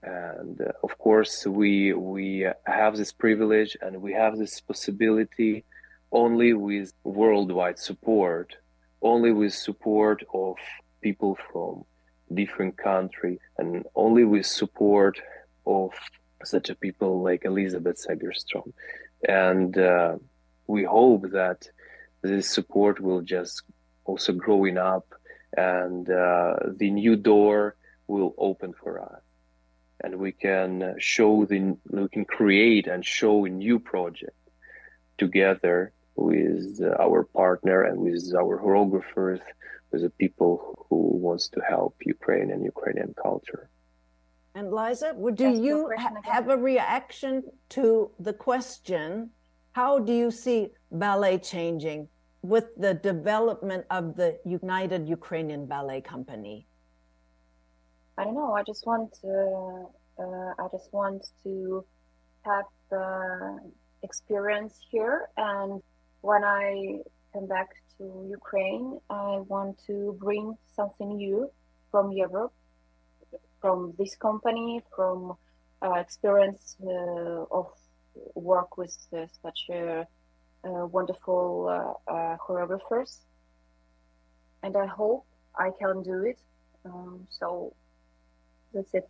and 0.04 0.62
uh, 0.62 0.72
of 0.84 0.98
course 0.98 1.46
we 1.46 1.94
we 1.94 2.48
have 2.66 2.94
this 2.98 3.12
privilege 3.12 3.78
and 3.82 4.02
we 4.02 4.12
have 4.14 4.34
this 4.38 4.56
possibility 4.62 5.64
only 6.12 6.52
with 6.54 6.94
worldwide 7.04 7.80
support 7.90 8.48
only 9.02 9.32
with 9.32 9.54
support 9.54 10.20
of 10.34 10.56
people 11.02 11.38
from 11.52 11.86
different 12.34 12.78
country 12.78 13.40
and 13.58 13.86
only 13.96 14.24
with 14.24 14.46
support 14.46 15.20
of 15.66 15.92
such 16.44 16.70
a 16.70 16.76
people 16.76 17.22
like 17.22 17.46
Elizabeth 17.46 17.98
Segerstrom. 18.04 18.72
And 19.28 19.78
uh, 19.78 20.18
we 20.68 20.84
hope 20.84 21.24
that 21.32 21.68
this 22.22 22.50
support 22.50 23.00
will 23.00 23.22
just 23.22 23.64
also 24.06 24.34
growing 24.34 24.78
up 24.78 25.06
and 25.58 26.10
uh, 26.10 26.56
the 26.78 26.92
new 26.92 27.16
door 27.16 27.76
will 28.08 28.36
open 28.38 28.74
for 28.74 29.02
us 29.02 29.22
and 30.06 30.16
we 30.18 30.32
can 30.32 30.96
show 31.00 31.46
the 31.46 31.76
we 31.90 32.08
can 32.10 32.26
create 32.26 32.88
and 32.88 33.06
show 33.06 33.46
a 33.46 33.50
new 33.50 33.80
project 33.80 34.38
together 35.18 35.92
with 36.16 36.82
our 37.00 37.24
partner 37.24 37.84
and 37.84 38.00
with 38.00 38.34
our 38.36 38.60
choreographers 38.60 39.42
with 39.92 40.02
the 40.02 40.10
people 40.10 40.86
who 40.90 40.98
wants 41.26 41.48
to 41.50 41.60
help 41.62 41.96
Ukraine 42.06 42.52
and 42.52 42.64
Ukrainian 42.64 43.14
culture. 43.22 43.70
And 44.54 44.72
Liza, 44.72 45.14
would 45.16 45.36
do 45.36 45.50
you 45.50 45.92
ha- 45.98 46.22
have 46.24 46.48
a 46.50 46.58
reaction 46.58 47.44
to 47.70 48.12
the 48.20 48.34
question? 48.34 49.32
How 49.74 50.00
do 50.00 50.14
you 50.14 50.32
see 50.32 50.70
ballet 50.92 51.38
changing 51.40 52.08
with 52.48 52.68
the 52.78 52.94
development 52.94 53.86
of 53.90 54.16
the 54.16 54.38
United 54.46 55.08
Ukrainian 55.08 55.66
Ballet 55.66 56.02
Company? 56.02 56.68
I 58.18 58.24
don't 58.24 58.36
know. 58.36 58.54
I 58.54 58.64
just 58.64 58.86
want 58.86 59.14
to. 59.22 59.88
Uh, 60.18 60.52
I 60.64 60.68
just 60.72 60.94
want 60.94 61.28
to 61.44 61.84
have 62.44 62.72
uh, 62.92 63.58
experience 64.04 64.80
here, 64.90 65.28
and 65.36 65.82
when 66.22 66.44
I 66.44 67.00
come 67.34 67.48
back 67.48 67.70
to 67.98 68.04
Ukraine, 68.30 69.00
I 69.10 69.44
want 69.54 69.74
to 69.88 70.16
bring 70.20 70.58
something 70.76 71.18
new 71.18 71.52
from 71.92 72.12
Europe, 72.14 72.54
from 73.62 73.94
this 74.00 74.16
company, 74.16 74.82
from 74.96 75.36
uh, 75.82 75.94
experience 76.06 76.78
uh, 76.86 77.60
of 77.60 77.68
work 78.36 78.78
with 78.78 78.96
uh, 79.14 79.26
such 79.44 79.62
a, 79.72 80.08
wonderful 80.72 81.98
uh, 82.08 82.38
choreographers, 82.38 83.20
and 84.64 84.76
I 84.76 84.86
hope 84.86 85.26
I 85.58 85.70
can 85.80 86.04
do 86.04 86.24
it. 86.24 86.40
Um, 86.86 87.28
so 87.30 87.74
that's 88.74 88.94
it. 88.94 89.10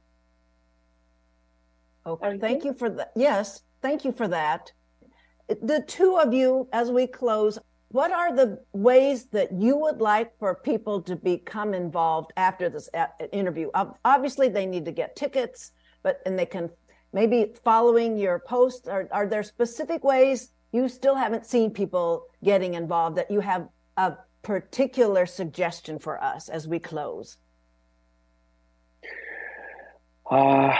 Okay, 2.06 2.38
thank 2.38 2.64
you 2.64 2.74
for 2.74 2.89
that. 2.89 3.12
Yes, 3.16 3.62
thank 3.82 4.06
you 4.06 4.12
for 4.12 4.28
that. 4.28 4.72
The 5.47 5.84
two 5.88 6.18
of 6.18 6.34
you, 6.34 6.68
as 6.72 6.91
we 6.91 7.08
close, 7.08 7.60
what 7.89 8.12
are 8.12 8.36
the 8.36 8.60
ways 8.74 9.26
that 9.28 9.51
you 9.53 9.78
would 9.78 10.01
like 10.01 10.38
for 10.38 10.56
people 10.56 11.01
to 11.03 11.16
become 11.16 11.74
involved 11.74 12.32
after 12.36 12.70
this 12.70 12.89
interview? 13.32 13.70
Obviously, 14.03 14.49
they 14.49 14.66
need 14.66 14.86
to 14.86 14.91
get 14.91 15.16
tickets, 15.16 15.72
but 16.03 16.22
and 16.26 16.38
they 16.38 16.45
can 16.45 16.70
maybe 17.14 17.53
following 17.64 18.18
your 18.18 18.39
post. 18.39 18.88
Are, 18.88 19.08
are 19.12 19.28
there 19.28 19.43
specific 19.43 20.03
ways 20.03 20.51
you 20.76 20.90
still 20.90 21.16
haven't 21.16 21.46
seen 21.46 21.72
people 21.72 22.08
getting 22.44 22.74
involved 22.74 23.16
that 23.18 23.32
you 23.32 23.40
have 23.40 23.70
a 23.96 24.10
particular 24.42 25.26
suggestion 25.26 25.98
for 25.98 26.22
us 26.22 26.50
as 26.50 26.68
we 26.68 26.80
close? 26.80 27.38
Uh, 30.30 30.74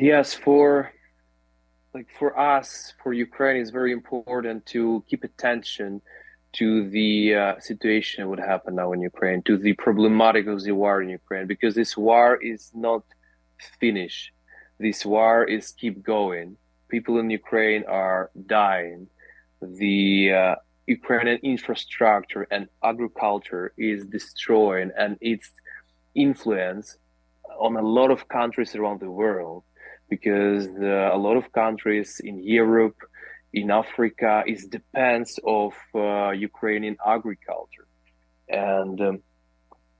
yes, 0.00 0.32
for 0.32 0.92
like 1.94 2.08
for 2.18 2.30
us, 2.38 2.94
for 3.02 3.12
Ukraine, 3.12 3.60
it's 3.60 3.70
very 3.70 3.92
important 3.92 4.64
to 4.74 5.04
keep 5.08 5.22
attention 5.24 6.00
to 6.60 6.88
the 6.88 7.34
uh, 7.34 7.60
situation 7.60 8.28
what 8.30 8.38
happened 8.38 8.76
now 8.76 8.92
in 8.92 9.00
Ukraine, 9.00 9.42
to 9.42 9.58
the 9.58 9.74
problematic 9.74 10.46
of 10.46 10.62
the 10.62 10.72
war 10.72 11.02
in 11.02 11.10
Ukraine, 11.10 11.46
because 11.46 11.74
this 11.74 11.94
war 11.96 12.28
is 12.52 12.70
not 12.74 13.02
finished. 13.80 14.32
This 14.78 15.04
war 15.04 15.44
is 15.44 15.72
keep 15.72 16.02
going. 16.02 16.56
People 16.88 17.18
in 17.18 17.28
Ukraine 17.30 17.84
are 17.86 18.30
dying. 18.60 19.08
The 19.62 20.32
uh, 20.32 20.54
Ukrainian 20.86 21.38
infrastructure 21.42 22.46
and 22.50 22.68
agriculture 22.82 23.72
is 23.78 24.04
destroying, 24.06 24.90
and 24.98 25.16
its 25.20 25.50
influence 26.14 26.98
on 27.58 27.76
a 27.76 27.82
lot 27.82 28.10
of 28.10 28.28
countries 28.28 28.74
around 28.74 29.00
the 29.00 29.10
world, 29.10 29.62
because 30.08 30.66
the, 30.74 31.10
a 31.14 31.16
lot 31.16 31.36
of 31.36 31.52
countries 31.52 32.20
in 32.20 32.42
Europe 32.42 32.96
in 33.52 33.70
Africa 33.70 34.42
is 34.46 34.66
depends 34.66 35.38
of 35.46 35.74
uh, 35.94 36.30
Ukrainian 36.30 36.96
agriculture, 37.06 37.86
and 38.48 39.00
um, 39.00 39.22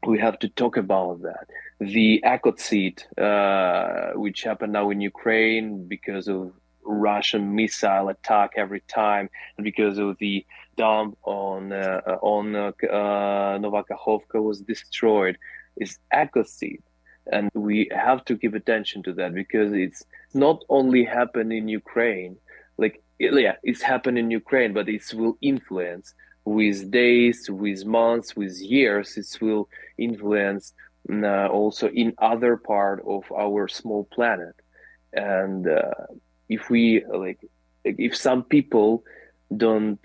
we 0.07 0.19
have 0.19 0.39
to 0.41 0.49
talk 0.49 0.77
about 0.77 1.23
that. 1.23 1.47
The 1.79 2.23
ecocide, 2.25 3.01
uh, 3.19 4.19
which 4.19 4.43
happened 4.43 4.73
now 4.73 4.91
in 4.91 5.01
Ukraine 5.01 5.87
because 5.87 6.27
of 6.29 6.53
Russian 6.85 7.55
missile 7.55 8.09
attack 8.09 8.53
every 8.57 8.81
time, 8.81 9.31
because 9.63 9.99
of 9.99 10.19
the 10.19 10.45
dam 10.77 11.15
on 11.25 11.73
uh, 11.73 12.01
on 12.23 12.57
uh, 12.57 12.73
uh 12.87 14.41
was 14.41 14.61
destroyed, 14.63 15.37
is 15.77 15.99
ecocide, 16.13 16.83
and 17.31 17.51
we 17.55 17.89
have 17.95 18.25
to 18.27 18.35
give 18.35 18.55
attention 18.55 19.03
to 19.05 19.13
that 19.15 19.35
because 19.35 19.73
it's 19.73 20.05
not 20.35 20.65
only 20.69 21.05
happened 21.05 21.53
in 21.53 21.69
Ukraine, 21.69 22.37
like 22.79 23.03
yeah, 23.19 23.57
it's 23.63 23.83
happened 23.83 24.19
in 24.19 24.31
Ukraine, 24.31 24.73
but 24.73 24.89
it 24.89 25.05
will 25.15 25.37
influence 25.41 26.15
with 26.45 26.91
days, 26.91 27.49
with 27.49 27.85
months, 27.85 28.35
with 28.35 28.61
years. 28.61 29.17
It 29.17 29.41
will 29.41 29.69
influence 29.99 30.73
uh, 31.11 31.47
also 31.47 31.89
in 31.89 32.15
other 32.19 32.57
part 32.57 33.03
of 33.07 33.25
our 33.33 33.69
small 33.69 34.05
planet. 34.13 34.55
And 35.13 35.69
uh, 35.69 35.91
if 36.57 36.71
we 36.71 37.05
like, 37.05 37.41
if 37.85 38.17
some 38.17 38.43
people 38.43 39.05
don't 39.65 40.05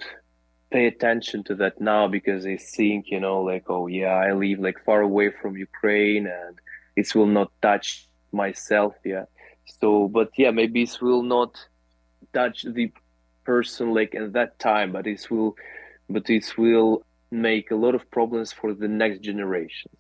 pay 0.70 0.88
attention 0.88 1.44
to 1.46 1.56
that 1.56 1.80
now 1.80 2.08
because 2.08 2.44
they 2.44 2.58
think, 2.58 3.10
you 3.10 3.20
know, 3.20 3.42
like, 3.42 3.66
oh 3.70 3.88
yeah, 3.88 4.16
I 4.28 4.34
live 4.34 4.60
like 4.60 4.84
far 4.84 5.02
away 5.02 5.32
from 5.40 5.56
Ukraine 5.70 6.28
and 6.28 6.60
it 6.96 7.14
will 7.16 7.32
not 7.40 7.50
touch 7.62 8.08
myself. 8.32 8.94
Yeah. 9.06 9.26
So, 9.80 10.08
but 10.08 10.30
yeah, 10.38 10.52
maybe 10.52 10.84
it 10.84 10.98
will 11.02 11.24
not 11.24 11.52
touch 12.34 12.64
the 12.64 12.92
person 13.46 13.94
like 13.94 14.14
at 14.16 14.34
that 14.34 14.60
time, 14.60 14.92
but 14.92 15.08
it 15.08 15.26
will, 15.32 15.56
but 16.10 16.30
it 16.30 16.48
will 16.58 17.04
make 17.32 17.72
a 17.72 17.76
lot 17.76 17.96
of 17.96 18.10
problems 18.12 18.52
for 18.52 18.74
the 18.74 18.88
next 18.88 19.20
generations. 19.20 20.00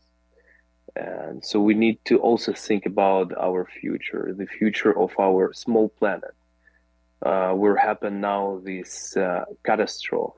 And 0.95 1.45
so 1.45 1.60
we 1.60 1.76
need 1.76 2.00
to 2.06 2.18
also 2.18 2.54
think 2.54 2.86
about 2.86 3.28
our 3.38 3.68
future, 3.80 4.34
the 4.36 4.48
future 4.48 4.98
of 4.98 5.12
our 5.20 5.54
small 5.54 5.89
planet. 5.89 6.34
Uh, 7.26 7.51
where 7.51 7.76
happen 7.76 8.22
now 8.22 8.61
this 8.63 9.18
uh, 9.18 9.43
catastrophe. 9.63 10.38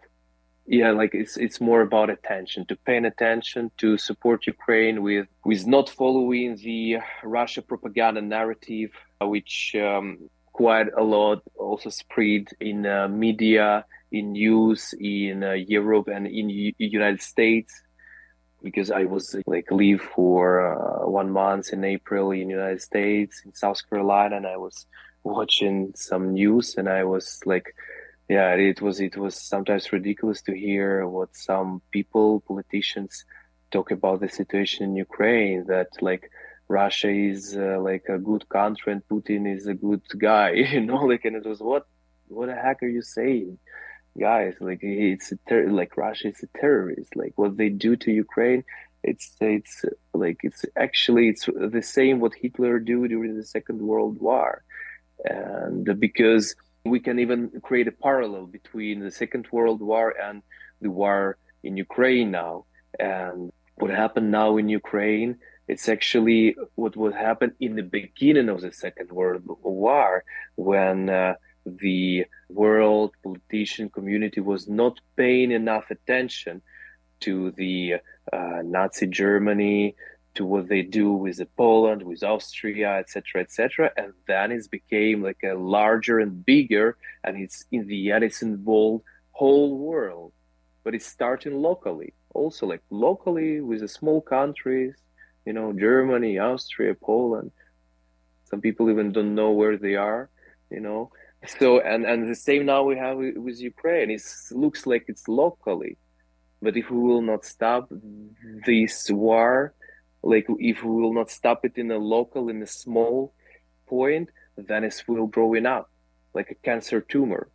Yeah, 0.65 0.91
like 0.91 1.13
it's 1.13 1.35
it's 1.35 1.59
more 1.59 1.81
about 1.81 2.09
attention, 2.09 2.65
to 2.67 2.77
paying 2.77 3.03
attention, 3.03 3.69
to 3.79 3.97
support 3.97 4.47
Ukraine 4.47 5.03
with 5.03 5.27
with 5.43 5.67
not 5.67 5.89
following 5.89 6.55
the 6.55 6.99
Russia 7.21 7.61
propaganda 7.61 8.21
narrative, 8.21 8.91
which 9.19 9.75
um, 9.75 10.29
quite 10.53 10.87
a 10.97 11.03
lot 11.03 11.41
also 11.57 11.89
spread 11.89 12.47
in 12.61 12.85
uh, 12.85 13.09
media, 13.09 13.83
in 14.13 14.31
news, 14.31 14.93
in 15.01 15.43
uh, 15.43 15.51
Europe 15.51 16.07
and 16.07 16.27
in 16.27 16.49
U- 16.49 16.73
United 16.77 17.21
States. 17.21 17.73
Because 18.63 18.89
I 18.89 19.03
was 19.03 19.35
like 19.47 19.69
live 19.71 20.01
for 20.15 20.43
uh, 20.61 21.09
one 21.09 21.29
month 21.31 21.73
in 21.73 21.83
April 21.83 22.31
in 22.31 22.49
United 22.49 22.81
States 22.81 23.41
in 23.45 23.53
South 23.53 23.81
Carolina, 23.89 24.37
and 24.37 24.47
I 24.47 24.55
was 24.55 24.85
watching 25.23 25.93
some 25.95 26.33
news, 26.33 26.75
and 26.77 26.89
I 26.89 27.03
was 27.03 27.39
like, 27.45 27.75
yeah, 28.27 28.53
it 28.53 28.81
was 28.81 28.99
it 28.99 29.17
was 29.17 29.35
sometimes 29.35 29.91
ridiculous 29.91 30.41
to 30.43 30.53
hear 30.53 31.07
what 31.07 31.35
some 31.35 31.81
people, 31.91 32.41
politicians, 32.41 33.25
talk 33.71 33.91
about 33.91 34.21
the 34.21 34.29
situation 34.29 34.85
in 34.85 34.95
Ukraine. 34.95 35.65
That 35.67 35.89
like 36.01 36.29
Russia 36.69 37.09
is 37.09 37.57
uh, 37.57 37.79
like 37.81 38.05
a 38.07 38.19
good 38.19 38.47
country 38.47 38.93
and 38.93 39.07
Putin 39.07 39.51
is 39.53 39.65
a 39.67 39.73
good 39.73 40.03
guy, 40.17 40.51
you 40.73 40.81
know, 40.81 41.03
like, 41.03 41.25
and 41.25 41.35
it 41.35 41.45
was 41.45 41.59
what, 41.59 41.87
what 42.27 42.45
the 42.45 42.55
heck 42.55 42.83
are 42.83 42.87
you 42.87 43.01
saying, 43.01 43.57
guys? 44.17 44.53
Like, 44.59 44.79
it's 44.83 45.31
a 45.31 45.37
ter- 45.49 45.71
like 45.71 45.97
Russia 45.97 46.29
is 46.29 46.43
a 46.43 46.59
terrorist. 46.59 47.15
Like, 47.15 47.33
what 47.35 47.57
they 47.57 47.69
do 47.69 47.95
to 47.95 48.11
Ukraine, 48.11 48.63
it's 49.03 49.35
it's 49.41 49.85
like 50.13 50.39
it's 50.43 50.63
actually 50.77 51.29
it's 51.29 51.45
the 51.45 51.81
same 51.81 52.19
what 52.19 52.33
Hitler 52.35 52.79
do 52.79 53.07
during 53.07 53.35
the 53.35 53.45
Second 53.45 53.81
World 53.81 54.19
War, 54.19 54.63
and 55.25 55.99
because 55.99 56.55
we 56.85 56.99
can 56.99 57.19
even 57.19 57.51
create 57.61 57.87
a 57.87 57.91
parallel 57.91 58.45
between 58.45 58.99
the 59.01 59.11
Second 59.11 59.47
World 59.51 59.81
War 59.81 60.13
and 60.21 60.41
the 60.81 60.89
war 60.89 61.37
in 61.63 61.75
Ukraine 61.77 62.31
now, 62.31 62.65
and 62.97 63.51
what 63.75 63.91
happened 63.91 64.31
now 64.31 64.57
in 64.57 64.69
Ukraine 64.69 65.37
it's 65.69 65.87
actually 65.87 66.55
what 66.73 66.97
would 66.97 67.13
happen 67.13 67.53
in 67.59 67.75
the 67.75 67.83
beginning 67.83 68.49
of 68.49 68.61
the 68.61 68.71
Second 68.71 69.11
World 69.11 69.43
War 69.45 70.23
when 70.55 71.09
uh, 71.09 71.35
the 71.63 72.25
world 72.49 73.13
politician 73.23 73.87
community 73.89 74.41
was 74.41 74.67
not 74.67 74.99
paying 75.15 75.51
enough 75.51 75.91
attention 75.91 76.63
to 77.19 77.51
the 77.51 77.97
uh, 78.33 78.61
Nazi 78.63 79.05
Germany, 79.05 79.95
to 80.39 80.45
what 80.45 80.69
they 80.69 80.81
do 80.81 81.11
with 81.11 81.37
Poland, 81.57 82.01
with 82.01 82.23
Austria, 82.23 82.91
etc., 83.01 83.41
etc., 83.41 83.91
and 83.97 84.13
then 84.25 84.53
it 84.53 84.71
became 84.71 85.21
like 85.21 85.43
a 85.43 85.53
larger 85.53 86.17
and 86.19 86.45
bigger, 86.45 86.95
and 87.25 87.35
it's 87.43 87.65
in 87.73 87.85
the 87.87 88.11
end 88.13 88.23
it's 88.23 88.41
involved 88.41 89.03
whole 89.31 89.77
world, 89.77 90.31
but 90.83 90.95
it's 90.95 91.05
starting 91.05 91.55
locally, 91.69 92.13
also 92.33 92.65
like 92.65 92.83
locally 92.89 93.59
with 93.59 93.81
the 93.81 93.91
small 93.99 94.21
countries, 94.21 94.95
you 95.45 95.51
know, 95.51 95.73
Germany, 95.73 96.39
Austria, 96.39 96.95
Poland. 96.95 97.51
Some 98.49 98.61
people 98.61 98.89
even 98.89 99.11
don't 99.11 99.35
know 99.35 99.51
where 99.51 99.77
they 99.77 99.95
are, 99.95 100.29
you 100.71 100.79
know. 100.79 101.11
So 101.59 101.81
and 101.91 102.05
and 102.11 102.19
the 102.31 102.39
same 102.47 102.63
now 102.65 102.83
we 102.83 102.95
have 103.05 103.17
with 103.17 103.57
Ukraine. 103.73 104.09
It 104.09 104.23
looks 104.51 104.81
like 104.91 105.03
it's 105.11 105.27
locally, 105.27 105.93
but 106.61 106.77
if 106.81 106.85
we 106.89 106.99
will 107.09 107.25
not 107.31 107.43
stop 107.55 107.83
this 108.65 108.95
war, 109.11 109.73
like 110.21 110.47
if 110.59 110.83
we 110.83 111.01
will 111.01 111.13
not 111.13 111.29
stop 111.29 111.65
it 111.65 111.77
in 111.77 111.91
a 111.91 111.97
local, 111.97 112.49
in 112.49 112.61
a 112.61 112.67
small 112.67 113.33
point, 113.87 114.29
then 114.57 114.83
it 114.83 115.03
will 115.07 115.27
growing 115.27 115.65
up 115.65 115.89
like 116.33 116.51
a 116.51 116.55
cancer 116.55 117.01
tumor, 117.01 117.49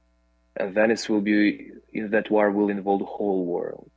and 0.56 0.74
then 0.74 0.90
it 0.90 1.08
will 1.08 1.20
be 1.20 1.70
in 1.92 2.10
that 2.10 2.30
war 2.30 2.50
will 2.50 2.70
involve 2.70 3.00
the 3.00 3.06
whole 3.06 3.44
world. 3.44 3.90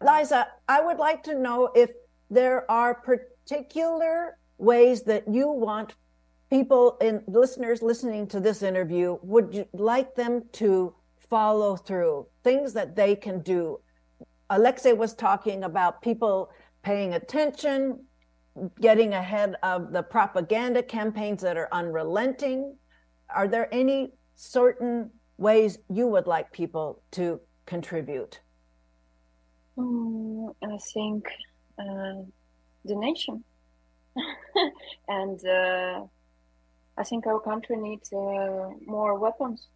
Liza, 0.00 0.48
I 0.68 0.80
would 0.80 0.98
like 0.98 1.22
to 1.24 1.34
know 1.34 1.70
if 1.74 1.90
there 2.30 2.70
are 2.70 2.94
particular 2.94 4.36
ways 4.58 5.02
that 5.02 5.26
you 5.28 5.48
want 5.48 5.94
people 6.50 6.96
and 7.00 7.22
listeners 7.26 7.82
listening 7.82 8.26
to 8.26 8.40
this 8.40 8.62
interview 8.62 9.18
would 9.22 9.52
you 9.52 9.66
like 9.72 10.14
them 10.14 10.44
to 10.52 10.94
follow 11.18 11.76
through 11.76 12.26
things 12.44 12.72
that 12.72 12.94
they 12.94 13.16
can 13.16 13.40
do 13.40 13.78
alexei 14.50 14.92
was 14.92 15.12
talking 15.12 15.64
about 15.64 16.00
people 16.00 16.50
paying 16.88 17.14
attention 17.14 17.78
getting 18.80 19.12
ahead 19.22 19.50
of 19.62 19.92
the 19.92 20.02
propaganda 20.02 20.82
campaigns 20.82 21.40
that 21.42 21.56
are 21.62 21.68
unrelenting 21.72 22.60
are 23.38 23.48
there 23.54 23.68
any 23.72 24.00
certain 24.34 25.10
ways 25.36 25.78
you 25.98 26.06
would 26.06 26.26
like 26.26 26.50
people 26.52 27.02
to 27.10 27.40
contribute 27.66 28.40
um, 29.78 30.52
i 30.62 30.76
think 30.94 31.22
uh, 31.78 32.22
the 32.86 32.96
nation. 32.96 33.44
and 35.08 35.40
uh, 35.46 36.04
I 36.96 37.04
think 37.04 37.26
our 37.26 37.40
country 37.40 37.76
needs 37.76 38.12
uh, 38.12 38.70
more 38.86 39.18
weapons. 39.18 39.68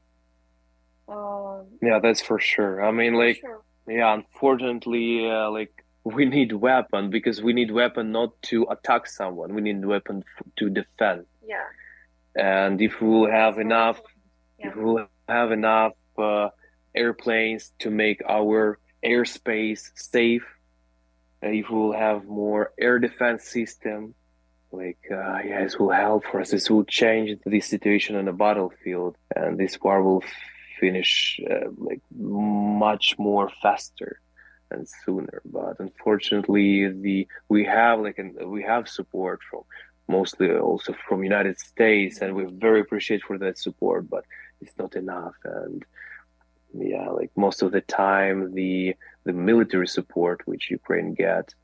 Uh, 1.09 1.63
yeah, 1.83 1.99
that's 1.99 2.23
for 2.23 2.39
sure. 2.39 2.83
I 2.83 2.91
mean, 2.93 3.15
like, 3.15 3.39
sure. 3.41 3.61
yeah, 3.87 4.15
unfortunately, 4.15 5.29
uh, 5.29 5.51
like 5.51 5.85
we 6.05 6.25
need 6.25 6.53
weapon 6.53 7.11
because 7.11 7.43
we 7.43 7.53
need 7.53 7.71
weapon 7.71 8.13
not 8.13 8.41
to 8.43 8.67
attack 8.71 9.07
someone. 9.07 9.55
We 9.55 9.61
need 9.61 9.85
weapon 9.85 10.25
f- 10.39 10.47
to 10.57 10.71
defend. 10.71 11.27
Yeah. 11.47 11.67
And 12.35 12.81
if 12.81 13.01
we 13.01 13.09
will 13.09 13.31
have 13.31 13.59
enough, 13.59 14.01
yeah. 14.59 14.69
if 14.69 14.77
we 14.77 14.85
will 14.85 15.07
have 15.29 15.53
enough 15.53 15.93
uh, 16.17 16.49
airplanes 16.95 17.73
to 17.81 17.91
make 17.91 18.23
our 18.27 18.79
airspace 19.05 19.91
safe 19.95 20.47
if 21.43 21.71
we'll 21.71 21.93
have 21.93 22.27
more 22.27 22.73
air 22.79 22.99
defense 22.99 23.45
system, 23.45 24.15
like 24.73 24.99
uh, 25.11 25.39
yeah, 25.45 25.63
this 25.65 25.79
will 25.79 25.91
help 25.91 26.25
for 26.25 26.41
us. 26.41 26.51
This 26.51 26.71
will 26.71 26.85
change 26.85 27.39
the 27.45 27.61
situation 27.61 28.17
on 28.17 28.27
the 28.27 28.33
battlefield, 28.33 29.17
and 29.35 29.59
this 29.59 29.81
war 29.81 30.03
will 30.03 30.23
finish 30.79 31.41
uh, 31.51 31.71
like 31.77 32.01
much 32.15 33.19
more 33.19 33.51
faster 33.63 34.21
and 34.71 34.89
sooner. 35.05 35.43
But 35.45 35.81
unfortunately, 35.81 36.89
the 36.89 37.29
we 37.49 37.65
have 37.65 38.01
like 38.01 38.19
an, 38.19 38.37
we 38.51 38.63
have 38.63 38.89
support 38.89 39.41
from 39.49 39.63
mostly 40.09 40.51
also 40.57 40.95
from 41.07 41.23
United 41.23 41.59
States, 41.59 42.19
and 42.21 42.35
we 42.35 42.45
very 42.45 42.81
appreciate 42.81 43.23
for 43.23 43.39
that 43.39 43.59
support. 43.59 44.09
But 44.09 44.25
it's 44.61 44.77
not 44.79 44.97
enough, 44.97 45.37
and 45.45 45.85
yeah, 46.75 47.09
like 47.09 47.31
most 47.37 47.63
of 47.63 47.73
the 47.73 47.81
time, 47.81 48.55
the 48.55 48.95
the 49.25 49.33
military 49.33 49.89
support 49.89 50.43
which 50.47 50.71
Ukraine 50.71 51.15
get 51.15 51.55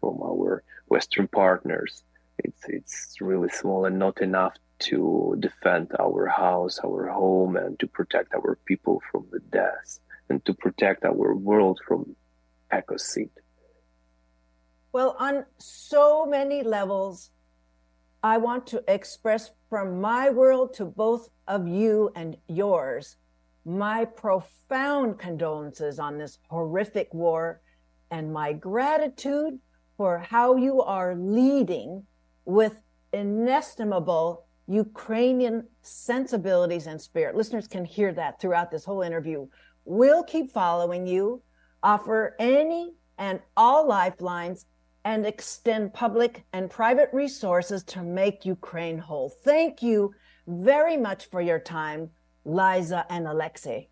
from 0.00 0.20
our 0.22 0.62
Western 0.88 1.28
partners, 1.28 2.02
it's 2.38 2.62
it's 2.68 3.16
really 3.20 3.48
small 3.48 3.84
and 3.84 3.98
not 3.98 4.20
enough 4.20 4.54
to 4.80 5.36
defend 5.38 5.92
our 5.98 6.26
house, 6.26 6.78
our 6.84 7.08
home, 7.08 7.56
and 7.56 7.78
to 7.78 7.86
protect 7.86 8.34
our 8.34 8.58
people 8.66 9.00
from 9.10 9.26
the 9.30 9.40
death, 9.40 9.98
and 10.28 10.44
to 10.44 10.52
protect 10.54 11.04
our 11.04 11.34
world 11.34 11.80
from 11.86 12.16
ecocide. 12.78 13.30
Well, 14.92 15.16
on 15.18 15.44
so 15.58 16.26
many 16.26 16.62
levels, 16.62 17.30
I 18.22 18.38
want 18.38 18.66
to 18.68 18.82
express 18.88 19.50
from 19.68 20.00
my 20.00 20.30
world 20.30 20.74
to 20.74 20.84
both 20.84 21.28
of 21.46 21.66
you 21.66 22.10
and 22.14 22.36
yours 22.48 23.16
my 23.64 24.04
profound 24.04 25.18
condolences 25.18 25.98
on 25.98 26.18
this 26.18 26.38
horrific 26.48 27.12
war 27.12 27.60
and 28.10 28.32
my 28.32 28.52
gratitude 28.52 29.58
for 29.96 30.18
how 30.18 30.56
you 30.56 30.82
are 30.82 31.14
leading 31.14 32.04
with 32.44 32.74
inestimable 33.12 34.44
Ukrainian 34.66 35.66
sensibilities 35.82 36.86
and 36.86 37.00
spirit. 37.00 37.36
Listeners 37.36 37.66
can 37.66 37.84
hear 37.84 38.12
that 38.12 38.40
throughout 38.40 38.70
this 38.70 38.84
whole 38.84 39.02
interview. 39.02 39.46
We'll 39.84 40.24
keep 40.24 40.50
following 40.50 41.06
you, 41.06 41.42
offer 41.84 42.34
any 42.40 42.94
and 43.18 43.38
all 43.56 43.86
lifelines, 43.86 44.66
and 45.04 45.26
extend 45.26 45.92
public 45.92 46.44
and 46.52 46.70
private 46.70 47.10
resources 47.12 47.84
to 47.84 48.02
make 48.02 48.46
Ukraine 48.46 48.98
whole. 48.98 49.28
Thank 49.28 49.82
you 49.82 50.14
very 50.46 50.96
much 50.96 51.26
for 51.26 51.40
your 51.40 51.58
time, 51.58 52.10
Liza 52.44 53.06
and 53.10 53.28
Alexei. 53.28 53.88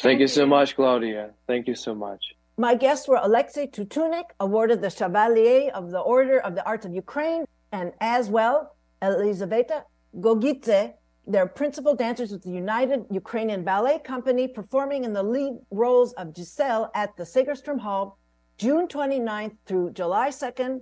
Thank 0.00 0.20
you 0.20 0.26
so 0.26 0.44
much, 0.44 0.76
Claudia. 0.76 1.30
Thank 1.46 1.68
you 1.68 1.74
so 1.74 1.94
much. 1.94 2.22
My 2.58 2.74
guests 2.74 3.06
were 3.06 3.20
Alexei 3.22 3.66
Tutunnique, 3.68 4.32
awarded 4.40 4.82
the 4.82 4.90
Chevalier 4.90 5.70
of 5.74 5.90
the 5.90 6.00
Order 6.00 6.40
of 6.40 6.54
the 6.54 6.64
Arts 6.66 6.84
of 6.84 6.92
Ukraine, 6.92 7.44
and 7.72 7.92
as 8.00 8.28
well 8.28 8.76
Elizaveta 9.00 9.84
Gogidze, 10.18 10.94
they're 11.26 11.46
principal 11.46 11.94
dancers 11.94 12.30
with 12.30 12.42
the 12.42 12.50
United 12.50 13.04
Ukrainian 13.10 13.64
Ballet 13.64 13.98
Company 13.98 14.46
performing 14.46 15.04
in 15.04 15.12
the 15.12 15.22
lead 15.22 15.54
roles 15.70 16.12
of 16.14 16.34
Giselle 16.36 16.90
at 16.94 17.16
the 17.16 17.24
Segerstrom 17.24 17.80
Hall, 17.80 18.18
June 18.58 18.86
29th 18.86 19.56
through 19.66 19.92
July 19.92 20.28
2nd 20.28 20.80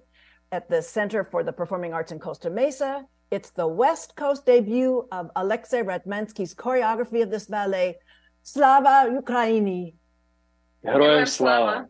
at 0.53 0.69
the 0.69 0.83
Center 0.83 1.25
for 1.25 1.43
the 1.43 1.53
Performing 1.53 1.95
Arts 1.95 2.13
in 2.13 2.19
Costa 2.19 2.51
Mesa. 2.51 3.07
It's 3.31 3.51
the 3.51 3.67
West 3.67 4.17
Coast 4.17 4.45
debut 4.45 5.09
of 5.11 5.31
Alexei 5.35 5.83
Ratmansky's 5.83 6.55
choreography 6.55 7.23
of 7.23 7.31
this 7.31 7.47
ballet, 7.47 7.97
Slava 8.43 9.11
Ukraini. 9.11 9.95
Heroem 10.85 11.27
Slava. 11.27 11.89